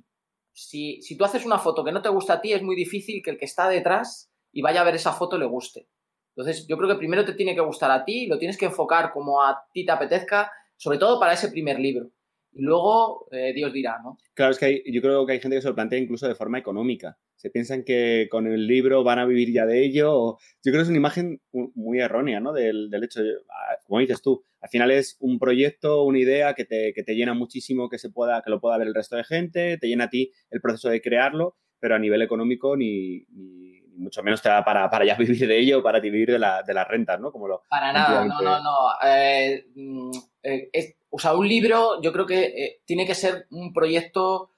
Si, 0.55 1.03
si, 1.03 1.17
tú 1.19 1.25
haces 1.25 1.45
una 1.45 1.59
foto 1.59 1.85
que 1.85 1.93
no 1.93 2.01
te 2.01 2.09
gusta 2.09 2.35
a 2.35 2.41
ti, 2.41 2.53
es 2.53 2.63
muy 2.63 2.77
difícil 2.77 3.23
que 3.23 3.31
el 3.31 3.39
que 3.39 3.45
está 3.45 3.69
detrás 3.69 4.31
y 4.53 4.63
vaya 4.63 4.81
a 4.81 4.85
ver 4.85 4.95
esa 4.95 5.13
foto 5.13 5.37
le 5.37 5.47
guste. 5.47 5.89
Entonces, 6.37 6.67
yo 6.67 6.77
creo 6.77 6.89
que 6.89 6.97
primero 6.97 7.25
te 7.25 7.35
tiene 7.35 7.55
que 7.55 7.61
gustar 7.61 7.91
a 7.91 8.05
ti, 8.05 8.27
lo 8.27 8.39
tienes 8.39 8.57
que 8.57 8.67
enfocar 8.67 9.13
como 9.13 9.43
a 9.43 9.67
ti 9.73 9.85
te 9.85 9.93
apetezca, 9.93 10.51
sobre 10.77 10.99
todo 10.99 11.21
para 11.21 11.33
ese 11.35 11.51
primer 11.51 11.79
libro 11.79 12.11
y 12.55 12.63
luego 12.63 13.27
eh, 13.33 13.53
Dios 13.53 13.73
dirá, 13.73 13.99
¿no? 14.03 14.17
Claro, 14.33 14.53
es 14.53 14.59
que 14.59 14.83
yo 14.87 15.03
creo 15.03 15.27
que 15.27 15.33
hay 15.33 15.41
gente 15.41 15.57
que 15.57 15.63
se 15.63 15.69
lo 15.69 15.75
plantea 15.75 15.99
incluso 15.99 16.27
de 16.29 16.35
forma 16.35 16.59
económica. 16.59 17.19
Se 17.45 17.51
piensan 17.51 17.85
que 17.85 18.27
con 18.31 18.47
el 18.47 18.67
libro 18.67 19.05
van 19.05 19.19
a 19.19 19.27
vivir 19.27 19.53
ya 19.53 19.67
de 19.67 19.85
ello. 19.85 20.39
Yo 20.63 20.73
creo 20.73 20.77
que 20.77 20.83
es 20.85 20.89
una 20.89 20.97
imagen 20.97 21.43
muy 21.53 22.01
errónea, 22.01 22.41
¿no? 22.41 22.55
Del, 22.55 22.89
hecho, 23.05 23.21
ah, 23.51 23.77
como 23.87 24.01
dices 24.01 24.23
tú, 24.23 24.43
al 24.63 24.71
final 24.71 24.91
es 24.91 25.19
un 25.21 25.39
proyecto, 25.39 26.05
una 26.05 26.21
idea 26.21 26.55
que 26.55 26.65
te, 26.65 26.95
que 26.95 27.03
te, 27.03 27.15
llena 27.15 27.35
muchísimo, 27.35 27.91
que, 27.91 27.99
se 27.99 28.09
pueda, 28.09 28.41
que 28.41 28.49
lo 28.49 28.63
pueda 28.63 28.79
ver 28.79 28.87
el 28.87 28.95
resto 28.95 29.17
de 29.17 29.25
gente, 29.25 29.77
te 29.77 29.89
llena 29.89 30.05
a 30.05 30.09
ti 30.09 30.33
el 30.51 30.63
proceso 30.63 30.89
de 30.89 31.03
crearlo, 31.03 31.59
pero 31.79 31.95
a 31.95 31.99
nivel 31.99 32.23
económico 32.23 32.79
ni, 32.79 33.27
ni 33.35 33.83
mucho 33.95 34.23
menos 34.23 34.41
te 34.41 34.49
da 34.49 34.65
para, 34.65 34.89
para 34.89 35.05
ya 35.05 35.15
vivir 35.19 35.47
de 35.47 35.59
ello, 35.59 35.83
para 35.83 36.01
vivir 36.01 36.31
de, 36.31 36.39
la, 36.39 36.63
de 36.63 36.73
las 36.73 36.89
rentas, 36.89 37.21
¿no? 37.21 37.31
Como 37.31 37.47
lo, 37.47 37.65
para 37.69 37.93
nada, 37.93 38.25
no, 38.25 38.41
no, 38.41 38.63
no. 38.63 38.89
Eh, 39.07 39.67
mm, 39.75 40.11
eh, 40.45 40.71
es, 40.73 40.97
o 41.11 41.19
sea, 41.19 41.35
un 41.35 41.47
libro 41.47 42.01
yo 42.01 42.11
creo 42.11 42.25
que 42.25 42.43
eh, 42.43 42.81
tiene 42.87 43.07
que 43.07 43.15
ser 43.15 43.49
un 43.51 43.75
proyecto 43.75 44.54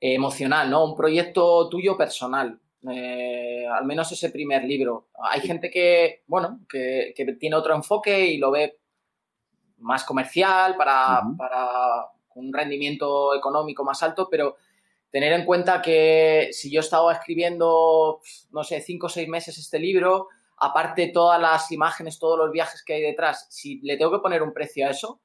eh, 0.00 0.14
emocional, 0.14 0.70
¿no? 0.70 0.84
Un 0.84 0.96
proyecto 0.96 1.68
tuyo 1.68 1.96
personal. 1.96 2.60
Eh, 2.88 3.66
al 3.66 3.84
menos 3.84 4.10
ese 4.12 4.30
primer 4.30 4.64
libro. 4.64 5.08
Hay 5.20 5.40
gente 5.40 5.70
que, 5.70 6.22
bueno, 6.26 6.60
que, 6.68 7.12
tiene 7.38 7.56
otro 7.56 7.74
enfoque 7.74 8.26
y 8.26 8.38
lo 8.38 8.50
ve 8.50 8.78
más 9.78 10.04
comercial 10.04 10.76
para, 10.76 11.22
para 11.36 12.06
un 12.34 12.52
rendimiento 12.52 13.34
económico 13.34 13.84
más 13.84 14.02
alto, 14.02 14.28
pero 14.30 14.56
tener 15.10 15.32
en 15.32 15.44
cuenta 15.44 15.82
que 15.82 16.50
si 16.52 16.70
yo 16.70 16.80
estaba 16.80 17.12
escribiendo, 17.12 18.20
no 18.50 18.64
sé, 18.64 18.80
cinco 18.80 19.06
o 19.06 19.10
seis 19.10 19.28
meses 19.28 19.58
este 19.58 19.78
libro, 19.78 20.28
aparte 20.56 21.08
todas 21.08 21.40
las 21.40 21.70
imágenes, 21.72 22.18
todos 22.18 22.38
los 22.38 22.52
viajes 22.52 22.82
que 22.84 22.94
hay 22.94 23.02
detrás, 23.02 23.46
si 23.50 23.80
le 23.80 23.96
tengo 23.96 24.12
que 24.12 24.22
poner 24.22 24.42
un 24.42 24.52
precio 24.52 24.86
a 24.86 24.90
eso, 24.90 25.20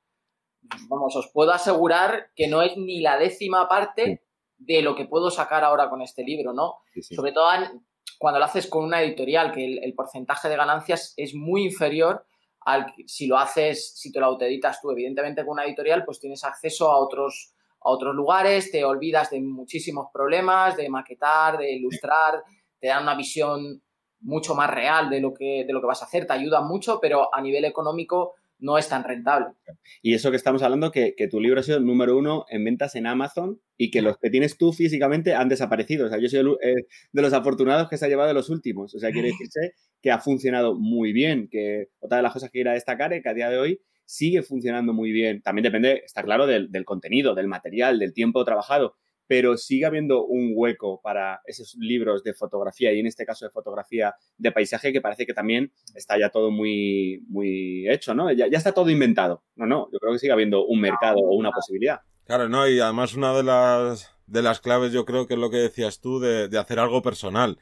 vamos, 0.87 1.15
os 1.15 1.27
puedo 1.31 1.51
asegurar 1.51 2.29
que 2.35 2.47
no 2.47 2.61
es 2.61 2.77
ni 2.77 3.01
la 3.01 3.17
décima 3.17 3.67
parte 3.67 4.21
de 4.65 4.81
lo 4.81 4.95
que 4.95 5.05
puedo 5.05 5.29
sacar 5.29 5.63
ahora 5.63 5.89
con 5.89 6.01
este 6.01 6.23
libro, 6.23 6.53
¿no? 6.53 6.79
Sobre 7.01 7.31
todo 7.31 7.49
cuando 8.19 8.39
lo 8.39 8.45
haces 8.45 8.67
con 8.67 8.85
una 8.85 9.01
editorial, 9.01 9.51
que 9.51 9.65
el, 9.65 9.93
porcentaje 9.93 10.49
de 10.49 10.55
ganancias 10.55 11.13
es 11.17 11.33
muy 11.35 11.65
inferior 11.65 12.25
al 12.61 12.93
si 13.05 13.27
lo 13.27 13.37
haces, 13.37 13.93
si 13.97 14.11
te 14.11 14.19
lo 14.19 14.27
autoeditas 14.27 14.79
tú. 14.81 14.91
Evidentemente 14.91 15.43
con 15.43 15.53
una 15.53 15.65
editorial 15.65 16.05
pues 16.05 16.19
tienes 16.19 16.43
acceso 16.43 16.91
a 16.91 16.97
otros, 16.97 17.53
a 17.81 17.89
otros 17.89 18.15
lugares, 18.15 18.71
te 18.71 18.85
olvidas 18.85 19.29
de 19.29 19.41
muchísimos 19.41 20.07
problemas, 20.13 20.77
de 20.77 20.89
maquetar, 20.89 21.57
de 21.57 21.73
ilustrar, 21.73 22.43
te 22.79 22.87
dan 22.87 23.03
una 23.03 23.15
visión 23.15 23.81
mucho 24.21 24.55
más 24.55 24.69
real 24.69 25.09
de 25.09 25.19
lo 25.19 25.33
que, 25.33 25.65
de 25.67 25.73
lo 25.73 25.81
que 25.81 25.87
vas 25.87 26.01
a 26.01 26.05
hacer, 26.05 26.25
te 26.25 26.33
ayuda 26.33 26.61
mucho, 26.61 26.99
pero 27.01 27.33
a 27.35 27.41
nivel 27.41 27.65
económico 27.65 28.35
no 28.63 28.77
es 28.77 28.87
tan 28.87 29.03
rentable. 29.03 29.47
Y 30.01 30.13
eso 30.13 30.31
que 30.31 30.37
estamos 30.37 30.63
hablando, 30.63 30.89
que, 30.89 31.13
tu 31.29 31.41
libro 31.41 31.59
ha 31.59 31.63
sido 31.63 31.77
el 31.77 31.85
número 31.85 32.17
uno 32.17 32.45
en 32.49 32.63
ventas 32.63 32.95
en 32.95 33.05
Amazon 33.05 33.59
y 33.77 33.91
que 33.91 34.01
los 34.01 34.17
que 34.17 34.29
tienes 34.29 34.57
tú 34.57 34.71
físicamente 34.71 35.35
han 35.35 35.49
desaparecido. 35.49 36.07
O 36.07 36.09
sea, 36.09 36.17
yo 36.17 36.29
soy 36.29 36.55
eh, 36.61 36.87
de 37.11 37.21
los 37.21 37.33
afortunados 37.33 37.89
que 37.89 37.97
se 37.97 38.05
ha 38.05 38.07
llevado 38.07 38.29
de 38.29 38.33
los 38.33 38.49
últimos. 38.49 38.95
O 38.95 38.99
sea, 38.99 39.11
quiere 39.11 39.27
decirse 39.27 39.73
que 40.01 40.11
ha 40.11 40.19
funcionado 40.19 40.75
muy 40.75 41.11
bien, 41.11 41.49
que 41.51 41.89
otra 41.99 42.17
de 42.17 42.23
las 42.23 42.31
cosas 42.31 42.49
que 42.49 42.59
quiero 42.59 42.71
destacar 42.71 43.11
es 43.11 43.21
que 43.21 43.29
a 43.29 43.33
día 43.33 43.49
de 43.49 43.57
hoy 43.57 43.81
sigue 44.05 44.41
funcionando 44.43 44.93
muy 44.93 45.11
bien. 45.11 45.41
También 45.41 45.63
depende, 45.63 46.01
está 46.05 46.23
claro, 46.23 46.47
del, 46.47 46.71
del 46.71 46.85
contenido, 46.85 47.35
del 47.35 47.49
material, 47.49 47.99
del 47.99 48.13
tiempo 48.13 48.45
trabajado 48.45 48.95
pero 49.33 49.57
sigue 49.57 49.87
habiendo 49.87 50.27
un 50.27 50.51
hueco 50.53 51.01
para 51.01 51.41
esos 51.47 51.73
libros 51.79 52.23
de 52.23 52.35
fotografía 52.35 52.93
y 52.93 52.99
en 52.99 53.07
este 53.07 53.25
caso 53.25 53.45
de 53.45 53.49
fotografía 53.49 54.13
de 54.37 54.51
paisaje 54.51 54.93
que 54.93 55.01
parece 55.01 55.25
que 55.25 55.33
también 55.33 55.73
está 55.95 56.19
ya 56.19 56.29
todo 56.29 56.51
muy, 56.51 57.23
muy 57.29 57.89
hecho, 57.89 58.13
¿no? 58.13 58.31
Ya, 58.31 58.45
está 58.45 58.73
todo 58.73 58.91
inventado. 58.91 59.41
No, 59.55 59.65
no, 59.65 59.89
yo 59.91 59.97
creo 59.97 60.13
que 60.13 60.19
sigue 60.19 60.33
habiendo 60.33 60.67
un 60.67 60.79
mercado 60.79 61.17
o 61.17 61.35
una 61.35 61.49
posibilidad. 61.49 62.01
Claro, 62.25 62.47
no, 62.47 62.67
y 62.67 62.79
además 62.79 63.15
una 63.15 63.33
de 63.33 63.41
las, 63.41 64.15
de 64.27 64.43
las 64.43 64.59
claves 64.59 64.93
yo 64.93 65.03
creo 65.03 65.25
que 65.25 65.33
es 65.33 65.39
lo 65.39 65.49
que 65.49 65.57
decías 65.57 65.99
tú 65.99 66.19
de, 66.19 66.47
de 66.47 66.59
hacer 66.59 66.77
algo 66.77 67.01
personal. 67.01 67.57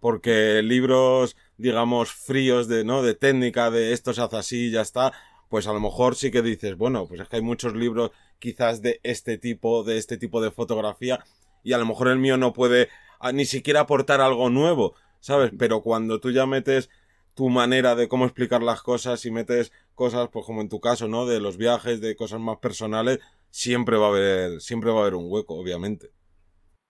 Porque 0.00 0.60
libros, 0.64 1.36
digamos, 1.56 2.10
fríos 2.10 2.66
de, 2.66 2.82
¿no? 2.82 3.04
De 3.04 3.14
técnica, 3.14 3.70
de 3.70 3.92
esto 3.92 4.12
se 4.12 4.22
hace 4.22 4.38
así, 4.38 4.70
ya 4.72 4.80
está, 4.80 5.12
pues 5.48 5.68
a 5.68 5.72
lo 5.72 5.78
mejor 5.78 6.16
sí 6.16 6.32
que 6.32 6.42
dices, 6.42 6.76
bueno, 6.76 7.06
pues 7.06 7.20
es 7.20 7.28
que 7.28 7.36
hay 7.36 7.42
muchos 7.42 7.76
libros 7.76 8.10
quizás 8.42 8.82
de 8.82 8.98
este 9.04 9.38
tipo, 9.38 9.84
de 9.84 9.98
este 9.98 10.18
tipo 10.18 10.42
de 10.42 10.50
fotografía, 10.50 11.24
y 11.62 11.72
a 11.72 11.78
lo 11.78 11.86
mejor 11.86 12.08
el 12.08 12.18
mío 12.18 12.36
no 12.36 12.52
puede 12.52 12.88
ah, 13.20 13.30
ni 13.30 13.44
siquiera 13.44 13.80
aportar 13.80 14.20
algo 14.20 14.50
nuevo, 14.50 14.94
¿sabes? 15.20 15.52
Pero 15.56 15.80
cuando 15.80 16.18
tú 16.18 16.32
ya 16.32 16.44
metes 16.44 16.90
tu 17.34 17.48
manera 17.48 17.94
de 17.94 18.08
cómo 18.08 18.24
explicar 18.24 18.60
las 18.60 18.82
cosas 18.82 19.24
y 19.24 19.30
metes 19.30 19.72
cosas, 19.94 20.28
pues 20.30 20.44
como 20.44 20.60
en 20.60 20.68
tu 20.68 20.80
caso, 20.80 21.06
¿no? 21.06 21.24
De 21.24 21.40
los 21.40 21.56
viajes, 21.56 22.00
de 22.00 22.16
cosas 22.16 22.40
más 22.40 22.58
personales, 22.58 23.20
siempre 23.48 23.96
va 23.96 24.06
a 24.06 24.10
haber, 24.10 24.60
siempre 24.60 24.90
va 24.90 24.98
a 24.98 25.02
haber 25.02 25.14
un 25.14 25.30
hueco, 25.30 25.54
obviamente. 25.54 26.10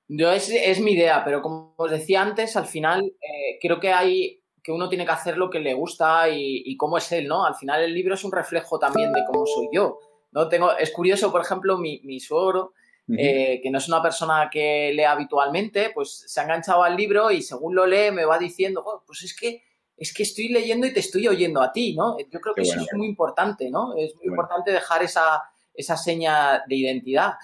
Yo 0.09 0.32
es, 0.32 0.49
es 0.49 0.80
mi 0.80 0.92
idea, 0.92 1.23
pero 1.23 1.42
como 1.42 1.75
os 1.76 1.90
decía 1.90 2.23
antes, 2.23 2.56
al 2.56 2.66
final 2.66 3.04
eh, 3.04 3.59
creo 3.61 3.78
que 3.78 3.92
hay 3.92 4.42
que 4.62 4.73
uno 4.73 4.88
tiene 4.88 5.04
que 5.04 5.11
hacer 5.11 5.37
lo 5.37 5.50
que 5.50 5.59
le 5.59 5.75
gusta 5.75 6.28
y, 6.30 6.62
y 6.64 6.76
cómo 6.76 6.97
es 6.97 7.11
él, 7.12 7.26
¿no? 7.26 7.44
Al 7.44 7.56
final 7.56 7.82
el 7.82 7.92
libro 7.92 8.14
es 8.14 8.25
un 8.25 8.30
reflejo 8.30 8.78
también 8.78 9.12
de 9.12 9.21
cómo 9.26 9.44
soy 9.44 9.68
yo. 9.73 9.99
¿No? 10.32 10.48
Tengo, 10.48 10.76
es 10.76 10.90
curioso, 10.90 11.30
por 11.30 11.42
ejemplo, 11.42 11.78
mi, 11.78 12.00
mi 12.04 12.20
suegro, 12.20 12.72
eh, 13.08 13.60
que 13.62 13.70
no 13.70 13.78
es 13.78 13.88
una 13.88 14.00
persona 14.00 14.48
que 14.50 14.92
lee 14.94 15.04
habitualmente, 15.04 15.90
pues 15.94 16.24
se 16.26 16.40
ha 16.40 16.44
enganchado 16.44 16.82
al 16.82 16.96
libro 16.96 17.30
y 17.30 17.42
según 17.42 17.74
lo 17.74 17.86
lee 17.86 18.10
me 18.12 18.24
va 18.24 18.38
diciendo, 18.38 18.82
oh, 18.84 19.02
pues 19.06 19.22
es 19.22 19.36
que, 19.36 19.62
es 19.96 20.14
que 20.14 20.22
estoy 20.22 20.48
leyendo 20.48 20.86
y 20.86 20.92
te 20.92 21.00
estoy 21.00 21.28
oyendo 21.28 21.60
a 21.60 21.72
ti, 21.72 21.94
¿no? 21.94 22.16
Yo 22.18 22.40
creo 22.40 22.54
que 22.54 22.62
eso 22.62 22.80
es 22.80 22.88
muy 22.94 23.06
importante, 23.06 23.70
¿no? 23.70 23.94
Es 23.96 24.14
muy 24.16 24.26
importante 24.26 24.70
dejar 24.70 25.02
esa, 25.02 25.42
esa 25.74 25.96
seña 25.96 26.62
de 26.66 26.76
identidad. 26.76 27.34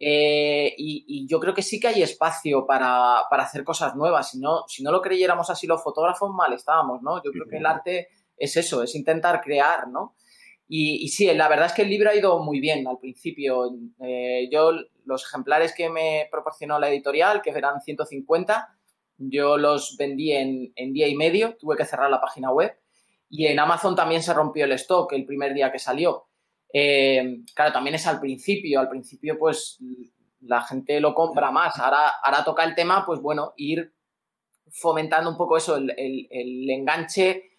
Eh, 0.00 0.74
y, 0.76 1.26
yo 1.28 1.38
creo 1.38 1.54
que 1.54 1.62
sí 1.62 1.78
que 1.78 1.88
hay 1.88 2.02
espacio 2.02 2.66
para, 2.66 3.22
para, 3.30 3.44
hacer 3.44 3.62
cosas 3.62 3.94
nuevas. 3.94 4.30
Si 4.30 4.38
no, 4.40 4.64
si 4.66 4.82
no 4.82 4.90
lo 4.90 5.00
creyéramos 5.00 5.48
así 5.50 5.66
los 5.66 5.82
fotógrafos, 5.82 6.32
mal 6.34 6.52
estábamos, 6.52 7.02
¿no? 7.02 7.22
Yo 7.22 7.30
creo 7.30 7.46
que 7.48 7.58
el 7.58 7.66
arte 7.66 8.08
es 8.36 8.56
eso, 8.56 8.82
es 8.82 8.94
intentar 8.96 9.40
crear, 9.40 9.86
¿no? 9.86 10.16
Y, 10.68 11.08
sí, 11.08 11.26
la 11.34 11.48
verdad 11.48 11.66
es 11.66 11.72
que 11.74 11.82
el 11.82 11.90
libro 11.90 12.08
ha 12.08 12.14
ido 12.14 12.42
muy 12.42 12.60
bien 12.60 12.86
al 12.86 12.98
principio. 12.98 13.76
Eh, 14.00 14.48
yo, 14.50 14.72
los 15.04 15.24
ejemplares 15.26 15.74
que 15.74 15.90
me 15.90 16.28
proporcionó 16.30 16.78
la 16.78 16.88
editorial, 16.88 17.42
que 17.42 17.50
eran 17.50 17.80
150, 17.80 18.74
yo 19.18 19.58
los 19.58 19.96
vendí 19.98 20.32
en, 20.32 20.72
día 20.92 21.08
y 21.08 21.14
medio, 21.14 21.56
tuve 21.58 21.76
que 21.76 21.84
cerrar 21.84 22.10
la 22.10 22.20
página 22.20 22.50
web. 22.52 22.74
Y 23.28 23.46
en 23.46 23.58
Amazon 23.58 23.94
también 23.94 24.22
se 24.22 24.34
rompió 24.34 24.64
el 24.64 24.72
stock 24.72 25.12
el 25.12 25.26
primer 25.26 25.52
día 25.54 25.70
que 25.70 25.78
salió. 25.78 26.28
Eh, 26.72 27.40
claro, 27.54 27.72
también 27.72 27.96
es 27.96 28.06
al 28.06 28.20
principio. 28.20 28.80
Al 28.80 28.88
principio, 28.88 29.38
pues 29.38 29.78
la 30.40 30.62
gente 30.62 31.00
lo 31.00 31.14
compra 31.14 31.50
más. 31.50 31.78
Ahora, 31.78 32.14
ahora 32.22 32.44
toca 32.44 32.64
el 32.64 32.74
tema, 32.74 33.04
pues 33.04 33.20
bueno, 33.20 33.52
ir 33.56 33.92
fomentando 34.70 35.28
un 35.28 35.36
poco 35.36 35.58
eso, 35.58 35.76
el, 35.76 35.90
el 36.30 36.70
enganche 36.70 37.51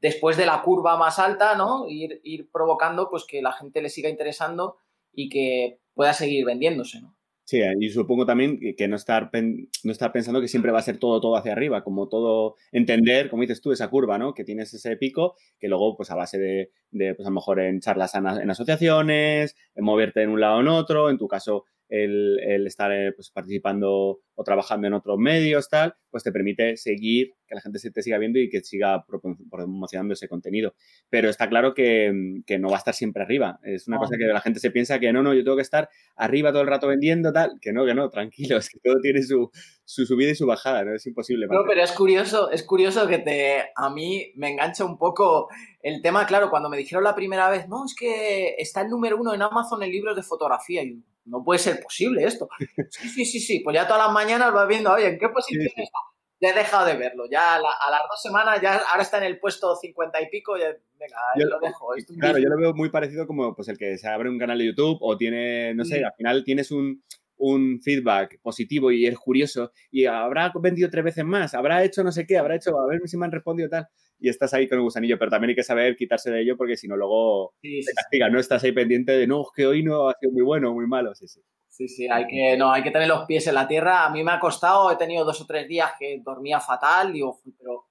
después 0.00 0.36
de 0.36 0.46
la 0.46 0.62
curva 0.62 0.96
más 0.96 1.18
alta, 1.18 1.54
¿no? 1.56 1.86
Ir, 1.88 2.20
ir 2.24 2.50
provocando 2.50 3.08
pues 3.10 3.24
que 3.24 3.42
la 3.42 3.52
gente 3.52 3.82
le 3.82 3.88
siga 3.88 4.08
interesando 4.08 4.76
y 5.12 5.28
que 5.28 5.80
pueda 5.94 6.12
seguir 6.12 6.44
vendiéndose, 6.44 7.00
¿no? 7.00 7.16
Sí, 7.44 7.60
y 7.80 7.88
supongo 7.90 8.24
también 8.24 8.60
que 8.76 8.88
no 8.88 8.96
estar, 8.96 9.30
no 9.32 9.92
estar 9.92 10.12
pensando 10.12 10.40
que 10.40 10.48
siempre 10.48 10.70
va 10.70 10.78
a 10.78 10.82
ser 10.82 10.98
todo, 10.98 11.20
todo 11.20 11.36
hacia 11.36 11.52
arriba, 11.52 11.82
como 11.82 12.08
todo, 12.08 12.54
entender, 12.70 13.28
como 13.28 13.42
dices 13.42 13.60
tú, 13.60 13.72
esa 13.72 13.90
curva, 13.90 14.16
¿no? 14.16 14.32
Que 14.32 14.44
tienes 14.44 14.72
ese 14.72 14.96
pico, 14.96 15.34
que 15.58 15.68
luego, 15.68 15.96
pues 15.96 16.10
a 16.12 16.14
base 16.14 16.38
de, 16.38 16.70
de 16.92 17.14
pues 17.14 17.26
a 17.26 17.30
lo 17.30 17.34
mejor 17.34 17.60
en 17.60 17.80
charlas 17.80 18.14
en, 18.14 18.26
en 18.26 18.48
asociaciones, 18.48 19.56
en 19.74 19.84
moverte 19.84 20.22
en 20.22 20.30
un 20.30 20.40
lado 20.40 20.58
o 20.58 20.60
en 20.60 20.68
otro, 20.68 21.10
en 21.10 21.18
tu 21.18 21.26
caso, 21.26 21.64
el, 21.92 22.66
estar 22.66 22.90
eh, 22.90 23.12
pues, 23.12 23.30
participando 23.30 24.20
o 24.34 24.44
trabajando 24.44 24.86
en 24.86 24.94
otros 24.94 25.18
medios, 25.18 25.68
tal, 25.68 25.94
pues 26.10 26.22
te 26.22 26.32
permite 26.32 26.78
seguir, 26.78 27.34
que 27.46 27.54
la 27.54 27.60
gente 27.60 27.78
se 27.78 27.90
te 27.90 28.00
siga 28.00 28.16
viendo 28.16 28.38
y 28.38 28.48
que 28.48 28.62
siga 28.62 29.04
promocionando 29.50 30.14
ese 30.14 30.26
contenido. 30.26 30.74
Pero 31.10 31.28
está 31.28 31.50
claro 31.50 31.74
que, 31.74 32.10
no 32.58 32.68
va 32.68 32.76
a 32.76 32.78
estar 32.78 32.94
siempre 32.94 33.22
arriba. 33.22 33.60
Es 33.62 33.88
una 33.88 33.98
cosa 33.98 34.16
que 34.16 34.24
la 34.24 34.40
gente 34.40 34.58
se 34.58 34.70
piensa 34.70 34.98
que 34.98 35.12
no, 35.12 35.22
no, 35.22 35.34
yo 35.34 35.44
tengo 35.44 35.56
que 35.56 35.62
estar 35.62 35.90
arriba 36.16 36.50
todo 36.50 36.62
el 36.62 36.68
rato 36.68 36.88
vendiendo, 36.88 37.30
tal, 37.30 37.58
que 37.60 37.74
no, 37.74 37.84
que 37.84 37.94
no, 37.94 38.08
tranquilo, 38.08 38.56
es 38.58 38.70
que 38.70 38.78
todo 38.82 38.98
tiene 39.02 39.22
su, 39.22 39.50
subida 39.84 40.30
y 40.30 40.34
su 40.34 40.46
bajada, 40.46 40.84
¿no? 40.84 40.94
Es 40.94 41.06
imposible. 41.06 41.46
No, 41.50 41.64
pero 41.68 41.82
es 41.82 41.92
curioso, 41.92 42.50
es 42.50 42.62
curioso 42.62 43.06
que 43.06 43.18
te, 43.18 43.64
a 43.76 43.90
mí 43.90 44.32
me 44.36 44.50
engancha 44.50 44.86
un 44.86 44.96
poco 44.96 45.48
el 45.82 46.00
tema, 46.00 46.26
claro, 46.26 46.48
cuando 46.48 46.70
me 46.70 46.78
dijeron 46.78 47.04
la 47.04 47.14
primera 47.14 47.50
vez, 47.50 47.68
no, 47.68 47.84
es 47.84 47.94
que 47.94 48.54
está 48.56 48.80
el 48.80 48.88
número 48.88 49.18
uno 49.18 49.34
en 49.34 49.42
Amazon 49.42 49.82
en 49.82 49.90
libros 49.90 50.16
de 50.16 50.22
fotografía. 50.22 50.82
Y 50.82 51.02
no 51.24 51.42
puede 51.44 51.58
ser 51.58 51.80
posible 51.82 52.24
esto. 52.24 52.48
Sí, 52.90 53.08
sí, 53.08 53.24
sí, 53.24 53.40
sí. 53.40 53.60
Pues 53.60 53.74
ya 53.74 53.86
todas 53.86 54.06
las 54.06 54.12
mañanas 54.12 54.52
vas 54.52 54.68
viendo, 54.68 54.92
oye, 54.92 55.08
¿en 55.08 55.18
qué 55.18 55.28
posición 55.28 55.66
está? 55.76 55.98
Ya 56.40 56.50
he 56.50 56.54
dejado 56.54 56.86
de 56.86 56.96
verlo. 56.96 57.24
Ya 57.30 57.54
a, 57.54 57.60
las 57.60 58.00
dos 58.10 58.20
semanas, 58.20 58.60
ya 58.60 58.78
ahora 58.90 59.02
está 59.02 59.18
en 59.18 59.24
el 59.24 59.38
puesto 59.38 59.76
cincuenta 59.76 60.20
y 60.20 60.28
pico. 60.28 60.56
Ya, 60.58 60.66
venga, 60.98 61.16
yo 61.38 61.46
lo 61.46 61.60
dejo. 61.60 61.88
claro, 62.18 62.38
yo 62.38 62.48
lo 62.48 62.56
veo 62.58 62.74
muy 62.74 62.90
parecido 62.90 63.26
como 63.26 63.54
pues 63.54 63.68
el 63.68 63.78
que 63.78 63.96
se 63.96 64.08
abre 64.08 64.28
un 64.28 64.38
canal 64.38 64.58
de 64.58 64.66
YouTube 64.66 64.98
o 65.00 65.16
tiene, 65.16 65.72
no 65.74 65.84
sé, 65.84 66.04
al 66.04 66.14
final 66.16 66.42
tienes 66.42 66.72
un, 66.72 67.02
un 67.36 67.80
feedback 67.80 68.40
positivo 68.40 68.90
y 68.90 69.06
eres 69.06 69.18
curioso 69.18 69.72
y 69.90 70.06
habrá 70.06 70.52
vendido 70.60 70.90
tres 70.90 71.04
veces 71.04 71.24
más, 71.24 71.54
habrá 71.54 71.82
hecho 71.84 72.04
no 72.04 72.12
sé 72.12 72.26
qué, 72.26 72.38
habrá 72.38 72.56
hecho, 72.56 72.78
a 72.78 72.86
ver 72.86 73.00
si 73.06 73.16
me 73.16 73.26
han 73.26 73.32
respondido 73.32 73.68
tal 73.68 73.88
y 74.22 74.28
estás 74.28 74.54
ahí 74.54 74.68
con 74.68 74.78
el 74.78 74.84
gusanillo, 74.84 75.18
pero 75.18 75.32
también 75.32 75.50
hay 75.50 75.56
que 75.56 75.64
saber 75.64 75.96
quitarse 75.96 76.30
de 76.30 76.42
ello 76.42 76.56
porque 76.56 76.76
si 76.76 76.86
no 76.86 76.96
luego 76.96 77.54
te 77.60 77.92
castiga, 77.92 78.30
no 78.30 78.38
estás 78.38 78.62
ahí 78.62 78.70
pendiente 78.70 79.10
de 79.10 79.26
no, 79.26 79.44
que 79.54 79.66
hoy 79.66 79.82
no 79.82 80.08
ha 80.08 80.14
sido 80.14 80.32
muy 80.32 80.42
bueno 80.42 80.70
o 80.70 80.74
muy 80.74 80.86
malo, 80.86 81.12
sí, 81.14 81.26
sí. 81.26 81.40
Sí, 81.68 81.88
sí, 81.88 82.06
hay 82.08 82.26
que, 82.28 82.56
no, 82.56 82.70
hay 82.70 82.84
que 82.84 82.92
tener 82.92 83.08
los 83.08 83.24
pies 83.24 83.46
en 83.46 83.54
la 83.54 83.66
tierra. 83.66 84.04
A 84.04 84.10
mí 84.10 84.22
me 84.22 84.30
ha 84.30 84.38
costado, 84.38 84.92
he 84.92 84.96
tenido 84.96 85.24
dos 85.24 85.40
o 85.40 85.46
tres 85.46 85.66
días 85.66 85.92
que 85.98 86.20
dormía 86.22 86.60
fatal, 86.60 87.12
digo, 87.12 87.40
pero, 87.58 87.86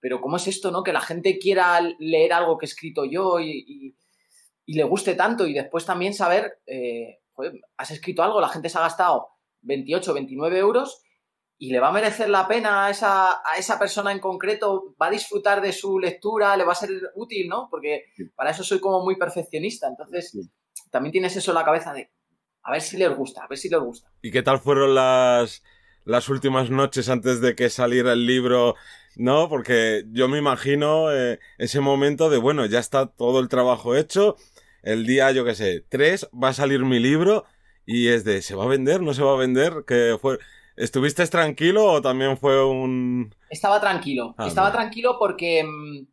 pero 0.00 0.20
¿cómo 0.20 0.36
es 0.36 0.46
esto, 0.46 0.70
no? 0.70 0.82
Que 0.82 0.92
la 0.92 1.00
gente 1.00 1.36
quiera 1.36 1.80
leer 1.98 2.32
algo 2.32 2.56
que 2.56 2.64
he 2.64 2.68
escrito 2.68 3.04
yo 3.04 3.38
y, 3.40 3.94
le 4.66 4.84
guste 4.84 5.14
tanto 5.14 5.46
y 5.46 5.52
después 5.52 5.84
también 5.84 6.14
saber, 6.14 6.60
eh, 6.66 7.18
has 7.76 7.90
escrito 7.90 8.22
algo, 8.22 8.40
la 8.40 8.48
gente 8.48 8.68
se 8.68 8.78
ha 8.78 8.82
gastado 8.82 9.28
28, 9.62 10.14
29 10.14 10.58
euros 10.58 11.02
y 11.58 11.72
le 11.72 11.80
va 11.80 11.88
a 11.88 11.92
merecer 11.92 12.28
la 12.28 12.46
pena 12.46 12.86
a 12.86 12.90
esa, 12.90 13.30
a 13.30 13.56
esa 13.58 13.78
persona 13.78 14.12
en 14.12 14.18
concreto, 14.18 14.94
va 15.00 15.06
a 15.06 15.10
disfrutar 15.10 15.62
de 15.62 15.72
su 15.72 15.98
lectura, 15.98 16.56
le 16.56 16.64
va 16.64 16.72
a 16.72 16.76
ser 16.76 16.90
útil, 17.14 17.48
¿no? 17.48 17.68
Porque 17.70 18.04
para 18.34 18.50
eso 18.50 18.62
soy 18.62 18.78
como 18.78 19.02
muy 19.02 19.16
perfeccionista. 19.16 19.88
Entonces, 19.88 20.36
también 20.90 21.12
tienes 21.12 21.34
eso 21.36 21.52
en 21.52 21.56
la 21.56 21.64
cabeza 21.64 21.94
de, 21.94 22.10
a 22.62 22.72
ver 22.72 22.82
si 22.82 22.98
les 22.98 23.14
gusta, 23.16 23.44
a 23.44 23.48
ver 23.48 23.58
si 23.58 23.70
les 23.70 23.80
gusta. 23.80 24.10
¿Y 24.20 24.30
qué 24.30 24.42
tal 24.42 24.60
fueron 24.60 24.94
las, 24.94 25.62
las 26.04 26.28
últimas 26.28 26.70
noches 26.70 27.08
antes 27.08 27.40
de 27.40 27.54
que 27.54 27.70
saliera 27.70 28.12
el 28.12 28.26
libro? 28.26 28.74
No, 29.16 29.48
porque 29.48 30.04
yo 30.10 30.28
me 30.28 30.38
imagino 30.38 31.10
eh, 31.10 31.38
ese 31.56 31.80
momento 31.80 32.28
de, 32.28 32.36
bueno, 32.36 32.66
ya 32.66 32.80
está 32.80 33.06
todo 33.06 33.40
el 33.40 33.48
trabajo 33.48 33.96
hecho, 33.96 34.36
el 34.82 35.06
día, 35.06 35.32
yo 35.32 35.44
qué 35.44 35.54
sé, 35.54 35.86
tres, 35.88 36.28
va 36.32 36.50
a 36.50 36.54
salir 36.54 36.84
mi 36.84 36.98
libro 36.98 37.44
y 37.86 38.08
es 38.08 38.24
de, 38.24 38.42
¿se 38.42 38.54
va 38.54 38.64
a 38.64 38.68
vender? 38.68 39.00
¿No 39.00 39.14
se 39.14 39.22
va 39.22 39.32
a 39.32 39.38
vender? 39.38 39.84
Que 39.86 40.18
fue 40.20 40.38
¿Estuviste 40.76 41.26
tranquilo 41.26 41.84
o 41.84 42.02
también 42.02 42.36
fue 42.36 42.64
un...? 42.64 43.34
Estaba 43.48 43.80
tranquilo. 43.80 44.34
Ah, 44.36 44.46
estaba 44.46 44.70
tranquilo 44.70 45.16
porque 45.18 45.64
mm, 45.64 46.06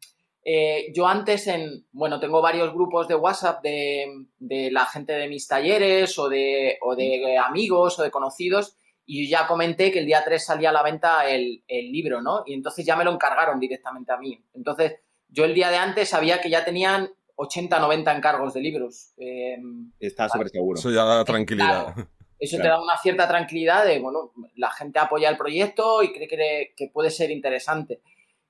eh, 0.46 0.92
yo 0.94 1.08
antes 1.08 1.48
en, 1.48 1.86
bueno, 1.92 2.20
tengo 2.20 2.42
varios 2.42 2.74
grupos 2.74 3.08
de 3.08 3.16
WhatsApp 3.16 3.62
de, 3.62 4.26
la 4.72 4.86
gente 4.86 5.14
de 5.14 5.28
mis 5.28 5.48
talleres 5.48 6.18
o 6.18 6.30
de, 6.30 6.78
o 6.82 6.96
de 6.96 7.38
amigos 7.38 8.00
o 8.00 8.04
de 8.04 8.12
conocidos 8.12 8.78
y 9.06 9.28
ya 9.28 9.48
comenté 9.48 9.92
que 9.92 10.00
el 10.00 10.06
día 10.06 10.24
3 10.24 10.44
salía 10.44 10.70
a 10.70 10.74
la 10.74 10.84
venta 10.84 11.30
el, 11.30 11.62
libro, 11.68 12.22
¿no? 12.22 12.44
Y 12.46 12.54
entonces 12.54 12.86
ya 12.86 12.96
me 12.96 13.04
lo 13.04 13.14
encargaron 13.14 13.60
directamente 13.60 14.12
a 14.12 14.18
mí. 14.18 14.42
Entonces, 14.54 14.94
yo 15.28 15.46
el 15.46 15.54
día 15.54 15.70
de 15.70 15.78
antes 15.78 16.10
sabía 16.10 16.40
que 16.40 16.50
ya 16.50 16.64
tenían 16.64 17.10
80, 17.36 17.80
90 17.80 18.16
encargos 18.16 18.54
de 18.54 18.62
libros. 18.62 19.14
Eh, 19.18 19.58
Está 20.00 20.30
súper 20.30 20.50
seguro. 20.50 20.80
Eso 20.80 20.92
ya 20.92 21.04
da 21.04 21.26
tranquilidad. 21.26 21.96
Eso 22.44 22.58
te 22.58 22.68
da 22.68 22.82
una 22.82 22.98
cierta 22.98 23.28
tranquilidad 23.28 23.86
de, 23.86 24.00
bueno, 24.00 24.32
la 24.56 24.70
gente 24.72 25.00
apoya 25.00 25.30
el 25.30 25.38
proyecto 25.38 26.04
y 26.04 26.12
cree 26.12 26.28
que, 26.28 26.74
que 26.76 26.90
puede 26.92 27.10
ser 27.10 27.32
interesante. 27.32 28.02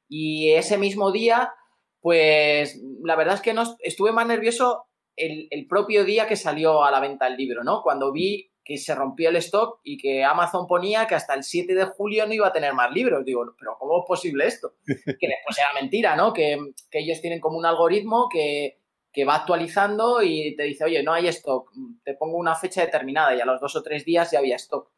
Y 0.07 0.51
ese 0.51 0.77
mismo 0.77 1.11
día, 1.11 1.53
pues 2.01 2.81
la 3.03 3.15
verdad 3.15 3.35
es 3.35 3.41
que 3.41 3.53
no, 3.53 3.63
estuve 3.79 4.11
más 4.11 4.27
nervioso 4.27 4.85
el, 5.15 5.47
el, 5.51 5.67
propio 5.67 6.05
día 6.05 6.27
que 6.27 6.35
salió 6.35 6.83
a 6.83 6.91
la 6.91 6.99
venta 6.99 7.27
el 7.27 7.37
libro, 7.37 7.63
¿no? 7.63 7.81
Cuando 7.83 8.11
vi 8.11 8.51
que 8.63 8.77
se 8.77 8.95
rompió 8.95 9.29
el 9.29 9.35
stock 9.37 9.79
y 9.83 9.97
que 9.97 10.23
Amazon 10.23 10.67
ponía 10.67 11.05
que 11.05 11.15
hasta 11.15 11.33
el 11.33 11.43
7 11.43 11.75
de 11.75 11.85
julio 11.85 12.25
no 12.25 12.33
iba 12.33 12.47
a 12.47 12.53
tener 12.53 12.73
más 12.73 12.91
libros. 12.91 13.25
Digo, 13.25 13.43
pero 13.59 13.75
¿cómo 13.77 13.99
es 13.99 14.07
posible 14.07 14.47
esto? 14.47 14.75
Que 14.85 15.27
después 15.27 15.57
era 15.57 15.73
mentira, 15.79 16.15
¿no? 16.15 16.33
Que, 16.33 16.57
ellos 16.91 17.21
tienen 17.21 17.39
como 17.39 17.57
un 17.57 17.65
algoritmo 17.65 18.29
que, 18.31 18.79
va 19.25 19.35
actualizando 19.35 20.23
y 20.23 20.55
te 20.55 20.63
dice, 20.63 20.83
oye, 20.83 21.03
no 21.03 21.13
hay 21.13 21.27
stock, 21.27 21.71
te 22.03 22.15
pongo 22.15 22.37
una 22.37 22.55
fecha 22.55 22.81
determinada 22.81 23.35
y 23.35 23.41
a 23.41 23.45
los 23.45 23.61
dos 23.61 23.75
o 23.75 23.83
tres 23.83 24.03
días 24.05 24.31
ya 24.31 24.39
había 24.39 24.55
stock. 24.55 24.89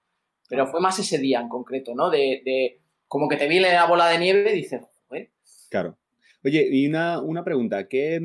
Pero 0.47 0.67
fue 0.67 0.79
más 0.79 0.97
ese 0.99 1.17
día 1.17 1.41
en 1.41 1.49
concreto, 1.49 1.95
¿no? 1.95 2.09
De, 2.09 2.79
como 3.07 3.27
que 3.27 3.35
te 3.35 3.47
viene 3.47 3.73
la 3.73 3.87
bola 3.87 4.07
de 4.09 4.19
nieve 4.19 4.53
y 4.53 4.57
dices, 4.57 4.81
Joder. 5.07 5.31
Claro. 5.69 5.97
Oye, 6.43 6.67
y 6.71 6.87
una, 6.87 7.19
una 7.21 7.43
pregunta, 7.43 7.87
¿qué, 7.87 8.21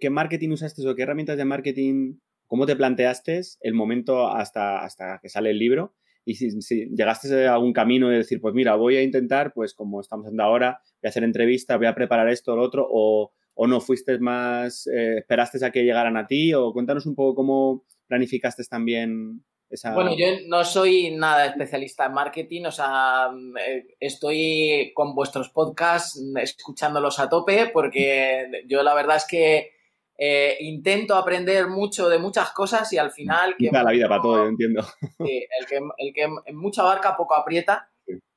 ¿qué 0.00 0.10
marketing 0.10 0.50
usaste 0.50 0.86
o 0.86 0.94
qué 0.94 1.02
herramientas 1.02 1.36
de 1.36 1.44
marketing 1.44 2.16
¿Cómo 2.46 2.66
te 2.66 2.76
planteaste 2.76 3.40
el 3.62 3.74
momento 3.74 4.28
hasta, 4.28 4.84
hasta 4.84 5.18
que 5.20 5.28
sale 5.28 5.50
el 5.50 5.58
libro? 5.58 5.94
Y 6.24 6.34
si, 6.34 6.88
llegaste 6.90 7.46
a 7.46 7.54
algún 7.54 7.72
camino 7.72 8.08
de 8.08 8.18
decir, 8.18 8.40
pues 8.40 8.54
mira, 8.54 8.76
voy 8.76 8.96
a 8.96 9.02
intentar, 9.02 9.52
pues 9.52 9.74
como 9.74 10.00
estamos 10.00 10.26
haciendo 10.26 10.44
ahora, 10.44 10.80
voy 11.02 11.06
a 11.06 11.08
hacer 11.08 11.24
entrevistas, 11.24 11.76
voy 11.78 11.86
a 11.86 11.94
preparar 11.94 12.28
esto 12.28 12.52
o 12.52 12.56
lo 12.56 12.62
otro, 12.62 12.86
o, 12.88 13.32
no 13.56 13.80
fuiste 13.80 14.18
más, 14.18 14.86
eh, 14.86 15.18
esperaste 15.18 15.64
a 15.64 15.70
que 15.70 15.84
llegaran 15.84 16.16
a 16.16 16.26
ti, 16.26 16.52
o 16.54 16.72
cuéntanos 16.72 17.06
un 17.06 17.14
poco 17.14 17.36
cómo 17.36 17.84
planificaste 18.06 18.64
también 18.64 19.44
esa... 19.70 19.94
Bueno, 19.94 20.16
yo 20.16 20.26
no 20.48 20.64
soy 20.64 21.12
nada 21.12 21.46
especialista 21.46 22.06
en 22.06 22.12
marketing, 22.12 22.64
o 22.66 22.72
sea, 22.72 23.30
eh, 23.66 23.96
estoy 24.00 24.92
con 24.94 25.14
vuestros 25.14 25.50
podcasts 25.50 26.20
escuchándolos 26.40 27.18
a 27.18 27.28
tope, 27.28 27.70
porque 27.72 28.64
yo 28.66 28.82
la 28.82 28.94
verdad 28.94 29.16
es 29.16 29.26
que 29.26 29.70
eh, 30.16 30.56
intento 30.60 31.16
aprender 31.16 31.68
mucho 31.68 32.08
de 32.08 32.18
muchas 32.18 32.50
cosas 32.52 32.92
y 32.92 32.98
al 32.98 33.10
final... 33.10 33.54
Que 33.58 33.70
la 33.70 33.90
vida 33.90 34.08
para 34.08 34.22
todo, 34.22 34.44
yo 34.44 34.48
entiendo. 34.48 34.84
el, 35.18 35.66
que, 35.66 35.78
el 35.98 36.12
que 36.12 36.28
en 36.46 36.56
mucha 36.56 36.82
barca 36.82 37.16
poco 37.16 37.34
aprieta. 37.34 37.88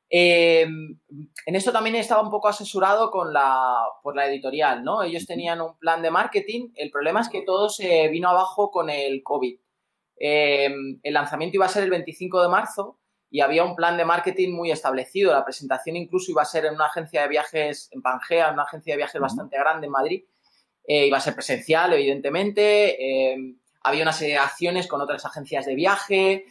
Em, 0.10 0.98
en 1.46 1.56
eso 1.56 1.72
también 1.72 1.96
estaba 1.96 2.22
un 2.22 2.32
poco 2.32 2.48
asesorado 2.48 3.12
con 3.12 3.34
la, 3.34 3.84
por 4.02 4.16
la 4.16 4.28
editorial, 4.28 4.84
¿no? 4.84 5.04
Ellos 5.04 5.26
tenían 5.26 5.60
un 5.60 5.78
plan 5.78 6.02
de 6.02 6.12
marketing, 6.12 6.70
el 6.76 6.92
problema 6.92 7.22
es 7.22 7.30
que 7.30 7.42
todo 7.42 7.70
se 7.70 8.08
vino 8.08 8.30
abajo 8.30 8.72
con 8.72 8.90
el 8.90 9.22
COVID. 9.24 9.60
Em, 10.20 11.00
el 11.04 11.14
lanzamiento 11.14 11.58
iba 11.58 11.66
a 11.66 11.70
ser 11.70 11.84
el 11.84 11.90
25 11.90 12.42
de 12.42 12.50
marzo 12.50 13.00
y 13.30 13.42
había 13.42 13.64
un 13.64 13.76
plan 13.76 13.98
de 13.98 14.06
marketing 14.06 14.54
muy 14.54 14.72
establecido. 14.72 15.32
La 15.32 15.44
presentación 15.44 15.96
incluso 15.98 16.32
iba 16.32 16.42
a 16.42 16.46
ser 16.46 16.66
en 16.66 16.76
una 16.76 16.86
agencia 16.86 17.22
de 17.22 17.28
viajes 17.28 17.90
en 17.92 18.02
Pangea, 18.02 18.52
una 18.52 18.64
agencia 18.64 18.94
de 18.94 18.98
viajes 18.98 19.22
bastante 19.22 19.58
grande 19.58 19.88
en 19.88 19.92
Madrid. 19.92 20.24
Eh, 20.86 21.08
iba 21.08 21.18
a 21.18 21.22
ser 21.22 21.34
presencial, 21.34 21.92
evidentemente. 21.94 22.96
Eh, 23.34 23.56
había 23.84 24.04
una 24.04 24.14
serie 24.14 24.36
de 24.36 24.40
acciones 24.40 24.88
con 24.88 25.02
otras 25.02 25.26
agencias 25.26 25.66
de 25.66 25.76
viaje. 25.76 26.46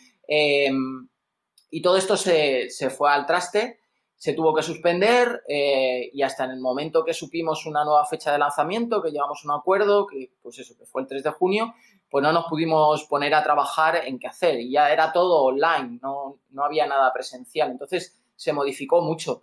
Eh, 1.77 1.79
y 1.79 1.83
todo 1.83 1.97
esto 1.97 2.17
se, 2.17 2.69
fue 2.91 3.11
al 3.11 3.27
traste, 3.27 3.81
se 4.17 4.33
tuvo 4.33 4.55
que 4.55 4.63
suspender 4.63 5.43
y 5.47 6.23
hasta 6.23 6.45
en 6.45 6.53
el 6.53 6.61
momento 6.61 7.05
que 7.05 7.13
supimos 7.13 7.67
una 7.67 7.85
nueva 7.85 8.07
fecha 8.07 8.33
de 8.33 8.39
lanzamiento, 8.39 9.03
que 9.03 9.11
llevamos 9.11 9.45
un 9.45 9.53
acuerdo, 9.53 10.07
que 10.07 10.33
pues 10.43 10.59
eso, 10.59 10.75
que 10.79 10.87
fue 10.87 11.03
el 11.03 11.09
3 11.09 11.23
de 11.23 11.31
junio, 11.31 11.75
pues 12.11 12.23
no 12.23 12.33
nos 12.33 12.47
pudimos 12.47 13.05
poner 13.05 13.35
a 13.35 13.43
trabajar 13.43 14.03
en 14.07 14.19
qué 14.19 14.27
hacer. 14.27 14.61
Y 14.61 14.71
ya 14.71 14.91
era 14.91 15.13
todo 15.13 15.43
online, 15.45 15.99
no, 16.01 16.39
no 16.51 16.65
había 16.65 16.87
nada 16.87 17.13
presencial. 17.13 17.71
Entonces 17.71 18.19
se 18.37 18.53
modificó 18.53 19.03
mucho. 19.03 19.43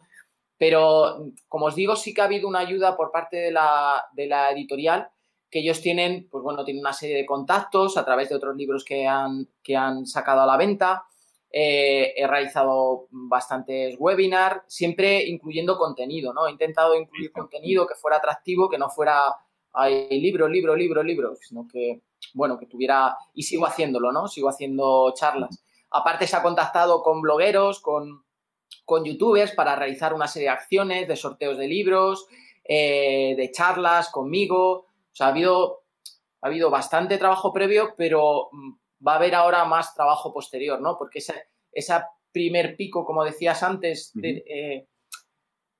Pero, 0.58 1.32
como 1.48 1.66
os 1.66 1.76
digo, 1.76 1.96
sí 1.96 2.14
que 2.14 2.22
ha 2.22 2.26
habido 2.26 2.48
una 2.48 2.60
ayuda 2.60 2.96
por 2.96 3.12
parte 3.12 3.38
de 3.38 3.52
la, 3.52 4.06
editorial, 4.52 5.10
que 5.50 5.60
ellos 5.60 5.82
tienen, 5.82 6.30
pues 6.32 6.44
bueno, 6.44 6.64
tienen 6.64 6.82
una 6.82 6.94
serie 6.94 7.18
de 7.18 7.26
contactos 7.26 7.98
a 7.98 8.06
través 8.06 8.30
de 8.30 8.36
otros 8.36 8.56
libros 8.56 8.86
que 8.86 9.06
han, 9.06 9.50
que 9.62 9.76
han 9.76 10.06
sacado 10.06 10.42
a 10.42 10.46
la 10.46 10.58
venta. 10.58 11.06
Eh, 11.56 12.16
he 12.18 12.26
realizado 12.26 13.06
bastantes 13.12 13.96
webinars, 14.00 14.64
siempre 14.68 15.24
incluyendo 15.24 15.78
contenido, 15.78 16.34
¿no? 16.34 16.48
He 16.48 16.52
intentado 16.52 16.96
incluir 16.96 17.32
contenido 17.32 17.86
que 17.86 17.94
fuera 17.94 18.18
atractivo, 18.18 18.68
que 18.68 18.80
no 18.80 18.90
fuera 18.90 19.36
hay 19.74 20.20
libro, 20.20 20.48
libro, 20.48 20.76
libro, 20.76 21.04
libro, 21.04 21.36
sino 21.36 21.68
que, 21.68 22.02
bueno, 22.34 22.60
que 22.60 22.68
tuviera, 22.68 23.18
y 23.34 23.44
sigo 23.44 23.66
haciéndolo, 23.66 24.12
¿no? 24.12 24.28
Sigo 24.28 24.50
haciendo 24.50 25.12
charlas. 25.16 25.64
Aparte 25.90 26.28
se 26.28 26.36
ha 26.36 26.44
contactado 26.44 27.02
con 27.02 27.22
blogueros, 27.22 27.80
con, 27.80 28.24
con 28.86 29.04
youtubers 29.04 29.52
para 29.52 29.76
realizar 29.76 30.14
una 30.14 30.28
serie 30.28 30.50
de 30.50 30.54
acciones, 30.54 31.08
de 31.08 31.16
sorteos 31.16 31.58
de 31.58 31.68
libros, 31.68 32.28
eh, 32.64 33.36
de 33.36 33.52
charlas 33.52 34.10
conmigo. 34.10 34.72
O 34.72 35.16
sea, 35.16 35.28
ha 35.28 35.30
habido, 35.30 35.84
ha 36.42 36.48
habido 36.48 36.70
bastante 36.70 37.18
trabajo 37.18 37.52
previo, 37.52 37.96
pero 37.98 38.50
mm, 38.52 38.72
va 39.06 39.14
a 39.14 39.18
haber 39.18 39.36
ahora 39.36 39.66
más 39.66 39.94
trabajo 39.94 40.34
posterior, 40.34 40.80
¿no? 40.82 40.98
Porque 40.98 41.20
ese, 41.20 41.94
primer 42.32 42.76
pico, 42.76 43.06
como 43.06 43.24
decías 43.24 43.62
antes, 43.62 44.12
eh, 44.24 44.88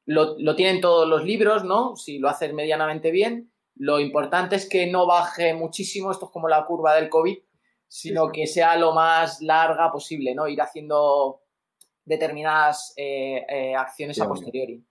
lo, 0.06 0.56
tienen 0.56 0.82
todos 0.82 1.08
los 1.08 1.24
libros, 1.24 1.64
¿no? 1.64 1.96
Si 1.96 2.20
lo 2.20 2.30
haces 2.30 2.54
medianamente 2.54 3.12
bien. 3.12 3.52
Lo 3.76 4.00
importante 4.00 4.56
es 4.56 4.70
que 4.70 4.86
no 4.86 5.08
baje 5.08 5.56
muchísimo, 5.56 6.12
esto 6.12 6.26
es 6.26 6.32
como 6.32 6.48
la 6.48 6.66
curva 6.66 6.96
del 6.96 7.10
COVID, 7.10 7.38
sino 7.88 8.32
que 8.32 8.46
sea 8.46 8.78
lo 8.78 8.94
más 8.94 9.42
larga 9.42 9.92
posible, 9.92 10.36
¿no? 10.36 10.48
Ir 10.48 10.62
haciendo 10.62 11.42
determinadas 12.06 12.94
eh, 12.98 13.44
eh, 13.50 13.76
acciones 13.76 14.20
a 14.22 14.28
posteriori. 14.28 14.86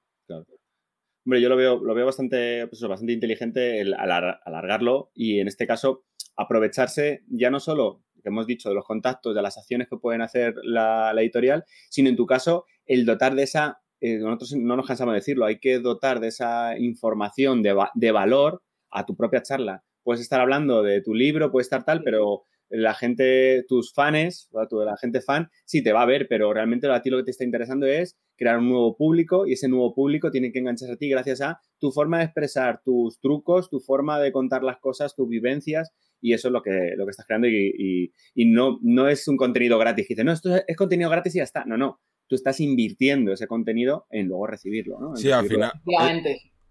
Hombre, 1.25 1.41
yo 1.41 1.49
lo 1.49 1.57
veo, 1.57 1.79
lo 1.79 1.95
veo 1.95 2.07
bastante, 2.07 2.67
pues 2.67 2.83
bastante 2.83 3.13
inteligente 3.13 3.81
el 3.81 3.95
alargarlo 3.95 5.13
y 5.15 5.39
en 5.39 5.47
este 5.47 5.69
caso 5.69 6.05
aprovecharse 6.37 7.23
ya 7.29 7.51
no 7.51 7.61
solo, 7.61 8.03
que 8.23 8.29
hemos 8.29 8.47
dicho, 8.47 8.69
de 8.69 8.75
los 8.75 8.85
contactos, 8.85 9.35
de 9.35 9.43
las 9.43 9.59
acciones 9.59 9.89
que 9.89 9.97
pueden 9.97 10.23
hacer 10.23 10.55
la, 10.63 11.13
editorial, 11.17 11.65
sino 11.91 12.09
en 12.09 12.17
tu 12.17 12.27
caso 12.27 12.67
el 12.87 13.05
dotar 13.05 13.35
de 13.35 13.43
esa, 13.43 13.81
eh, 14.01 14.19
nosotros 14.19 14.55
no 14.57 14.77
nos 14.77 14.87
cansamos 14.87 15.13
de 15.13 15.21
decirlo, 15.21 15.45
hay 15.45 15.59
que 15.59 15.79
dotar 15.79 16.21
de 16.21 16.29
esa 16.29 16.79
información 16.79 17.63
de, 17.63 17.77
de 17.95 18.13
valor 18.13 18.63
a 18.91 19.05
tu 19.07 19.17
propia 19.17 19.43
charla. 19.43 19.85
Puedes 20.03 20.21
estar 20.21 20.41
hablando 20.41 20.83
de 20.83 21.01
tu 21.01 21.15
libro, 21.15 21.51
puede 21.51 21.63
estar 21.63 21.85
tal, 21.85 22.03
pero 22.03 22.45
la 22.73 22.95
gente, 22.95 23.65
tus 23.69 23.93
fans, 23.93 24.49
la 24.53 24.97
gente 24.97 25.21
fan, 25.21 25.51
sí 25.67 25.83
te 25.83 25.93
va 25.93 26.03
a 26.03 26.07
ver, 26.07 26.27
pero 26.29 26.53
realmente 26.55 26.91
a 26.91 27.03
ti 27.03 27.11
lo 27.11 27.19
que 27.19 27.25
te 27.25 27.31
está 27.31 27.45
interesando 27.45 27.87
es 27.87 28.17
crear 28.43 28.59
un 28.59 28.69
nuevo 28.69 28.97
público 28.97 29.47
y 29.47 29.53
ese 29.53 29.69
nuevo 29.69 29.95
público 29.95 30.33
tiene 30.33 30.51
que 30.51 30.59
engancharse 30.59 30.95
a 30.95 30.97
ti 30.97 31.09
gracias 31.09 31.41
a 31.43 31.61
tu 31.79 31.93
forma 31.93 32.19
de 32.19 32.25
expresar 32.25 32.81
tus 32.85 33.21
trucos, 33.21 33.71
tu 33.71 33.79
forma 33.79 34.19
de 34.19 34.33
contar 34.33 34.65
las 34.65 34.79
cosas, 34.79 35.15
tus 35.15 35.29
vivencias 35.29 35.93
y 36.21 36.33
eso 36.33 36.49
es 36.49 36.53
lo 36.53 36.61
que, 36.61 36.95
lo 36.97 37.05
que 37.07 37.11
estás 37.11 37.27
creando 37.27 37.47
y, 37.47 38.13
no, 38.35 38.81
no 38.83 39.09
es 39.09 39.29
un 39.29 39.37
contenido 39.37 39.79
gratis. 39.79 40.09
Dice, 40.09 40.25
no, 40.25 40.33
esto 40.33 40.57
es 40.67 40.77
contenido 40.77 41.09
gratis 41.09 41.37
y 41.37 41.39
ya 41.39 41.45
está. 41.45 41.65
No, 41.67 41.77
no. 41.77 42.01
Tú 42.27 42.35
estás 42.35 42.59
invirtiendo 42.59 43.33
ese 43.33 43.47
contenido 43.47 44.07
en 44.11 44.27
luego 44.27 44.49
recibirlo, 44.49 44.99
¿no? 44.99 45.17
sí, 45.17 45.31
al 45.31 45.47
final. 45.47 45.73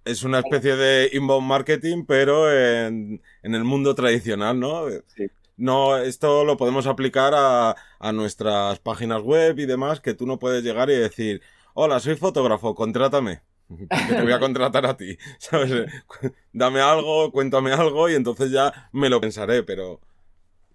Es 0.03 0.23
una 0.23 0.39
especie 0.39 0.75
de 0.75 1.09
inbound 1.13 1.47
marketing, 1.47 2.05
pero 2.05 2.51
en, 2.51 3.21
en 3.43 3.55
el 3.55 3.63
mundo 3.63 3.93
tradicional, 3.95 4.59
¿no? 4.59 4.89
Sí. 5.07 5.27
No, 5.61 5.95
esto 5.97 6.43
lo 6.43 6.57
podemos 6.57 6.87
aplicar 6.87 7.33
a, 7.35 7.75
nuestras 8.13 8.79
páginas 8.79 9.21
web 9.21 9.59
y 9.59 9.67
demás, 9.67 9.99
que 9.99 10.15
tú 10.15 10.25
no 10.25 10.39
puedes 10.39 10.63
llegar 10.63 10.89
y 10.89 10.95
decir, 10.95 11.43
hola, 11.73 11.99
soy 11.99 12.15
fotógrafo, 12.15 12.75
contrátame. 12.75 13.41
Que 13.89 14.15
te 14.15 14.21
voy 14.21 14.33
a 14.33 14.39
contratar 14.39 14.85
a 14.85 14.97
ti, 14.97 15.17
¿sabes? 15.39 15.89
Dame 16.51 16.81
algo, 16.81 17.31
cuéntame 17.31 17.71
algo 17.71 18.09
y 18.09 18.15
entonces 18.15 18.51
ya 18.51 18.89
me 18.91 19.09
lo 19.09 19.21
pensaré, 19.21 19.63
pero 19.63 20.01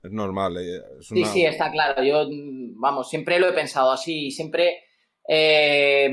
es 0.02 0.10
normal. 0.10 0.56
Eh, 0.58 0.82
sí, 1.00 1.24
sí, 1.26 1.44
está 1.44 1.70
claro. 1.70 2.02
Yo, 2.02 2.26
vamos, 2.76 3.08
siempre 3.10 3.38
lo 3.38 3.48
he 3.48 3.52
pensado 3.52 3.92
así. 3.92 4.30
Siempre 4.30 4.84
eh, 5.28 6.10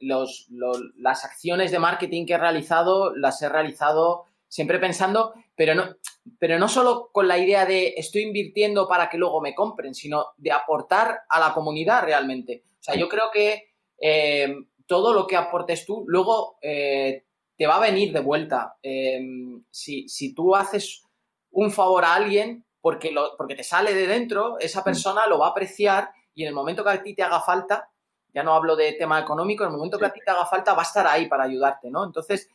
las 0.00 1.24
acciones 1.24 1.70
de 1.70 1.78
marketing 1.78 2.26
que 2.26 2.34
he 2.34 2.38
realizado 2.38 3.14
las 3.14 3.40
he 3.42 3.48
realizado 3.48 4.24
siempre 4.48 4.78
pensando, 4.78 5.34
pero 5.56 5.74
no, 5.74 5.96
pero 6.38 6.58
no 6.58 6.68
solo 6.68 7.10
con 7.12 7.28
la 7.28 7.38
idea 7.38 7.66
de 7.66 7.94
estoy 7.96 8.22
invirtiendo 8.22 8.88
para 8.88 9.10
que 9.10 9.18
luego 9.18 9.40
me 9.40 9.54
compren, 9.54 9.94
sino 9.94 10.26
de 10.36 10.52
aportar 10.52 11.22
a 11.28 11.40
la 11.40 11.52
comunidad 11.52 12.04
realmente. 12.04 12.62
O 12.80 12.82
sea, 12.82 12.94
yo 12.94 13.08
creo 13.08 13.30
que 13.32 13.73
eh, 14.00 14.54
todo 14.86 15.12
lo 15.12 15.26
que 15.26 15.36
aportes 15.36 15.86
tú 15.86 16.04
luego 16.06 16.58
eh, 16.62 17.24
te 17.56 17.66
va 17.66 17.76
a 17.76 17.80
venir 17.80 18.12
de 18.12 18.20
vuelta. 18.20 18.76
Em, 18.82 19.64
si, 19.70 20.08
si, 20.08 20.34
tú 20.34 20.54
haces 20.54 21.04
un 21.50 21.70
favor 21.70 22.04
a 22.04 22.14
alguien 22.14 22.64
porque, 22.80 23.12
lo, 23.12 23.36
porque 23.36 23.54
te 23.54 23.62
sale 23.62 23.94
de 23.94 24.06
dentro, 24.06 24.58
esa 24.58 24.80
mm. 24.80 24.84
persona 24.84 25.26
lo 25.26 25.38
va 25.38 25.48
a 25.48 25.50
apreciar 25.50 26.10
y 26.34 26.42
en 26.42 26.48
el 26.48 26.54
momento 26.54 26.82
que 26.82 26.90
a 26.90 27.02
ti 27.02 27.14
te 27.14 27.22
haga 27.22 27.40
falta, 27.40 27.90
ya 28.34 28.42
no 28.42 28.54
hablo 28.54 28.74
de 28.74 28.92
tema 28.92 29.20
económico, 29.20 29.62
en 29.64 29.70
el 29.70 29.76
momento 29.76 29.98
que 29.98 30.06
a 30.06 30.12
ti 30.12 30.20
te 30.24 30.30
haga 30.30 30.44
falta 30.44 30.74
va 30.74 30.82
a 30.82 30.86
estar 30.86 31.06
ahí 31.06 31.28
para 31.28 31.44
ayudarte, 31.44 31.90
¿no? 31.90 32.04
Entonces, 32.04 32.50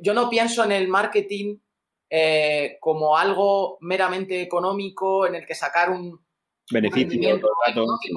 yo, 0.00 0.14
no 0.14 0.30
pienso 0.30 0.64
en 0.64 0.72
el 0.72 0.88
marketing 0.88 1.58
eh, 2.08 2.78
como 2.80 3.16
algo 3.16 3.78
meramente 3.80 4.40
económico 4.40 5.26
en 5.26 5.34
el 5.34 5.46
que 5.46 5.54
sacar 5.54 5.90
un 5.90 6.24
beneficio 6.70 7.10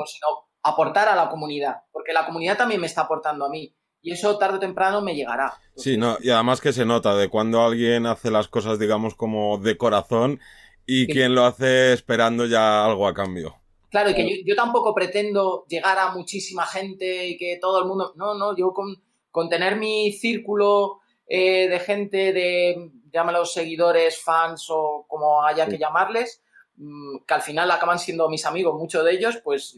sino 0.06 0.49
aportar 0.64 1.08
a 1.08 1.16
la 1.16 1.30
comunidad, 1.30 1.84
porque 1.92 2.14
la 2.14 2.26
comunidad 2.26 2.58
también 2.58 2.82
me 2.82 2.88
está 2.88 3.02
aportando 3.02 3.46
a 3.46 3.50
mí. 3.50 3.74
Y 4.02 4.14
eso 4.14 4.38
tarde 4.38 4.58
o 4.58 4.60
temprano 4.60 5.02
me 5.02 5.14
llegará. 5.14 5.54
sí, 5.76 5.98
no, 5.98 6.18
y 6.22 6.30
además 6.30 6.62
que 6.62 6.72
se 6.72 6.86
nota 6.86 7.16
de 7.16 7.30
cuando 7.30 7.62
alguien 7.62 8.06
hace 8.06 8.32
las 8.32 8.48
cosas, 8.48 8.80
digamos, 8.80 9.14
como 9.16 9.58
de 9.58 9.78
corazón 9.78 10.40
y 10.86 11.08
quien 11.08 11.36
lo 11.36 11.46
hace 11.46 11.94
esperando 11.94 12.46
ya 12.46 12.86
algo 12.86 13.08
a 13.08 13.14
cambio. 13.14 13.58
Claro, 13.92 14.12
y 14.12 14.16
que 14.16 14.44
yo, 14.46 14.56
tampoco 14.56 14.94
pretendo 14.94 15.66
llegar 15.68 15.98
a 15.98 16.12
muchísima 16.12 16.66
gente 16.66 17.28
y 17.28 17.38
que 17.38 17.58
todo 17.60 17.80
el 17.80 17.86
mundo. 17.86 18.14
No, 18.16 18.36
no, 18.36 18.56
yo 18.56 18.72
con, 18.72 18.96
con 19.32 19.50
tener 19.50 19.78
mi 19.78 20.12
círculo 20.12 21.00
eh, 21.28 21.68
de 21.68 21.80
gente 21.80 22.34
de, 22.34 22.92
llámalo 23.12 23.46
seguidores, 23.46 24.22
fans 24.22 24.68
o 24.70 25.06
como 25.08 25.44
haya 25.44 25.68
que 25.68 25.78
llamarles, 25.78 26.44
mm, 26.76 27.20
que 27.28 27.34
al 27.34 27.42
final 27.42 27.70
acaban 27.72 28.00
siendo 28.00 28.30
mis 28.30 28.46
amigos, 28.46 28.76
muchos 28.76 29.04
de 29.04 29.12
ellos, 29.14 29.40
pues 29.44 29.76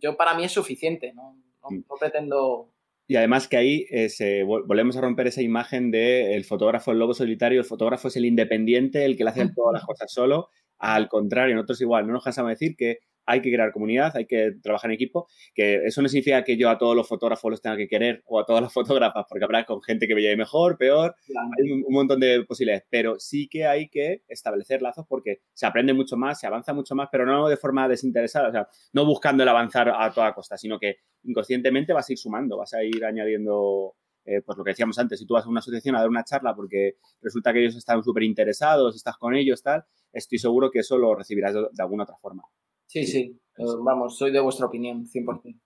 yo 0.00 0.16
para 0.16 0.34
mí 0.34 0.44
es 0.44 0.52
suficiente, 0.52 1.12
no, 1.14 1.36
no, 1.62 1.96
pretendo. 1.98 2.72
Y 3.06 3.16
además 3.16 3.48
que 3.48 3.56
ahí 3.56 3.86
eh, 3.90 4.44
volvemos 4.44 4.96
a 4.96 5.00
romper 5.00 5.26
esa 5.26 5.42
imagen 5.42 5.90
de 5.90 6.34
el 6.34 6.44
fotógrafo, 6.44 6.92
el 6.92 6.98
lobo 6.98 7.14
solitario, 7.14 7.60
el 7.60 7.66
fotógrafo 7.66 8.08
es 8.08 8.16
el 8.16 8.24
independiente, 8.24 9.04
el 9.04 9.16
que 9.16 9.24
le 9.24 9.30
hace 9.30 9.48
todas 9.54 9.74
las 9.74 9.84
cosas 9.84 10.12
solo. 10.12 10.48
Al 10.78 11.08
contrario, 11.08 11.54
nosotros 11.54 11.80
igual, 11.80 12.06
no 12.06 12.12
nos 12.12 12.24
cansamos 12.24 12.48
de 12.50 12.54
decir 12.54 12.76
que 12.76 12.98
hay 13.26 13.40
que 13.42 13.52
crear 13.52 13.72
comunidad, 13.72 14.16
hay 14.16 14.26
que 14.26 14.52
trabajar 14.62 14.90
en 14.90 14.94
equipo, 14.94 15.28
que 15.54 15.86
eso 15.86 16.02
no 16.02 16.08
significa 16.08 16.42
que 16.44 16.56
yo 16.56 16.68
a 16.70 16.78
todos 16.78 16.96
los 16.96 17.08
fotógrafos 17.08 17.50
los 17.50 17.62
tenga 17.62 17.76
que 17.76 17.88
querer 17.88 18.22
o 18.26 18.40
a 18.40 18.46
todas 18.46 18.62
las 18.62 18.72
fotógrafas, 19.00 19.24
porque 19.28 19.44
habrá 19.44 19.64
con 19.64 19.82
gente 19.82 20.06
que 20.06 20.14
me 20.14 20.22
lleve 20.22 20.36
mejor, 20.36 20.76
peor, 20.78 21.14
hay 21.28 21.70
un, 21.70 21.84
montón 21.88 22.20
de 22.20 22.44
posibilidades, 22.44 22.86
pero 22.90 23.18
sí 23.18 23.48
que 23.48 23.66
hay 23.66 23.88
que 23.88 24.22
establecer 24.28 24.82
lazos 24.82 25.06
porque 25.08 25.42
se 25.52 25.66
aprende 25.66 25.92
mucho 25.92 26.16
más, 26.16 26.40
se 26.40 26.46
avanza 26.46 26.72
mucho 26.72 26.94
más, 26.94 27.08
pero 27.10 27.26
no 27.26 27.48
de 27.48 27.56
forma 27.56 27.88
desinteresada, 27.88 28.48
o 28.48 28.52
sea, 28.52 28.68
no 28.92 29.04
buscando 29.04 29.42
el 29.42 29.48
avanzar 29.48 29.88
a 29.88 30.10
toda 30.12 30.34
costa, 30.34 30.56
sino 30.56 30.78
que 30.78 30.96
inconscientemente 31.24 31.92
vas 31.92 32.08
a 32.08 32.12
ir 32.12 32.18
sumando, 32.18 32.56
vas 32.56 32.72
a 32.74 32.82
ir 32.82 33.04
añadiendo 33.04 33.94
eh, 34.24 34.42
pues 34.42 34.56
lo 34.56 34.64
que 34.64 34.70
decíamos 34.70 34.98
antes, 34.98 35.18
si 35.18 35.26
tú 35.26 35.34
vas 35.34 35.46
a 35.46 35.48
una 35.48 35.60
asociación 35.60 35.96
a 35.96 36.00
dar 36.00 36.08
una 36.08 36.24
charla 36.24 36.54
porque 36.54 36.96
resulta 37.20 37.52
que 37.52 37.60
ellos 37.60 37.76
están 37.76 38.02
súper 38.02 38.22
interesados, 38.22 38.94
estás 38.94 39.16
con 39.16 39.34
ellos, 39.34 39.62
tal, 39.62 39.84
estoy 40.12 40.38
seguro 40.38 40.70
que 40.70 40.80
eso 40.80 40.98
lo 40.98 41.14
recibirás 41.14 41.54
de 41.54 41.82
alguna 41.82 42.04
otra 42.04 42.16
forma. 42.16 42.42
Sí, 42.90 43.06
sí, 43.06 43.38
eh, 43.56 43.62
vamos, 43.84 44.18
soy 44.18 44.32
de 44.32 44.40
vuestra 44.40 44.66
opinión, 44.66 45.06
100%. 45.06 45.60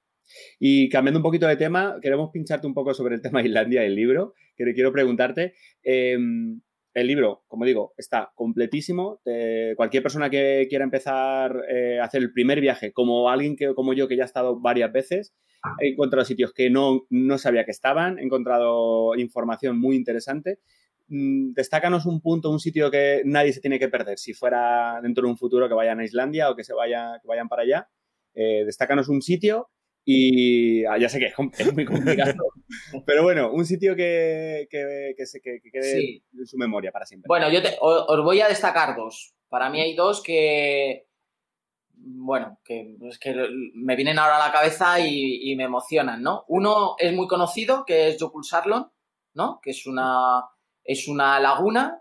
Y 0.61 0.91
cambiando 0.91 1.21
un 1.21 1.23
poquito 1.23 1.47
de 1.47 1.57
tema, 1.57 1.99
queremos 2.03 2.29
pincharte 2.31 2.67
un 2.67 2.75
poco 2.75 2.93
sobre 2.93 3.15
el 3.15 3.23
tema 3.23 3.41
de 3.41 3.49
Islandia 3.49 3.83
y 3.83 3.87
el 3.87 3.95
libro, 3.95 4.35
que 4.55 4.75
quiero 4.75 4.93
preguntarte. 4.93 5.55
Em, 5.83 6.61
el 6.93 7.07
libro, 7.07 7.43
como 7.49 7.65
digo, 7.65 7.95
está 7.97 8.31
completísimo. 8.35 9.23
cualquier 9.75 10.03
persona 10.03 10.29
que 10.29 10.67
quiera 10.69 10.85
empezar 10.85 11.65
eh, 11.67 11.99
a 11.99 12.05
hacer 12.05 12.21
el 12.21 12.31
primer 12.31 12.61
viaje, 12.61 12.93
como 12.93 13.31
alguien 13.31 13.57
que, 13.57 13.75
como 13.75 13.95
yo, 13.95 14.07
que 14.07 14.19
ya 14.19 14.25
ha 14.25 14.27
estado 14.27 14.61
varias 14.61 14.93
veces, 14.93 15.35
he 15.81 15.89
encontrado 15.93 16.27
sitios 16.27 16.53
que 16.53 16.69
no, 16.69 17.07
no 17.09 17.39
sabía 17.39 17.65
que 17.65 17.71
estaban, 17.71 18.19
he 18.19 18.23
encontrado 18.23 19.17
información 19.17 19.79
muy 19.81 19.97
interesante 19.97 20.59
destácanos 21.55 22.07
un 22.07 22.21
punto, 22.21 22.51
un 22.51 22.61
sitio 22.61 22.91
que 22.91 23.23
nadie 23.25 23.53
se 23.53 23.61
tiene 23.61 23.79
que 23.79 23.89
perder. 23.89 24.19
Si 24.19 24.35
fuera 24.35 25.01
dentro 25.03 25.25
de 25.25 25.31
un 25.31 25.39
futuro 25.39 25.69
que 25.69 25.75
vayan 25.75 26.01
a 26.01 26.05
Islandia 26.05 26.51
o 26.51 26.57
que 26.57 26.65
se 26.65 26.75
vaya, 26.75 27.19
que 27.21 27.29
vayan 27.29 27.49
para 27.49 27.63
allá, 27.63 27.89
eh, 28.35 28.65
destácanos 28.65 29.09
un 29.09 29.23
sitio 29.23 29.71
y 30.05 30.85
ah, 30.85 30.99
ya 30.99 31.09
sé 31.09 31.19
que 31.19 31.27
es, 31.27 31.73
muy 31.73 31.85
complicado, 31.85 32.35
pero 33.07 33.23
bueno, 33.23 33.51
un 33.53 33.65
sitio 33.65 33.97
que, 33.97 34.67
que, 34.71 35.15
que, 35.17 35.61
que 35.63 35.71
quede 35.71 36.23
en 36.37 36.47
su 36.47 36.59
memoria 36.59 36.93
para 36.93 37.07
siempre. 37.07 37.29
Bueno, 37.29 37.51
yo 37.51 37.61
os 37.81 38.25
voy 38.25 38.41
a 38.41 38.49
destacar 38.49 38.97
dos. 38.97 39.35
Para 39.49 39.71
mí 39.71 39.81
hay 39.81 39.95
dos 39.95 40.23
que, 40.23 41.07
bueno, 41.97 42.59
que, 42.65 42.97
que 43.21 43.49
me 43.75 43.97
vienen 43.97 44.19
ahora 44.19 44.37
a 44.37 44.49
la 44.49 44.53
cabeza 44.53 45.01
y, 45.01 45.55
me 45.57 45.65
emocionan, 45.65 46.23
¿no? 46.23 46.45
Uno 46.49 46.97
es 46.99 47.15
muy 47.15 47.27
conocido, 47.27 47.85
que 47.87 48.09
es 48.09 48.17
Jokul 48.21 48.45
Sarlon, 48.45 48.91
¿no? 49.35 49.61
Que 49.63 49.71
es 49.71 49.87
una 49.87 50.43
es 50.85 51.09
una 51.09 51.41
laguna 51.41 52.01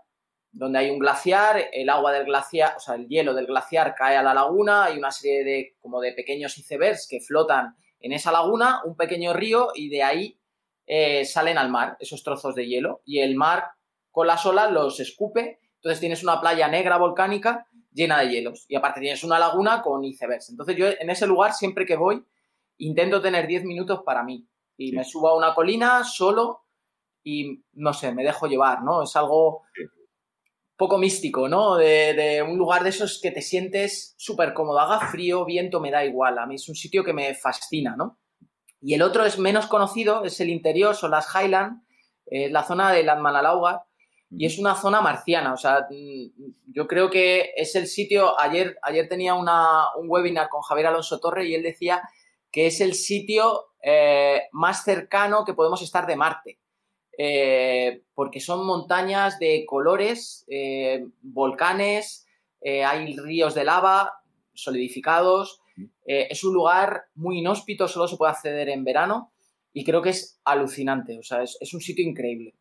donde 0.52 0.78
hay 0.78 0.90
un 0.90 1.00
glaciar, 1.00 1.68
el 1.72 1.90
agua 1.90 2.12
del 2.12 2.26
glaciar, 2.26 2.76
o 2.76 2.80
sea, 2.80 2.94
el 2.94 3.08
hielo 3.08 3.34
del 3.34 3.46
glaciar 3.46 3.94
cae 3.96 4.16
a 4.16 4.22
la 4.22 4.34
laguna, 4.34 4.84
hay 4.84 4.96
una 4.96 5.10
serie 5.10 5.42
de 5.42 5.76
como 5.80 6.00
de 6.00 6.12
pequeños 6.12 6.56
icebergs 6.56 7.08
que 7.10 7.20
flotan 7.20 7.74
en 7.98 8.12
esa 8.12 8.30
laguna, 8.30 8.82
un 8.84 8.96
pequeño 8.96 9.32
río 9.32 9.70
y 9.74 9.88
de 9.88 10.02
ahí 10.04 10.38
eh, 10.86 11.24
salen 11.24 11.58
al 11.58 11.70
mar 11.70 11.96
esos 11.98 12.22
trozos 12.22 12.54
de 12.54 12.66
hielo 12.66 13.00
y 13.04 13.18
el 13.18 13.34
mar 13.34 13.70
con 14.12 14.28
las 14.28 14.46
olas 14.46 14.70
los 14.70 15.00
escupe, 15.00 15.58
entonces 15.76 15.98
tienes 15.98 16.22
una 16.22 16.40
playa 16.40 16.68
negra 16.68 16.98
volcánica 16.98 17.66
llena 17.92 18.20
de 18.20 18.30
hielos 18.30 18.66
y 18.68 18.76
aparte 18.76 19.00
tienes 19.00 19.24
una 19.24 19.38
laguna 19.38 19.82
con 19.82 20.04
icebergs. 20.04 20.50
Entonces 20.50 20.76
yo 20.76 20.86
en 20.86 21.10
ese 21.10 21.26
lugar 21.26 21.52
siempre 21.52 21.84
que 21.84 21.96
voy 21.96 22.24
intento 22.78 23.20
tener 23.20 23.46
10 23.46 23.64
minutos 23.64 24.02
para 24.04 24.22
mí 24.22 24.46
y 24.76 24.92
me 24.92 25.04
subo 25.04 25.28
a 25.28 25.36
una 25.36 25.54
colina 25.54 26.04
solo 26.04 26.63
y 27.24 27.64
no 27.72 27.92
sé, 27.94 28.12
me 28.12 28.22
dejo 28.22 28.46
llevar, 28.46 28.82
¿no? 28.82 29.02
Es 29.02 29.16
algo 29.16 29.62
poco 30.76 30.98
místico, 30.98 31.48
¿no? 31.48 31.76
De, 31.76 32.44
un 32.46 32.58
lugar 32.58 32.82
de 32.82 32.90
esos 32.90 33.20
que 33.20 33.30
te 33.30 33.40
sientes 33.40 34.14
súper 34.18 34.52
cómodo, 34.52 34.78
haga 34.80 35.08
frío, 35.08 35.44
viento, 35.44 35.80
me 35.80 35.90
da 35.90 36.04
igual. 36.04 36.38
A 36.38 36.46
mí 36.46 36.56
es 36.56 36.68
un 36.68 36.74
sitio 36.74 37.02
que 37.02 37.12
me 37.12 37.34
fascina, 37.34 37.96
¿no? 37.96 38.18
Y 38.80 38.94
el 38.94 39.02
otro 39.02 39.24
es 39.24 39.38
menos 39.38 39.66
conocido, 39.66 40.24
es 40.24 40.40
el 40.40 40.50
interior, 40.50 40.94
son 40.94 41.12
las 41.12 41.28
Highland, 41.34 41.82
es 42.26 42.52
la 42.52 42.64
zona 42.64 42.92
de 42.92 43.02
Landmanalauga, 43.02 43.86
y 44.30 44.44
es 44.44 44.58
una 44.58 44.74
zona 44.74 45.00
marciana. 45.00 45.54
O 45.54 45.56
sea, 45.56 45.86
yo 46.66 46.86
creo 46.86 47.08
que 47.08 47.52
es 47.56 47.74
el 47.76 47.86
sitio. 47.86 48.38
Ayer, 48.38 48.76
ayer 48.82 49.08
tenía 49.08 49.34
un 49.34 49.48
webinar 50.10 50.48
con 50.48 50.62
Javier 50.62 50.88
Alonso 50.88 51.20
Torre 51.20 51.46
y 51.46 51.54
él 51.54 51.62
decía 51.62 52.02
que 52.50 52.66
es 52.66 52.80
el 52.80 52.94
sitio 52.94 53.68
eh, 53.82 54.42
más 54.52 54.84
cercano 54.84 55.44
que 55.44 55.54
podemos 55.54 55.82
estar 55.82 56.06
de 56.06 56.16
Marte. 56.16 56.58
Eh, 57.18 58.02
porque 58.14 58.40
son 58.40 58.66
montañas 58.66 59.38
de 59.38 59.64
colores, 59.66 60.44
eh, 60.48 61.06
volcanes, 61.22 62.26
eh, 62.60 62.84
hay 62.84 63.16
ríos 63.16 63.54
de 63.54 63.64
lava 63.64 64.12
solidificados. 64.52 65.60
es 66.06 66.44
un 66.44 66.54
lugar 66.54 67.06
muy 67.14 67.40
inhóspito, 67.40 67.88
solo 67.88 68.06
se 68.06 68.16
puede 68.16 68.30
acceder 68.30 68.68
en 68.68 68.84
verano 68.84 69.32
y 69.72 69.84
creo 69.84 70.00
que 70.00 70.10
es 70.10 70.40
alucinante, 70.44 71.18
o 71.18 71.22
sea, 71.22 71.42
es, 71.42 71.74
un 71.74 71.80
sitio 71.80 72.06
increíble. 72.06 72.54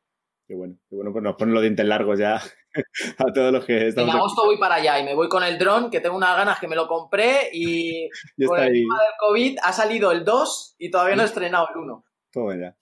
Qué 0.48 0.56
bueno, 0.56 0.78
qué 0.90 0.96
bueno, 0.96 1.12
pues 1.12 1.24
nos 1.24 1.36
ponen 1.36 1.54
los 1.54 1.62
dientes 1.62 1.86
largos 1.86 2.18
ya 2.18 2.42
a 3.18 3.34
todos 3.34 3.54
los 3.54 3.66
que 3.66 3.90
estamos. 3.90 4.10
En 4.10 4.18
agosto 4.18 4.46
voy 4.46 4.58
para 4.58 4.76
allá 4.76 5.00
y 5.00 5.04
me 5.04 5.14
voy 5.14 5.30
con 5.30 5.44
el 5.44 5.60
dron, 5.60 5.92
que 5.92 6.00
tengo 6.00 6.18
unas 6.18 6.36
ganas 6.36 6.60
que 6.60 6.68
me 6.68 6.76
lo 6.76 6.88
compré 6.88 7.50
y 7.54 8.10
con 8.48 8.60
el 8.60 8.74
tema 8.74 9.00
del 9.04 9.14
COVID 9.20 9.58
ha 9.62 9.72
salido 9.72 10.12
el 10.12 10.26
2 10.26 10.76
y 10.80 10.90
todavía 10.90 11.16
no 11.16 11.22
he 11.22 11.26
estrenado 11.26 11.68
el 11.74 11.82
1. 11.82 12.06
Toma 12.32 12.56
ya. 12.58 12.76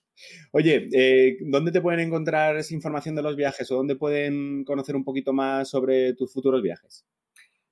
Oye, 0.51 0.89
eh, 0.93 1.37
¿dónde 1.41 1.71
te 1.71 1.81
pueden 1.81 1.99
encontrar 1.99 2.57
esa 2.57 2.73
información 2.73 3.15
de 3.15 3.21
los 3.21 3.35
viajes 3.35 3.71
o 3.71 3.75
dónde 3.75 3.95
pueden 3.95 4.63
conocer 4.65 4.95
un 4.95 5.03
poquito 5.03 5.33
más 5.33 5.69
sobre 5.69 6.13
tus 6.13 6.33
futuros 6.33 6.61
viajes? 6.61 7.05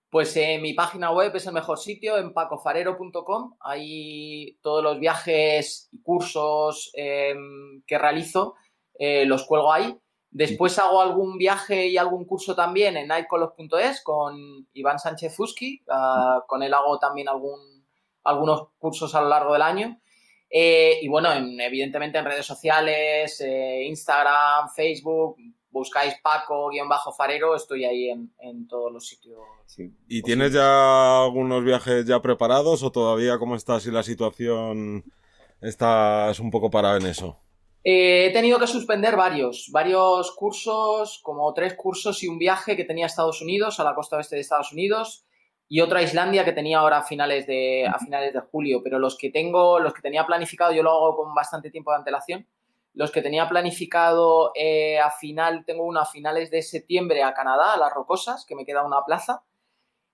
Pues 0.09 0.35
eh, 0.37 0.57
mi 0.59 0.73
página 0.73 1.11
web 1.11 1.35
es 1.35 1.45
el 1.45 1.53
mejor 1.53 1.77
sitio, 1.77 2.17
en 2.17 2.33
pacofarero.com. 2.33 3.55
Ahí 3.59 4.57
todos 4.61 4.83
los 4.83 4.99
viajes 4.99 5.87
y 5.91 6.01
cursos 6.01 6.91
em, 6.95 7.83
que 7.85 7.97
realizo 7.97 8.55
eh, 8.97 9.25
los 9.25 9.45
cuelgo 9.45 9.71
ahí. 9.71 9.95
Después 10.31 10.77
hago 10.79 11.01
algún 11.01 11.37
viaje 11.37 11.87
y 11.87 11.97
algún 11.97 12.25
curso 12.25 12.55
también 12.55 12.97
en 12.97 13.07
nightcolos.es 13.07 14.03
con 14.03 14.67
Iván 14.73 14.99
Sánchez 14.99 15.35
Fuski. 15.35 15.83
Ah, 15.89 16.43
con 16.47 16.63
él 16.63 16.73
hago 16.73 16.97
también 16.97 17.27
algunos 18.23 18.67
cursos 18.79 19.13
a 19.13 19.21
lo 19.21 19.29
largo 19.29 19.53
del 19.53 19.63
año. 19.63 19.99
Eh, 20.49 20.99
y 21.01 21.07
bueno, 21.07 21.29
evidentemente 21.33 22.17
en 22.17 22.25
redes 22.25 22.45
sociales, 22.45 23.39
eh, 23.41 23.83
Instagram, 23.85 24.69
Facebook, 24.75 25.37
buscáis 25.69 26.15
Paco-Farero, 26.23 27.55
estoy 27.55 27.85
ahí 27.85 28.09
en, 28.09 28.67
todos 28.67 28.91
los 28.91 29.07
sitios. 29.07 29.39
¿Y 30.07 30.21
tienes 30.23 30.53
ya 30.53 31.23
algunos 31.23 31.63
viajes 31.63 32.05
ya 32.05 32.21
preparados 32.21 32.81
o 32.81 32.91
todavía 32.91 33.37
cómo 33.37 33.55
está 33.55 33.79
si 33.79 33.91
la 33.91 34.01
situación 34.01 35.03
está 35.61 36.31
es 36.31 36.39
un 36.39 36.49
poco 36.49 36.71
parada 36.71 36.97
en 36.97 37.05
eso? 37.05 37.39
Eh, 37.83 38.25
he 38.25 38.33
tenido 38.33 38.59
que 38.59 38.67
suspender 38.67 39.15
varios, 39.15 39.69
varios 39.71 40.31
cursos, 40.31 41.19
como 41.23 41.53
tres 41.53 41.75
cursos 41.75 42.23
y 42.23 42.27
un 42.27 42.39
viaje 42.39 42.75
que 42.75 42.83
tenía 42.83 43.05
a 43.05 43.07
Estados 43.07 43.41
Unidos, 43.41 43.79
a 43.79 43.83
la 43.83 43.95
costa 43.95 44.17
oeste 44.17 44.35
de 44.35 44.41
Estados 44.41 44.73
Unidos 44.73 45.25
y 45.71 45.81
otra 45.81 46.01
Islandia 46.01 46.43
que 46.43 46.51
tenía 46.51 46.79
ahora 46.79 46.97
a 46.97 47.03
finales 47.03 47.45
de, 47.45 47.85
a 47.85 47.99
finales 47.99 48.33
de 48.33 48.39
julio, 48.39 48.81
pero 48.83 48.97
los 48.97 49.15
que 49.15 49.29
tengo, 49.29 49.79
los 49.79 49.93
que 49.93 50.01
tenía 50.01 50.25
planificado, 50.25 50.73
yo 50.73 50.81
lo 50.81 50.89
hago 50.89 51.15
con 51.15 51.35
bastante 51.35 51.69
tiempo 51.69 51.91
de 51.91 51.97
antelación, 51.97 52.47
los 52.95 53.11
que 53.11 53.21
tenía 53.21 53.47
planificado 53.47 54.51
eh, 54.55 54.99
a 54.99 55.11
final, 55.11 55.63
tengo 55.65 55.83
una 55.83 56.01
a 56.01 56.05
finales 56.05 56.49
de 56.49 56.63
septiembre 56.63 57.21
a 57.21 57.35
Canadá, 57.35 57.73
a 57.75 57.77
las 57.77 57.93
Rocosas, 57.93 58.45
que 58.47 58.55
me 58.55 58.65
queda 58.65 58.83
una 58.83 59.05
plaza. 59.05 59.43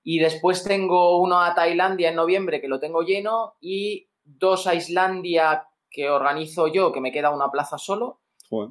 Y 0.04 0.20
después 0.20 0.64
tengo 0.64 1.18
uno 1.20 1.42
a 1.42 1.56
Tailandia 1.56 2.10
en 2.10 2.16
noviembre, 2.16 2.60
que 2.60 2.68
lo 2.68 2.80
tengo 2.80 3.02
lleno, 3.02 3.56
y 3.62 4.10
dos 4.24 4.68
a 4.68 4.76
Islandia 4.76 5.68
que 5.90 6.10
organizo 6.10 6.68
yo, 6.68 6.92
que 6.92 7.00
me 7.00 7.14
queda 7.14 7.30
una 7.30 7.50
plaza 7.50 7.78
solo. 7.78 8.20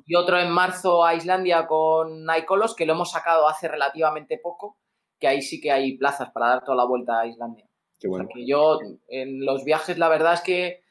Y 0.06 0.14
otro 0.14 0.38
en 0.38 0.50
marzo 0.50 1.04
a 1.04 1.14
Islandia 1.14 1.66
con 1.66 2.24
Naikolos, 2.24 2.76
que 2.76 2.86
lo 2.86 2.92
hemos 2.92 3.10
sacado 3.10 3.48
hace 3.48 3.68
relativamente 3.68 4.38
poco, 4.38 4.76
que 5.24 5.28
ahí 5.28 5.40
sí 5.40 5.58
que 5.58 5.72
hay 5.72 5.96
plazas 5.96 6.30
para 6.32 6.48
dar 6.48 6.64
toda 6.64 6.76
la 6.76 6.84
vuelta 6.84 7.20
a 7.20 7.26
Islandia. 7.26 7.66
Qué 7.98 8.08
bueno. 8.08 8.28
yo 8.46 8.78
en 9.08 9.42
los 9.42 9.64
viajes 9.64 9.96
la 9.96 10.10
verdad 10.10 10.34
es 10.34 10.42
que 10.42 10.82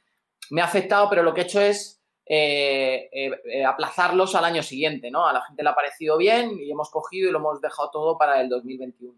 me 0.49 0.61
ha 0.61 0.65
afectado, 0.65 1.07
pero 1.07 1.21
lo 1.21 1.35
que 1.35 1.41
he 1.41 1.43
hecho 1.43 1.61
es 1.61 2.01
eh, 2.25 3.09
eh, 3.11 3.31
eh, 3.45 3.63
aplazarlos 3.63 4.33
al 4.33 4.45
año 4.45 4.63
siguiente, 4.63 5.11
¿no? 5.11 5.27
A 5.27 5.33
la 5.33 5.41
gente 5.41 5.61
le 5.61 5.69
ha 5.69 5.75
parecido 5.75 6.17
bien 6.17 6.57
y 6.59 6.71
hemos 6.71 6.89
cogido 6.89 7.29
y 7.29 7.31
lo 7.31 7.37
hemos 7.37 7.61
dejado 7.61 7.91
todo 7.91 8.17
para 8.17 8.41
el 8.41 8.49
2021. 8.49 9.13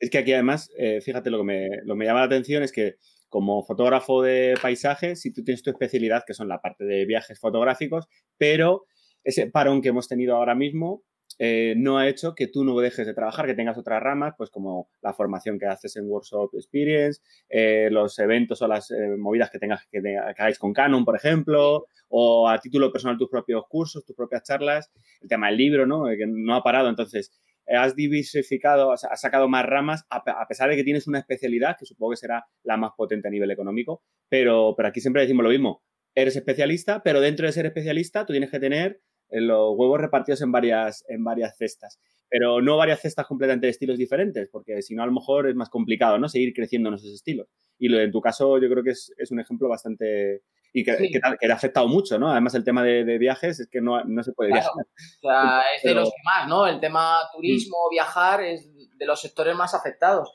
Es 0.00 0.10
que 0.10 0.18
aquí 0.18 0.32
además, 0.32 0.68
fíjate, 1.04 1.30
lo 1.30 1.38
que, 1.38 1.44
me, 1.44 1.68
lo 1.84 1.94
que 1.94 1.98
me 1.98 2.06
llama 2.06 2.20
la 2.20 2.26
atención 2.26 2.64
es 2.64 2.72
que 2.72 2.96
como 3.28 3.62
fotógrafo 3.62 4.20
de 4.20 4.54
paisajes, 4.60 5.20
si 5.20 5.32
tú 5.32 5.44
tienes 5.44 5.62
tu 5.62 5.70
especialidad, 5.70 6.24
que 6.26 6.34
son 6.34 6.48
la 6.48 6.60
parte 6.60 6.84
de 6.84 7.06
viajes 7.06 7.38
fotográficos, 7.38 8.08
pero 8.36 8.86
ese 9.22 9.46
parón 9.46 9.80
que 9.80 9.90
hemos 9.90 10.08
tenido 10.08 10.34
ahora 10.34 10.56
mismo 10.56 11.04
eh, 11.38 11.74
no 11.76 11.98
ha 11.98 12.08
hecho 12.08 12.34
que 12.34 12.46
tú 12.46 12.64
no 12.64 12.78
dejes 12.80 13.06
de 13.06 13.14
trabajar, 13.14 13.46
que 13.46 13.54
tengas 13.54 13.76
otras 13.76 14.02
ramas, 14.02 14.34
pues 14.38 14.50
como 14.50 14.88
la 15.02 15.12
formación 15.12 15.58
que 15.58 15.66
haces 15.66 15.96
en 15.96 16.08
Workshop 16.08 16.50
Experience, 16.54 17.20
eh, 17.48 17.88
los 17.90 18.18
eventos 18.18 18.62
o 18.62 18.68
las 18.68 18.90
eh, 18.90 19.16
movidas 19.18 19.50
que 19.50 19.58
tengas 19.58 19.86
que, 19.90 20.00
hagáis 20.16 20.58
con 20.58 20.72
Canon, 20.72 21.04
por 21.04 21.16
ejemplo, 21.16 21.86
o 22.08 22.48
a 22.48 22.58
título 22.58 22.90
personal 22.90 23.18
tus 23.18 23.28
propios 23.28 23.64
cursos, 23.68 24.04
tus 24.04 24.16
propias 24.16 24.44
charlas, 24.44 24.90
el 25.20 25.28
tema 25.28 25.48
del 25.48 25.58
libro, 25.58 25.86
¿no? 25.86 26.04
Que 26.06 26.26
no 26.26 26.54
ha 26.54 26.62
parado. 26.62 26.88
Entonces, 26.88 27.32
has 27.66 27.96
diversificado, 27.96 28.92
has, 28.92 29.20
sacado 29.20 29.48
más 29.48 29.66
ramas, 29.66 30.06
a, 30.08 30.22
pesar 30.48 30.70
de 30.70 30.76
que 30.76 30.84
tienes 30.84 31.06
una 31.06 31.18
especialidad, 31.18 31.76
que 31.78 31.84
supongo 31.84 32.12
que 32.12 32.18
será 32.18 32.46
la 32.62 32.76
más 32.76 32.92
potente 32.96 33.28
a 33.28 33.30
nivel 33.30 33.50
económico, 33.50 34.02
pero, 34.28 34.74
pero 34.76 34.88
aquí 34.88 35.00
siempre 35.00 35.22
decimos 35.22 35.44
lo 35.44 35.50
mismo. 35.50 35.82
Eres 36.14 36.36
especialista, 36.36 37.02
pero 37.02 37.20
dentro 37.20 37.44
de 37.44 37.52
ser 37.52 37.66
especialista 37.66 38.24
tú 38.24 38.32
tienes 38.32 38.50
que 38.50 38.60
tener 38.60 39.02
los 39.30 39.74
huevos 39.76 40.00
repartidos 40.00 40.42
en 40.42 40.52
varias, 40.52 41.04
en 41.08 41.24
varias 41.24 41.56
cestas. 41.56 41.98
Pero 42.28 42.60
no 42.60 42.76
varias 42.76 43.00
cestas 43.00 43.26
completamente 43.26 43.66
de 43.66 43.70
estilos 43.70 43.98
diferentes, 43.98 44.48
porque 44.50 44.82
si 44.82 44.94
no, 44.94 45.02
a 45.02 45.06
lo 45.06 45.12
mejor 45.12 45.48
es 45.48 45.54
más 45.54 45.68
complicado, 45.68 46.18
¿no? 46.18 46.28
Seguir 46.28 46.52
creciendo 46.52 46.88
en 46.88 46.96
esos 46.96 47.12
estilos. 47.12 47.46
Y 47.78 47.88
lo, 47.88 48.00
en 48.00 48.10
tu 48.10 48.20
caso, 48.20 48.58
yo 48.58 48.68
creo 48.68 48.82
que 48.82 48.90
es, 48.90 49.12
un 49.30 49.40
ejemplo 49.40 49.68
bastante. 49.68 50.42
Y 50.72 50.84
que, 50.84 50.96
que, 50.96 51.20
te 51.20 51.52
ha 51.52 51.54
afectado 51.54 51.88
mucho, 51.88 52.18
¿no? 52.18 52.30
Además, 52.30 52.54
el 52.54 52.64
tema 52.64 52.82
de, 52.82 53.18
viajes 53.18 53.60
es 53.60 53.68
que 53.68 53.80
no, 53.80 54.02
se 54.22 54.32
puede 54.32 54.52
viajar. 54.52 54.72
O 54.72 55.28
sea, 55.28 55.62
es 55.76 55.82
de 55.82 55.94
los 55.94 56.08
que 56.08 56.22
más, 56.24 56.48
¿no? 56.48 56.66
El 56.66 56.80
tema 56.80 57.18
turismo, 57.32 57.76
mm. 57.86 57.90
viajar, 57.90 58.42
es 58.42 58.68
de 58.96 59.06
los 59.06 59.20
sectores 59.20 59.54
más 59.54 59.74
afectados. 59.74 60.32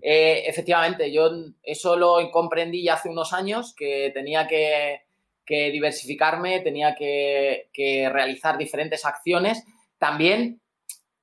Eh, 0.00 0.44
efectivamente, 0.46 1.12
yo 1.12 1.30
eso 1.62 1.96
lo 1.96 2.30
comprendí 2.30 2.84
ya 2.84 2.94
hace 2.94 3.10
unos 3.10 3.32
años, 3.32 3.74
que 3.76 4.10
tenía 4.14 4.46
que 4.46 5.02
que 5.44 5.70
diversificarme, 5.70 6.60
tenía 6.60 6.94
que, 6.94 7.68
realizar 8.12 8.58
diferentes 8.58 9.04
acciones. 9.04 9.64
También, 9.98 10.60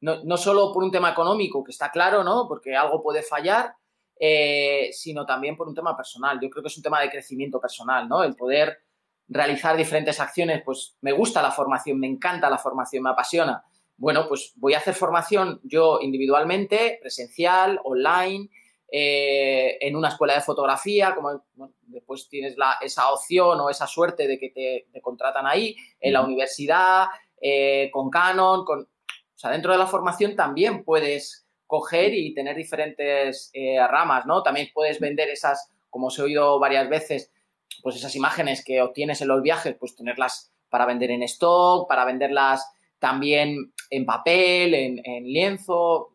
no, 0.02 0.38
solo 0.38 0.72
por 0.74 0.84
un 0.84 0.92
tema 0.92 1.12
económico, 1.12 1.64
que 1.64 1.72
está 1.72 1.92
claro, 1.92 2.24
¿no? 2.24 2.48
Porque 2.48 2.76
algo 2.76 3.02
puede 3.02 3.22
fallar, 3.24 3.74
eh, 4.20 4.90
sino 4.92 5.26
también 5.26 5.56
por 5.56 5.68
un 5.68 5.76
tema 5.76 5.96
personal. 5.96 6.40
Yo 6.42 6.50
creo 6.50 6.64
que 6.64 6.70
es 6.70 6.78
un 6.78 6.84
tema 6.84 7.02
de 7.02 7.10
crecimiento 7.10 7.60
personal, 7.60 8.08
¿no? 8.08 8.24
El 8.24 8.36
poder 8.36 8.80
realizar 9.28 9.78
diferentes 9.78 10.20
acciones, 10.20 10.62
pues 10.66 10.98
me 11.02 11.12
gusta 11.12 11.42
la 11.42 11.52
formación, 11.52 12.00
me 12.00 12.08
encanta 12.08 12.50
la 12.50 12.58
formación, 12.58 13.04
me 13.04 13.12
apasiona. 13.12 13.64
Bueno, 13.96 14.28
pues 14.28 14.54
voy 14.56 14.74
a 14.74 14.78
hacer 14.78 14.94
formación 14.94 15.60
yo 15.64 16.00
individualmente, 16.02 16.98
presencial, 17.02 17.80
online, 17.84 18.50
eh, 18.92 19.78
en 19.82 19.96
una 19.96 20.10
escuela 20.10 20.34
de 20.34 20.42
fotografía, 20.42 21.14
como 21.14 21.44
después 21.82 22.28
tienes 22.28 22.56
esa 22.82 23.12
opción 23.12 23.60
o 23.60 23.70
esa 23.70 23.86
suerte 23.86 24.28
de 24.28 24.40
que 24.40 24.50
te, 24.92 25.02
contratan 25.02 25.46
ahí, 25.46 25.76
en 26.00 26.14
la 26.14 26.22
universidad, 26.22 27.08
eh, 27.42 27.90
con 27.92 28.10
Canon, 28.10 28.66
con... 28.66 28.82
O 28.82 29.42
sea, 29.42 29.52
dentro 29.52 29.72
de 29.72 29.78
la 29.78 29.88
formación 29.88 30.36
también 30.36 30.84
puedes 30.84 31.48
coger 31.66 32.14
y 32.14 32.34
tener 32.34 32.56
diferentes 32.56 33.52
eh, 33.54 33.78
ramas, 33.88 34.26
¿no? 34.26 34.42
También 34.44 34.70
puedes 34.74 35.00
vender 35.00 35.30
esas, 35.30 35.70
como 35.90 36.08
os 36.08 36.20
he 36.20 36.24
oído 36.24 36.60
varias 36.60 36.90
veces, 36.90 37.32
pues 37.84 37.96
esas 37.96 38.16
imágenes 38.16 38.66
que 38.66 38.82
obtienes 38.82 39.22
en 39.22 39.30
los 39.30 39.42
viajes, 39.42 39.76
pues 39.80 39.96
tenerlas 39.96 40.52
para 40.68 40.86
vender 40.86 41.12
en 41.12 41.24
stock, 41.24 41.88
para 41.88 42.06
venderlas 42.06 42.70
también 42.98 43.72
en 43.92 44.06
papel, 44.06 44.74
en, 44.74 45.02
en 45.06 45.24
lienzo, 45.26 46.10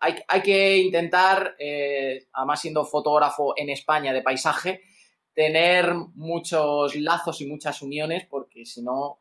hay, 0.00 0.42
que 0.42 0.78
intentar, 0.78 1.56
eh, 1.58 2.26
además 2.32 2.60
siendo 2.60 2.84
fotógrafo 2.84 3.54
en 3.56 3.70
España 3.70 4.12
de 4.12 4.22
paisaje, 4.22 4.82
tener 5.34 5.94
muchos 6.14 6.94
lazos 6.96 7.40
y 7.40 7.46
muchas 7.46 7.82
uniones, 7.82 8.26
porque 8.28 8.64
si 8.64 8.82
no... 8.82 9.20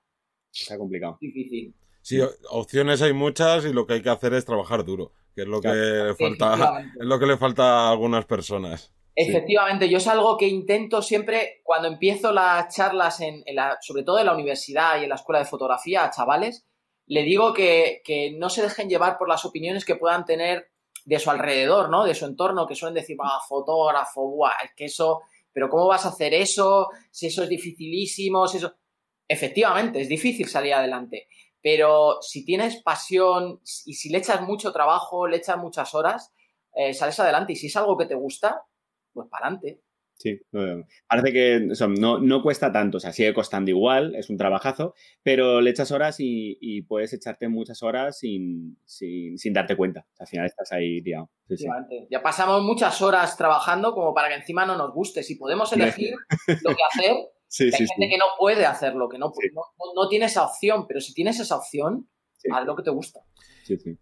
Está 0.51 0.77
complicado. 0.77 1.17
Difícil. 1.19 1.73
Sí, 2.01 2.19
opciones 2.49 3.01
hay 3.01 3.13
muchas 3.13 3.65
y 3.65 3.73
lo 3.73 3.85
que 3.85 3.95
hay 3.95 4.01
que 4.01 4.09
hacer 4.09 4.33
es 4.33 4.45
trabajar 4.45 4.85
duro, 4.85 5.11
que 5.33 5.41
es 5.41 5.47
lo 5.47 5.59
que 5.59 5.69
le 5.69 6.15
falta, 6.15 6.83
es 6.99 7.05
lo 7.05 7.19
que 7.19 7.25
le 7.25 7.37
falta 7.37 7.63
a 7.63 7.91
algunas 7.91 8.25
personas. 8.25 8.93
Efectivamente, 9.15 9.89
yo 9.89 9.97
es 9.97 10.07
algo 10.07 10.37
que 10.37 10.47
intento 10.47 11.01
siempre 11.01 11.61
cuando 11.63 11.87
empiezo 11.87 12.33
las 12.33 12.73
charlas, 12.75 13.21
en, 13.21 13.43
la, 13.53 13.77
sobre 13.81 14.03
todo 14.03 14.19
en 14.19 14.25
la 14.25 14.33
universidad 14.33 14.99
y 14.99 15.03
en 15.03 15.09
la 15.09 15.15
escuela 15.15 15.39
de 15.39 15.45
fotografía, 15.45 16.03
a 16.03 16.11
chavales, 16.11 16.65
le 17.07 17.23
digo 17.23 17.53
que, 17.53 18.01
no 18.37 18.49
se 18.49 18.61
dejen 18.61 18.89
llevar 18.89 19.17
por 19.17 19.29
las 19.29 19.45
opiniones 19.45 19.85
que 19.85 19.95
puedan 19.95 20.25
tener 20.25 20.71
de 21.05 21.19
su 21.19 21.29
alrededor, 21.29 21.89
¿no? 21.89 22.03
De 22.03 22.15
su 22.15 22.25
entorno, 22.25 22.65
que 22.65 22.75
suelen 22.75 22.95
decir, 22.95 23.17
ah, 23.21 23.39
fotógrafo, 23.47 24.27
buah, 24.27 24.53
es 24.63 24.71
que 24.75 24.85
eso, 24.85 25.21
pero 25.53 25.69
¿cómo 25.69 25.87
vas 25.87 26.05
a 26.05 26.09
hacer 26.09 26.33
eso? 26.33 26.89
Si 27.11 27.27
eso 27.27 27.43
es 27.43 27.49
dificilísimo, 27.49 28.47
si 28.47 28.57
eso... 28.57 28.73
Efectivamente, 29.27 30.01
es 30.01 30.09
difícil 30.09 30.47
salir 30.47 30.73
adelante, 30.73 31.27
pero 31.61 32.21
si 32.21 32.45
tienes 32.45 32.81
pasión 32.83 33.59
y 33.85 33.93
si 33.93 34.09
le 34.09 34.19
echas 34.19 34.41
mucho 34.41 34.71
trabajo, 34.71 35.27
le 35.27 35.37
echas 35.37 35.57
muchas 35.57 35.95
horas, 35.95 36.31
eh, 36.75 36.93
sales 36.93 37.19
adelante. 37.19 37.53
Y 37.53 37.55
si 37.55 37.67
es 37.67 37.75
algo 37.75 37.97
que 37.97 38.05
te 38.05 38.13
gusta, 38.13 38.65
pues 39.13 39.27
para 39.29 39.47
adelante. 39.47 39.81
Sí, 40.17 40.39
parece 41.07 41.33
que 41.33 41.67
no, 41.89 42.41
cuesta 42.41 42.71
tanto, 42.71 42.97
o 42.97 42.99
sea, 42.99 43.11
sigue 43.11 43.33
costando 43.33 43.69
igual, 43.69 44.15
es 44.15 44.29
un 44.29 44.37
trabajazo, 44.37 44.95
pero 45.23 45.59
le 45.59 45.71
echas 45.71 45.91
horas 45.91 46.15
y, 46.19 46.81
puedes 46.83 47.13
echarte 47.13 47.49
muchas 47.49 47.83
horas 47.83 48.19
sin, 48.19 48.77
darte 49.51 49.75
cuenta. 49.75 50.05
al 50.17 50.27
final 50.27 50.45
estás 50.45 50.71
ahí, 50.71 51.01
digamos. 51.01 51.29
Ya 52.09 52.23
pasamos 52.23 52.63
muchas 52.63 53.01
horas 53.01 53.35
trabajando 53.37 53.93
como 53.93 54.13
para 54.13 54.29
que 54.29 54.35
encima 54.35 54.65
no 54.65 54.77
nos 54.77 54.93
guste. 54.93 55.21
Si 55.21 55.35
podemos 55.35 55.71
elegir 55.73 56.15
lo 56.63 56.75
que 56.75 56.83
hacer, 56.93 57.15
hay 57.77 57.87
gente 57.87 58.09
que 58.09 58.17
no 58.17 58.25
puede 58.39 58.65
hacerlo, 58.65 59.09
que 59.09 59.17
no, 59.17 59.33
no, 59.95 60.07
tiene 60.07 60.25
esa 60.25 60.45
opción, 60.45 60.87
pero 60.87 61.01
si 61.01 61.13
tienes 61.13 61.39
esa 61.39 61.57
opción, 61.57 62.09
haz 62.51 62.65
lo 62.65 62.75
que 62.75 62.83
te 62.83 62.91
gusta. 62.91 63.19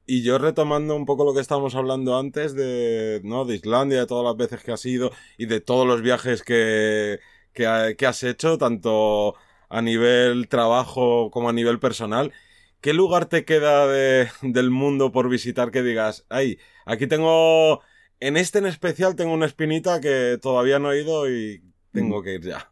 Y 0.06 0.24
yo 0.24 0.38
retomando 0.38 0.96
un 0.96 1.06
poco 1.06 1.26
lo 1.26 1.34
que 1.34 1.40
estábamos 1.40 1.76
hablando 1.76 2.18
antes 2.18 2.54
de, 2.54 3.22
¿no? 3.24 3.46
de 3.46 3.56
Islandia, 3.56 4.00
de 4.00 4.08
todas 4.08 4.26
las 4.26 4.36
veces 4.36 4.64
que 4.64 4.72
has 4.72 4.86
ido 4.86 5.12
y 5.38 5.46
de 5.46 5.62
todos 5.62 5.88
los 5.88 6.02
viajes 6.02 6.44
que, 6.44 7.20
que, 7.54 7.66
has 7.66 8.24
hecho, 8.24 8.58
tanto 8.58 9.36
a 9.70 9.82
nivel 9.82 10.48
trabajo 10.50 11.32
como 11.32 11.50
a 11.50 11.54
nivel 11.54 11.80
personal, 11.80 12.34
¿qué 12.82 12.94
lugar 12.94 13.28
te 13.28 13.46
queda 13.46 13.88
del 13.88 14.70
mundo 14.70 15.12
por 15.12 15.30
visitar 15.30 15.72
que 15.72 15.84
digas, 15.84 16.26
ay, 16.30 16.58
aquí 16.86 17.08
tengo, 17.08 17.82
en 18.20 18.38
este 18.38 18.60
en 18.60 18.66
especial 18.66 19.16
tengo 19.16 19.34
una 19.34 19.46
espinita 19.46 20.02
que 20.02 20.38
todavía 20.42 20.80
no 20.80 20.92
he 20.92 21.02
ido 21.02 21.30
y 21.30 21.64
tengo 21.92 22.22
que 22.22 22.36
ir 22.36 22.42
ya? 22.42 22.72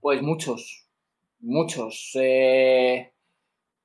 Pues 0.00 0.20
muchos, 0.20 0.88
muchos. 1.40 2.10
Eh, 2.16 3.11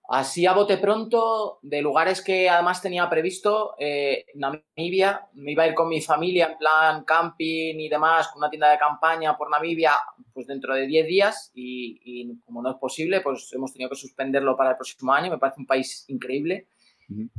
Así 0.10 0.46
a 0.46 0.54
bote 0.54 0.78
pronto, 0.78 1.60
de 1.62 1.82
lugares 1.82 2.22
que 2.22 2.50
además 2.50 2.82
tenía 2.82 3.10
previsto, 3.10 3.76
eh, 3.78 4.26
Namibia, 4.36 5.28
me 5.34 5.52
iba 5.52 5.64
a 5.64 5.68
ir 5.68 5.74
con 5.74 5.90
mi 5.90 6.00
familia 6.00 6.48
en 6.52 6.58
plan 6.58 7.04
camping 7.04 7.76
y 7.78 7.90
demás, 7.90 8.30
con 8.30 8.38
una 8.38 8.50
tienda 8.50 8.72
de 8.72 8.78
campaña 8.78 9.36
por 9.36 9.50
Namibia, 9.50 9.92
pues 10.34 10.48
dentro 10.48 10.76
de 10.76 10.88
10 10.88 11.08
días 11.08 11.52
y, 11.54 12.40
como 12.46 12.62
no 12.62 12.70
es 12.72 12.78
posible, 12.78 13.20
pues 13.20 13.52
hemos 13.52 13.74
tenido 13.74 13.90
que 13.90 13.98
suspenderlo 13.98 14.56
para 14.56 14.72
el 14.72 14.76
próximo 14.78 15.12
año, 15.12 15.30
me 15.30 15.40
parece 15.40 15.60
un 15.60 15.68
país 15.68 16.06
increíble. 16.08 16.68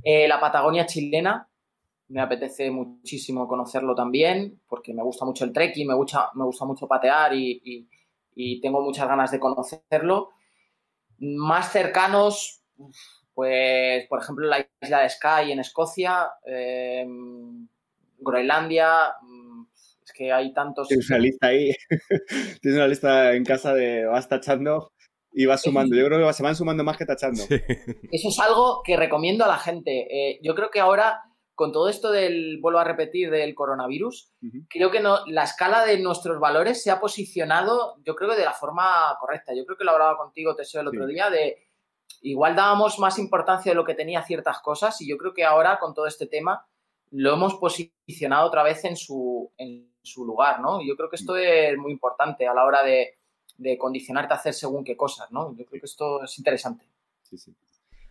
Eh, 0.02 0.28
la 0.28 0.38
Patagonia 0.38 0.84
chilena, 0.84 1.48
me 2.08 2.20
apetece 2.20 2.70
muchísimo 2.70 3.48
conocerlo 3.48 3.94
también, 3.94 4.60
porque 4.68 4.92
me 4.92 5.02
gusta 5.02 5.24
mucho 5.24 5.46
el 5.46 5.54
trekking, 5.54 5.88
me 5.88 5.94
gusta, 5.94 6.32
me 6.34 6.44
gusta 6.44 6.66
mucho 6.66 6.86
patear 6.86 7.32
y, 7.34 7.88
y 8.34 8.60
tengo 8.60 8.82
muchas 8.82 9.08
ganas 9.08 9.30
de 9.30 9.40
conocerlo. 9.40 10.30
Más 11.18 11.72
cercanos, 11.72 12.57
pues, 13.34 14.06
por 14.08 14.20
ejemplo, 14.20 14.46
la 14.46 14.66
isla 14.80 15.00
de 15.00 15.10
Skye 15.10 15.52
en 15.52 15.60
Escocia, 15.60 16.30
em, 16.44 17.68
Groenlandia, 18.18 19.12
mm, 19.22 19.66
es 20.04 20.12
que 20.12 20.32
hay 20.32 20.52
tantos... 20.52 20.88
Tienes 20.88 21.08
una 21.08 21.18
lista 21.18 21.46
ahí, 21.46 21.72
tienes 22.62 22.78
una 22.78 22.88
lista 22.88 23.34
en 23.34 23.44
casa 23.44 23.74
de 23.74 24.06
vas 24.06 24.28
tachando 24.28 24.92
y 25.32 25.46
vas 25.46 25.62
sumando. 25.62 25.94
Yo 25.94 26.06
creo 26.06 26.26
que 26.26 26.32
se 26.32 26.42
van 26.42 26.56
sumando 26.56 26.82
más 26.82 26.96
que 26.96 27.06
tachando. 27.06 27.44
Eso 27.48 28.28
es 28.28 28.38
algo 28.40 28.82
que 28.84 28.96
recomiendo 28.96 29.44
a 29.44 29.48
la 29.48 29.58
gente. 29.58 30.08
Eh, 30.10 30.40
yo 30.42 30.56
creo 30.56 30.70
que 30.70 30.80
ahora, 30.80 31.22
con 31.54 31.70
todo 31.70 31.88
esto 31.88 32.10
del, 32.10 32.58
vuelvo 32.60 32.80
a 32.80 32.84
repetir, 32.84 33.30
del 33.30 33.54
coronavirus, 33.54 34.32
creo 34.68 34.90
que 34.90 34.98
no, 34.98 35.24
la 35.26 35.44
escala 35.44 35.84
de 35.84 36.00
nuestros 36.00 36.40
valores 36.40 36.82
se 36.82 36.90
ha 36.90 36.98
posicionado, 36.98 37.98
yo 38.04 38.16
creo 38.16 38.30
que 38.30 38.36
de 38.36 38.44
la 38.44 38.52
forma 38.52 39.16
correcta. 39.20 39.54
Yo 39.54 39.64
creo 39.64 39.78
que 39.78 39.84
lo 39.84 39.92
hablaba 39.92 40.16
contigo, 40.16 40.56
Teseo, 40.56 40.80
el 40.80 40.88
otro 40.88 41.06
día, 41.06 41.30
de 41.30 41.67
igual 42.22 42.56
dábamos 42.56 42.98
más 42.98 43.18
importancia 43.18 43.72
de 43.72 43.76
lo 43.76 43.84
que 43.84 43.94
tenía 43.94 44.22
ciertas 44.22 44.60
cosas 44.60 45.00
y 45.00 45.08
yo 45.08 45.16
creo 45.16 45.34
que 45.34 45.44
ahora 45.44 45.78
con 45.78 45.94
todo 45.94 46.06
este 46.06 46.26
tema 46.26 46.66
lo 47.10 47.34
hemos 47.34 47.54
posicionado 47.54 48.46
otra 48.46 48.62
vez 48.62 48.84
en 48.84 48.96
su, 48.96 49.50
en 49.56 49.90
su 50.02 50.24
lugar, 50.24 50.60
¿no? 50.60 50.80
Y 50.80 50.88
yo 50.88 50.96
creo 50.96 51.08
que 51.08 51.16
esto 51.16 51.36
es 51.36 51.76
muy 51.78 51.92
importante 51.92 52.46
a 52.46 52.54
la 52.54 52.64
hora 52.64 52.82
de, 52.82 53.14
condicionarte 53.78 54.34
a 54.34 54.36
hacer 54.36 54.54
según 54.54 54.84
qué 54.84 54.96
cosas, 54.96 55.30
¿no? 55.32 55.56
Yo 55.56 55.64
creo 55.66 55.80
que 55.80 55.86
esto 55.86 56.22
es 56.22 56.38
interesante. 56.38 56.86
Sí, 57.22 57.38
sí. 57.38 57.54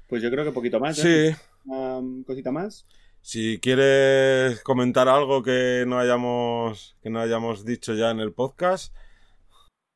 Pues 0.08 0.22
yo 0.22 0.30
creo 0.30 0.44
que 0.44 0.52
poquito 0.52 0.80
más. 0.80 1.04
¿eh? 1.04 1.34
Sí. 1.34 2.24
cosita 2.26 2.52
más. 2.52 2.86
Si 3.22 3.60
quieres 3.60 4.62
comentar 4.64 5.08
algo 5.08 5.44
que 5.44 5.84
no 5.88 6.00
hayamos 6.00 6.98
que 7.02 7.10
no 7.10 7.20
hayamos 7.20 7.66
dicho 7.66 7.94
ya 7.94 8.10
en 8.12 8.20
el 8.20 8.34
podcast. 8.34 8.94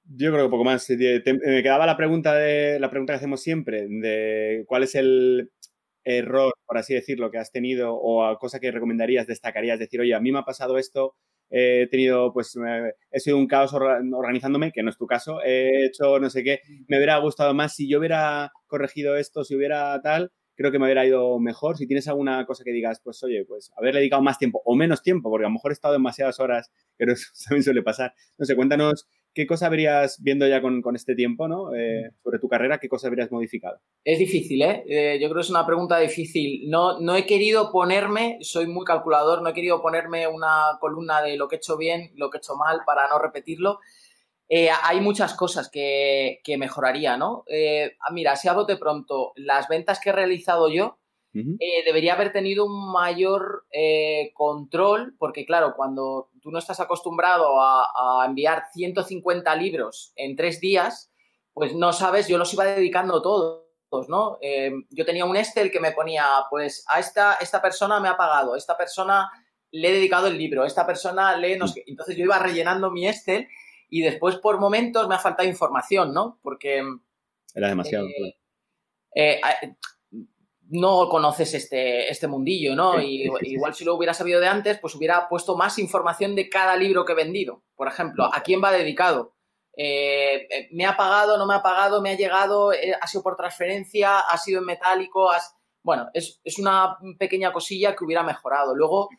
Yo 0.06 0.32
creo 0.32 0.45
que 0.45 0.52
poco 0.52 0.64
más. 0.64 0.89
Me 0.89 1.64
quedaba 1.64 1.86
la 1.86 1.97
pregunta 1.97 2.36
de 2.36 2.80
la 2.80 2.89
pregunta 2.89 3.14
que 3.14 3.18
hacemos 3.18 3.41
siempre 3.41 3.88
de 3.88 4.64
cuál 4.68 4.84
es 4.84 4.95
el 4.95 5.52
error, 6.04 6.54
por 6.66 6.78
así 6.78 6.93
decirlo, 6.93 7.32
que 7.32 7.38
has 7.38 7.52
tenido 7.52 7.93
o 7.95 8.38
cosa 8.39 8.60
que 8.60 8.72
recomendarías, 8.72 9.28
destacarías, 9.28 9.80
decir, 9.80 10.02
oye, 10.02 10.14
a 10.16 10.20
mí 10.20 10.32
me 10.32 10.39
ha 10.39 10.43
pasado 10.43 10.78
esto, 10.78 11.16
he 11.49 11.88
tenido, 11.91 12.34
pues, 12.34 12.58
he 13.12 13.20
sido 13.20 13.38
un 13.38 13.47
caos 13.47 13.74
organizándome, 13.74 14.72
que 14.72 14.84
no 14.84 14.89
es 14.89 14.97
tu 14.97 15.06
caso, 15.08 15.41
he 15.43 15.86
hecho 15.86 16.20
no 16.20 16.30
sé 16.30 16.43
qué, 16.43 16.62
me 16.88 16.97
hubiera 16.97 17.18
gustado 17.20 17.54
más 17.54 17.76
si 17.76 17.88
yo 17.89 17.99
hubiera 17.99 18.52
corregido 18.68 19.16
esto, 19.18 19.43
si 19.43 19.56
hubiera 19.56 20.02
tal, 20.02 20.32
creo 20.56 20.72
que 20.72 20.80
me 20.80 20.86
hubiera 20.86 21.06
ido 21.06 21.39
mejor. 21.39 21.78
Si 21.78 21.88
tienes 21.88 22.08
alguna 22.08 22.45
cosa 22.45 22.64
que 22.64 22.72
digas, 22.72 23.02
pues 23.04 23.22
oye, 23.24 23.45
pues 23.45 23.72
haberle 23.78 23.99
dedicado 23.99 24.22
más 24.22 24.38
tiempo 24.38 24.62
o 24.66 24.76
menos 24.76 25.02
tiempo, 25.02 25.30
porque 25.30 25.45
a 25.45 25.49
lo 25.49 25.54
mejor 25.54 25.72
he 25.72 25.74
estado 25.74 25.93
demasiadas 25.93 26.39
horas, 26.39 26.72
pero 26.97 27.14
eso 27.14 27.28
también 27.47 27.64
suele 27.64 27.82
pasar. 27.84 28.14
No 28.38 28.45
sé, 28.45 28.56
cuéntanos 28.56 29.08
¿qué 29.34 29.47
cosa 29.47 29.67
habrías, 29.67 30.21
viendo 30.21 30.47
ya 30.47 30.61
con, 30.61 30.84
este 30.95 31.15
tiempo, 31.15 31.47
¿no? 31.47 31.73
Eh, 31.73 32.11
sobre 32.23 32.39
tu 32.39 32.47
carrera, 32.47 32.79
qué 32.79 32.89
cosa 32.89 33.07
habrías 33.07 33.32
modificado? 33.32 33.79
Es 34.03 34.19
difícil, 34.19 34.61
¿eh? 34.61 34.84
¿eh? 34.88 35.19
Yo 35.21 35.27
creo 35.27 35.36
que 35.36 35.41
es 35.41 35.49
una 35.49 35.65
pregunta 35.65 35.97
difícil. 35.99 36.69
No, 36.69 36.99
no 36.99 37.15
he 37.15 37.25
querido 37.25 37.71
ponerme, 37.71 38.38
soy 38.41 38.67
muy 38.67 38.86
calculador, 38.86 39.41
no 39.41 39.49
he 39.49 39.53
querido 39.53 39.82
ponerme 39.82 40.27
una 40.27 40.77
columna 40.79 41.21
de 41.21 41.38
lo 41.38 41.47
que 41.47 41.55
he 41.55 41.57
hecho 41.57 41.77
bien, 41.77 42.11
lo 42.15 42.29
que 42.29 42.38
he 42.38 42.39
hecho 42.39 42.55
mal, 42.55 42.82
para 42.86 43.07
no 43.07 43.19
repetirlo. 43.19 43.79
Eh, 44.49 44.69
hay 44.84 44.99
muchas 44.99 45.34
cosas 45.34 45.69
que, 45.69 46.39
que 46.43 46.57
mejoraría, 46.57 47.15
¿no? 47.15 47.45
mira, 48.11 48.36
si 48.36 48.49
a 48.49 48.53
bote 48.53 48.75
pronto, 48.75 49.32
las 49.38 49.69
ventas 49.69 50.01
que 50.01 50.09
he 50.09 50.13
realizado 50.13 50.69
yo, 50.69 50.99
eh, 51.34 51.84
debería 51.86 52.13
haber 52.13 52.34
tenido 52.34 52.65
un 52.65 52.91
mayor 52.91 53.65
eh, 53.71 54.32
control, 54.34 55.15
porque 55.17 55.45
claro, 55.45 55.75
cuando 55.75 56.29
tú 56.41 56.51
no 56.51 56.59
estás 56.59 56.79
acostumbrado 56.82 57.61
a, 57.61 58.25
enviar 58.25 58.65
150 58.73 59.55
libros 59.55 60.11
en 60.15 60.36
tres 60.36 60.59
días, 60.59 61.11
pues 61.53 61.73
no 61.73 61.93
sabes, 61.93 62.27
yo 62.27 62.38
los 62.38 62.53
iba 62.53 62.65
dedicando 62.65 63.21
todos, 63.21 64.09
¿no? 64.09 64.38
Eh, 64.41 64.71
yo 64.89 65.05
tenía 65.05 65.25
un 65.25 65.38
Excel 65.38 65.71
que 65.71 65.79
me 65.79 65.91
ponía, 65.91 66.25
pues 66.49 66.86
a 66.88 66.99
esta, 66.99 67.36
esta 67.36 67.61
persona 67.61 67.99
me 67.99 68.09
ha 68.09 68.17
pagado, 68.17 68.55
esta 68.55 68.77
persona 68.77 69.29
le 69.71 69.89
he 69.89 69.93
dedicado 69.93 70.27
el 70.27 70.38
libro, 70.38 70.65
esta 70.65 70.86
persona 70.86 71.36
lee, 71.38 71.57
no 71.57 71.67
sé, 71.67 71.84
entonces 71.88 72.17
yo 72.17 72.25
iba 72.25 72.39
rellenando 72.39 72.91
mi 72.91 73.07
Excel 73.07 73.47
y 73.89 74.01
después 74.01 74.36
por 74.38 74.59
momentos 74.59 75.07
me 75.07 75.15
ha 75.15 75.19
faltado 75.19 75.47
información, 75.47 76.13
¿no? 76.13 76.39
Porque... 76.41 76.84
Era 77.53 77.69
demasiado 77.69 78.07
no 80.72 81.09
conoces 81.09 81.53
este, 81.53 82.09
este 82.09 82.28
mundillo, 82.28 82.76
¿no? 82.76 83.01
Y, 83.01 83.30
igual 83.41 83.74
si 83.74 83.84
lo 83.84 83.95
hubiera 83.95 84.13
sabido 84.13 84.39
de 84.39 84.47
antes, 84.47 84.80
pues 84.80 84.95
hubiera 84.95 85.28
puesto 85.28 85.57
más 85.57 85.78
información 85.78 86.34
de 86.34 86.47
cada 86.47 86.78
libro 86.78 87.03
que 87.03 87.11
he 87.11 87.15
vendido. 87.15 87.63
Por 87.76 87.89
ejemplo, 87.89 88.30
¿a 88.34 88.41
quién 88.41 88.63
va 88.63 88.72
dedicado? 88.72 89.36
Eh, 89.76 90.47
eh, 90.49 90.69
¿Me 90.72 90.86
ha 90.86 90.95
pagado, 90.95 91.38
no 91.38 91.45
me 91.45 91.55
ha 91.55 91.61
pagado, 91.61 92.01
me 92.01 92.11
ha 92.11 92.15
llegado, 92.15 92.72
eh, 92.72 92.93
ha 92.99 93.05
sido 93.05 93.22
por 93.22 93.36
transferencia, 93.36 94.19
ha 94.19 94.38
sido 94.38 94.59
en 94.59 94.65
metálico? 94.65 95.30
Bueno, 95.84 96.07
es, 96.13 96.39
una 96.57 96.97
pequeña 97.19 97.51
cosilla 97.51 97.93
que 97.93 98.05
hubiera 98.05 98.24
mejorado. 98.24 98.74
Luego, 98.74 99.09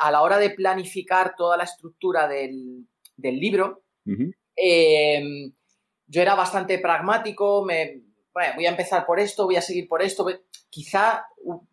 a 0.00 0.10
la 0.12 0.22
hora 0.22 0.38
de 0.38 0.50
planificar 0.50 1.34
toda 1.36 1.56
la 1.56 1.64
estructura 1.64 2.28
del, 2.28 2.86
libro, 3.16 3.82
yo 4.04 6.22
era 6.22 6.36
bastante 6.36 6.78
pragmático, 6.78 7.64
me, 7.64 8.11
voy 8.54 8.66
a 8.66 8.70
empezar 8.70 9.06
por 9.06 9.20
esto, 9.20 9.44
voy 9.44 9.56
a 9.56 9.62
seguir 9.62 9.88
por 9.88 10.02
esto. 10.02 10.26
Quizá 10.70 11.26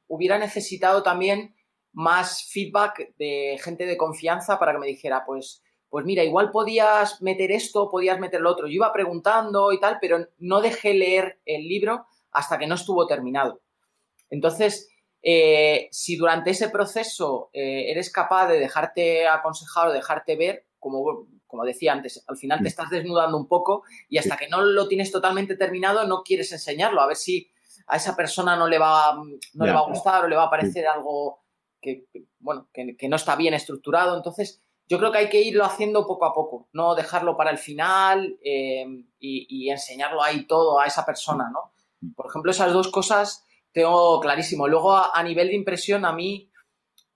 hubiera 0.07 0.38
necesitado 0.38 1.03
también 1.03 1.55
más 1.93 2.43
feedback 2.51 3.16
de 3.18 3.60
gente 3.64 3.86
de 3.86 3.97
confianza 3.97 4.60
para 4.60 4.74
que 4.74 4.80
me 4.80 4.88
dijera, 4.88 5.24
pues, 5.26 5.64
pues 5.89 6.05
mira, 6.05 6.24
igual 6.24 6.51
podías 6.51 7.22
meter 7.22 7.51
esto, 7.51 7.89
podías 7.89 8.20
meter 8.20 8.41
lo 8.41 8.51
otro. 8.51 8.68
Yo 8.68 8.74
iba 8.74 8.93
preguntando 8.93 9.72
y 9.74 9.80
tal, 9.80 9.97
pero 9.99 10.28
no 10.38 10.62
dejé 10.62 10.93
leer 10.93 11.39
el 11.45 11.68
libro 11.68 12.05
hasta 12.32 12.57
que 12.57 12.68
no 12.68 12.76
estuvo 12.76 13.07
terminado. 13.07 13.62
Entonces, 14.30 14.89
eh, 15.22 15.89
si 15.91 16.16
durante 16.16 16.51
ese 16.51 16.70
proceso 16.70 17.49
eh, 17.53 17.91
eres 17.91 18.12
capaz 18.12 18.47
de 18.47 18.60
dejarte 18.60 19.28
aconsejar 19.28 19.88
o 19.88 19.91
dejarte 19.91 20.36
ver, 20.36 20.66
como 20.80 21.28
como 21.49 21.65
decía 21.65 21.93
antes, 21.93 22.23
al 22.27 22.37
final 22.37 22.61
te 22.61 22.67
estás 22.67 22.91
desnudando 22.91 23.35
un 23.35 23.47
poco 23.47 23.83
y 24.07 24.19
hasta 24.19 24.37
que 24.37 24.47
no 24.47 24.61
lo 24.61 24.87
tienes 24.87 25.11
totalmente 25.11 25.57
terminado 25.57 26.05
no 26.05 26.21
quieres 26.21 26.51
enseñarlo, 26.51 27.01
a 27.01 27.07
ver 27.07 27.15
si 27.15 27.49
a 27.87 27.97
esa 27.97 28.15
persona 28.15 28.55
no 28.55 28.67
le 28.67 28.77
va, 28.77 29.15
no 29.53 29.65
le 29.65 29.73
va 29.73 29.79
a 29.79 29.87
gustar 29.87 30.23
o 30.23 30.27
le 30.27 30.35
va 30.35 30.43
a 30.43 30.49
parecer 30.49 30.85
algo 30.85 31.41
que, 31.81 32.05
bueno, 32.39 32.69
que, 32.71 33.09
no 33.09 33.15
está 33.15 33.35
bien 33.35 33.55
estructurado. 33.55 34.15
Entonces, 34.15 34.61
yo 34.87 34.99
creo 34.99 35.11
que 35.11 35.17
hay 35.17 35.29
que 35.29 35.41
irlo 35.41 35.65
haciendo 35.65 36.05
poco 36.05 36.25
a 36.25 36.33
poco, 36.35 36.69
no 36.71 36.93
dejarlo 36.93 37.35
para 37.35 37.49
el 37.49 37.57
final 37.57 38.37
eh, 38.43 38.85
y, 39.19 39.69
enseñarlo 39.71 40.21
ahí 40.21 40.45
todo 40.45 40.79
a 40.79 40.85
esa 40.85 41.03
persona, 41.03 41.49
¿no? 41.51 41.73
Por 42.15 42.27
ejemplo, 42.27 42.51
esas 42.51 42.71
dos 42.73 42.89
cosas 42.89 43.43
tengo 43.71 44.19
clarísimo. 44.19 44.67
Luego, 44.67 44.95
a 44.95 45.23
nivel 45.23 45.47
de 45.47 45.55
impresión, 45.55 46.05
a 46.05 46.13
mí 46.13 46.48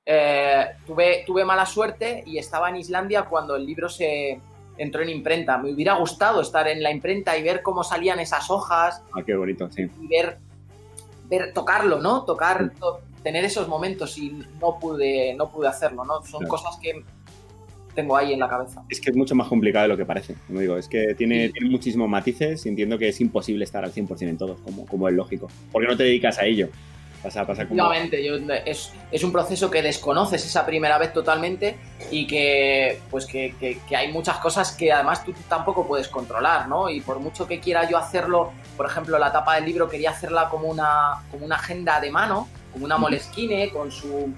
eh, 0.06 0.66
tuve, 0.86 1.24
tuve 1.26 1.46
mala 1.46 1.66
suerte 1.66 2.24
y 2.26 2.38
estaba 2.38 2.70
en 2.70 2.76
Islandia 2.78 3.24
cuando 3.24 3.56
el 3.56 3.66
libro 3.66 3.90
se 3.90 4.40
entró 4.78 5.02
en 5.02 5.10
imprenta. 5.10 5.58
Me 5.58 5.72
hubiera 5.72 5.96
gustado 5.96 6.42
estar 6.42 6.68
en 6.68 6.84
la 6.84 6.92
imprenta 6.92 7.38
y 7.38 7.44
ver 7.44 7.62
cómo 7.62 7.84
salían 7.84 8.20
esas 8.20 8.50
hojas. 8.50 9.02
Ah, 9.14 9.24
qué 9.26 9.36
bonito, 9.36 9.70
sí. 9.72 9.88
Y 10.02 10.08
ver, 10.08 10.40
ver 11.30 11.54
tocarlo, 11.54 12.00
¿no? 12.00 12.24
Tocar, 12.24 12.72
tener 13.24 13.46
esos 13.46 13.68
momentos 13.68 14.18
y 14.18 14.44
no 14.60 14.78
pude, 14.80 15.34
no 15.36 15.50
pude 15.50 15.68
hacerlo, 15.68 16.04
¿no? 16.04 16.24
Son 16.24 16.46
cosas 16.48 16.78
que 16.82 17.04
tengo 17.96 18.18
ahí 18.18 18.34
en 18.34 18.40
la 18.40 18.50
cabeza. 18.50 18.84
Es 18.90 19.00
que 19.00 19.12
es 19.12 19.16
mucho 19.16 19.36
más 19.36 19.48
complicado 19.48 19.84
de 19.84 19.90
lo 19.90 19.98
que 19.98 20.06
parece, 20.06 20.36
como 20.48 20.60
digo. 20.60 20.78
Es 20.78 20.88
que 20.88 21.14
tiene, 21.16 21.50
tiene 21.50 21.70
muchísimos 21.70 22.10
matices 22.10 22.66
y 22.66 22.70
entiendo 22.70 22.98
que 22.98 23.10
es 23.10 23.22
imposible 23.22 23.64
estar 23.64 23.86
al 23.86 23.94
100% 23.94 24.22
en 24.28 24.38
todos, 24.38 24.60
como, 24.62 24.86
como 24.86 25.08
es 25.08 25.14
lógico. 25.14 25.48
Porque 25.72 25.88
no 25.88 25.96
te 25.96 26.04
dedicas 26.04 26.40
a 26.40 26.46
ello. 26.46 26.70
Pasa, 27.24 27.48
pasa 27.48 27.66
es, 28.66 28.92
es, 29.10 29.24
un 29.24 29.32
proceso 29.32 29.72
que 29.72 29.82
desconoces 29.82 30.46
esa 30.46 30.66
primera 30.66 30.98
vez 30.98 31.14
totalmente 31.14 31.78
y 32.12 32.28
que, 32.28 33.00
pues 33.10 33.26
que, 33.26 33.56
que, 33.58 33.96
hay 33.96 34.12
muchas 34.12 34.40
cosas 34.40 34.74
que 34.74 34.92
además 34.92 35.24
tú 35.24 35.34
tampoco 35.48 35.88
puedes 35.88 36.10
controlar, 36.10 36.68
¿no? 36.68 36.90
Y 36.90 37.00
por 37.00 37.20
mucho 37.20 37.48
que 37.48 37.62
quiera 37.62 37.90
yo 37.90 37.98
hacerlo, 37.98 38.52
por 38.76 38.88
ejemplo, 38.88 39.18
la 39.18 39.32
tapa 39.32 39.56
del 39.56 39.64
libro 39.64 39.88
quería 39.88 40.10
hacerla 40.10 40.50
como 40.50 40.68
una, 40.68 41.24
como 41.32 41.46
una 41.46 41.56
agenda 41.56 42.02
de 42.02 42.12
mano, 42.12 42.50
como 42.74 42.84
una 42.84 42.98
molesquine, 42.98 43.70
con 43.70 43.90
su, 43.90 44.34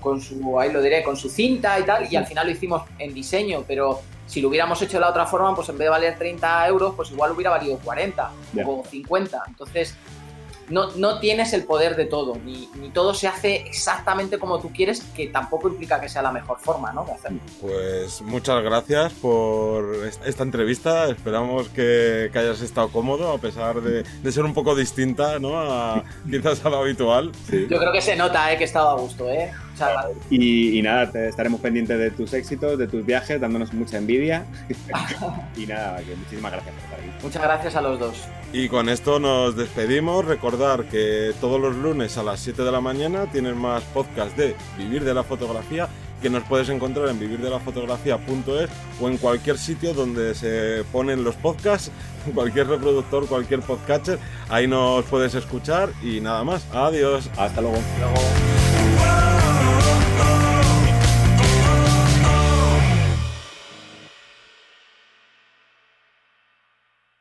con 0.00 0.20
su, 0.20 0.60
ahí 0.60 0.70
lo 0.70 0.80
diré, 0.80 1.02
con 1.02 1.16
su 1.16 1.28
cinta 1.28 1.80
y 1.80 1.82
tal, 1.82 2.06
y 2.08 2.14
al 2.14 2.26
final 2.26 2.46
lo 2.46 2.52
hicimos 2.52 2.82
en 3.00 3.12
diseño, 3.12 3.64
pero 3.66 4.00
si 4.26 4.40
lo 4.40 4.48
hubiéramos 4.48 4.80
hecho 4.80 4.98
de 4.98 5.00
la 5.00 5.10
otra 5.10 5.26
forma, 5.26 5.54
pues 5.54 5.68
en 5.70 5.76
vez 5.76 5.86
de 5.86 5.90
valer 5.90 6.18
30 6.18 6.68
euros, 6.68 6.94
pues 6.94 7.10
igual 7.10 7.32
hubiera 7.32 7.50
valido 7.50 7.78
40 7.78 8.30
o 8.64 8.84
50. 8.88 9.42
Entonces, 9.48 9.96
no, 10.68 11.18
tienes 11.20 11.52
el 11.52 11.64
poder 11.64 11.96
de 11.96 12.06
todo, 12.06 12.36
ni, 12.44 12.68
todo 12.92 13.14
se 13.14 13.28
hace 13.28 13.56
exactamente 13.66 14.38
como 14.38 14.60
tú 14.60 14.72
quieres, 14.72 15.02
que 15.14 15.28
tampoco 15.28 15.68
implica 15.68 16.00
que 16.00 16.08
sea 16.08 16.22
la 16.22 16.32
mejor 16.32 16.58
forma 16.58 16.92
¿no? 16.92 17.04
de 17.04 17.12
hacerlo. 17.12 17.40
Pues 17.60 18.22
muchas 18.22 18.62
gracias 18.62 19.12
por 19.14 19.94
esta 20.24 20.42
entrevista, 20.42 21.08
esperamos 21.08 21.68
que, 21.68 22.30
hayas 22.32 22.62
estado 22.62 22.88
cómodo 22.88 23.30
a 23.30 23.38
pesar 23.38 23.80
de, 23.82 24.32
ser 24.32 24.44
un 24.44 24.54
poco 24.54 24.74
distinta 24.74 25.38
¿no? 25.38 25.60
a, 25.60 26.02
quizás 26.28 26.64
a 26.64 26.70
lo 26.70 26.78
habitual. 26.78 27.32
Yo 27.50 27.78
creo 27.78 27.92
que 27.92 28.00
se 28.00 28.16
nota 28.16 28.52
¿eh? 28.52 28.56
que 28.56 28.64
he 28.64 28.66
estado 28.66 28.88
a 28.88 28.96
gusto. 28.96 29.28
¿eh? 29.28 29.52
Y, 30.30 30.80
nada, 30.82 31.04
estaremos 31.26 31.60
pendientes 31.60 31.98
de 31.98 32.10
tus 32.10 32.32
éxitos, 32.34 32.78
de 32.78 32.86
tus 32.86 33.04
viajes, 33.04 33.40
dándonos 33.40 33.72
mucha 33.72 33.98
envidia. 33.98 34.44
y 35.56 35.66
nada, 35.66 35.98
que 35.98 36.14
muchísimas 36.14 36.52
gracias 36.52 36.74
por 36.74 36.84
estar 36.84 37.00
aquí. 37.00 37.10
Muchas 37.22 37.42
gracias 37.42 37.76
a 37.76 37.80
los 37.80 37.98
dos. 37.98 38.24
Y 38.52 38.68
con 38.68 38.88
esto 38.88 39.18
nos 39.18 39.56
despedimos. 39.56 40.24
Recordar 40.24 40.84
que 40.84 41.32
todos 41.40 41.60
los 41.60 41.74
lunes 41.76 42.18
a 42.18 42.22
las 42.22 42.40
7 42.40 42.62
de 42.62 42.72
la 42.72 42.80
mañana 42.80 43.26
tienen 43.30 43.56
más 43.56 43.82
podcast 43.84 44.36
de 44.36 44.54
Vivir 44.76 45.04
de 45.04 45.14
la 45.14 45.22
Fotografía 45.22 45.88
que 46.22 46.30
nos 46.30 46.44
puedes 46.44 46.68
encontrar 46.68 47.08
en 47.08 47.18
vivirdelafotografía.es 47.18 48.70
o 49.00 49.08
en 49.08 49.18
cualquier 49.18 49.58
sitio 49.58 49.92
donde 49.92 50.34
se 50.34 50.84
ponen 50.92 51.24
los 51.24 51.34
podcasts, 51.34 51.90
cualquier 52.34 52.68
reproductor, 52.68 53.26
cualquier 53.26 53.60
podcatcher, 53.60 54.18
ahí 54.48 54.66
nos 54.66 55.04
puedes 55.06 55.34
escuchar 55.34 55.90
y 56.02 56.20
nada 56.20 56.44
más. 56.44 56.64
Adiós. 56.72 57.28
Hasta 57.36 57.60
luego. 57.60 57.78
Luego. 57.98 58.71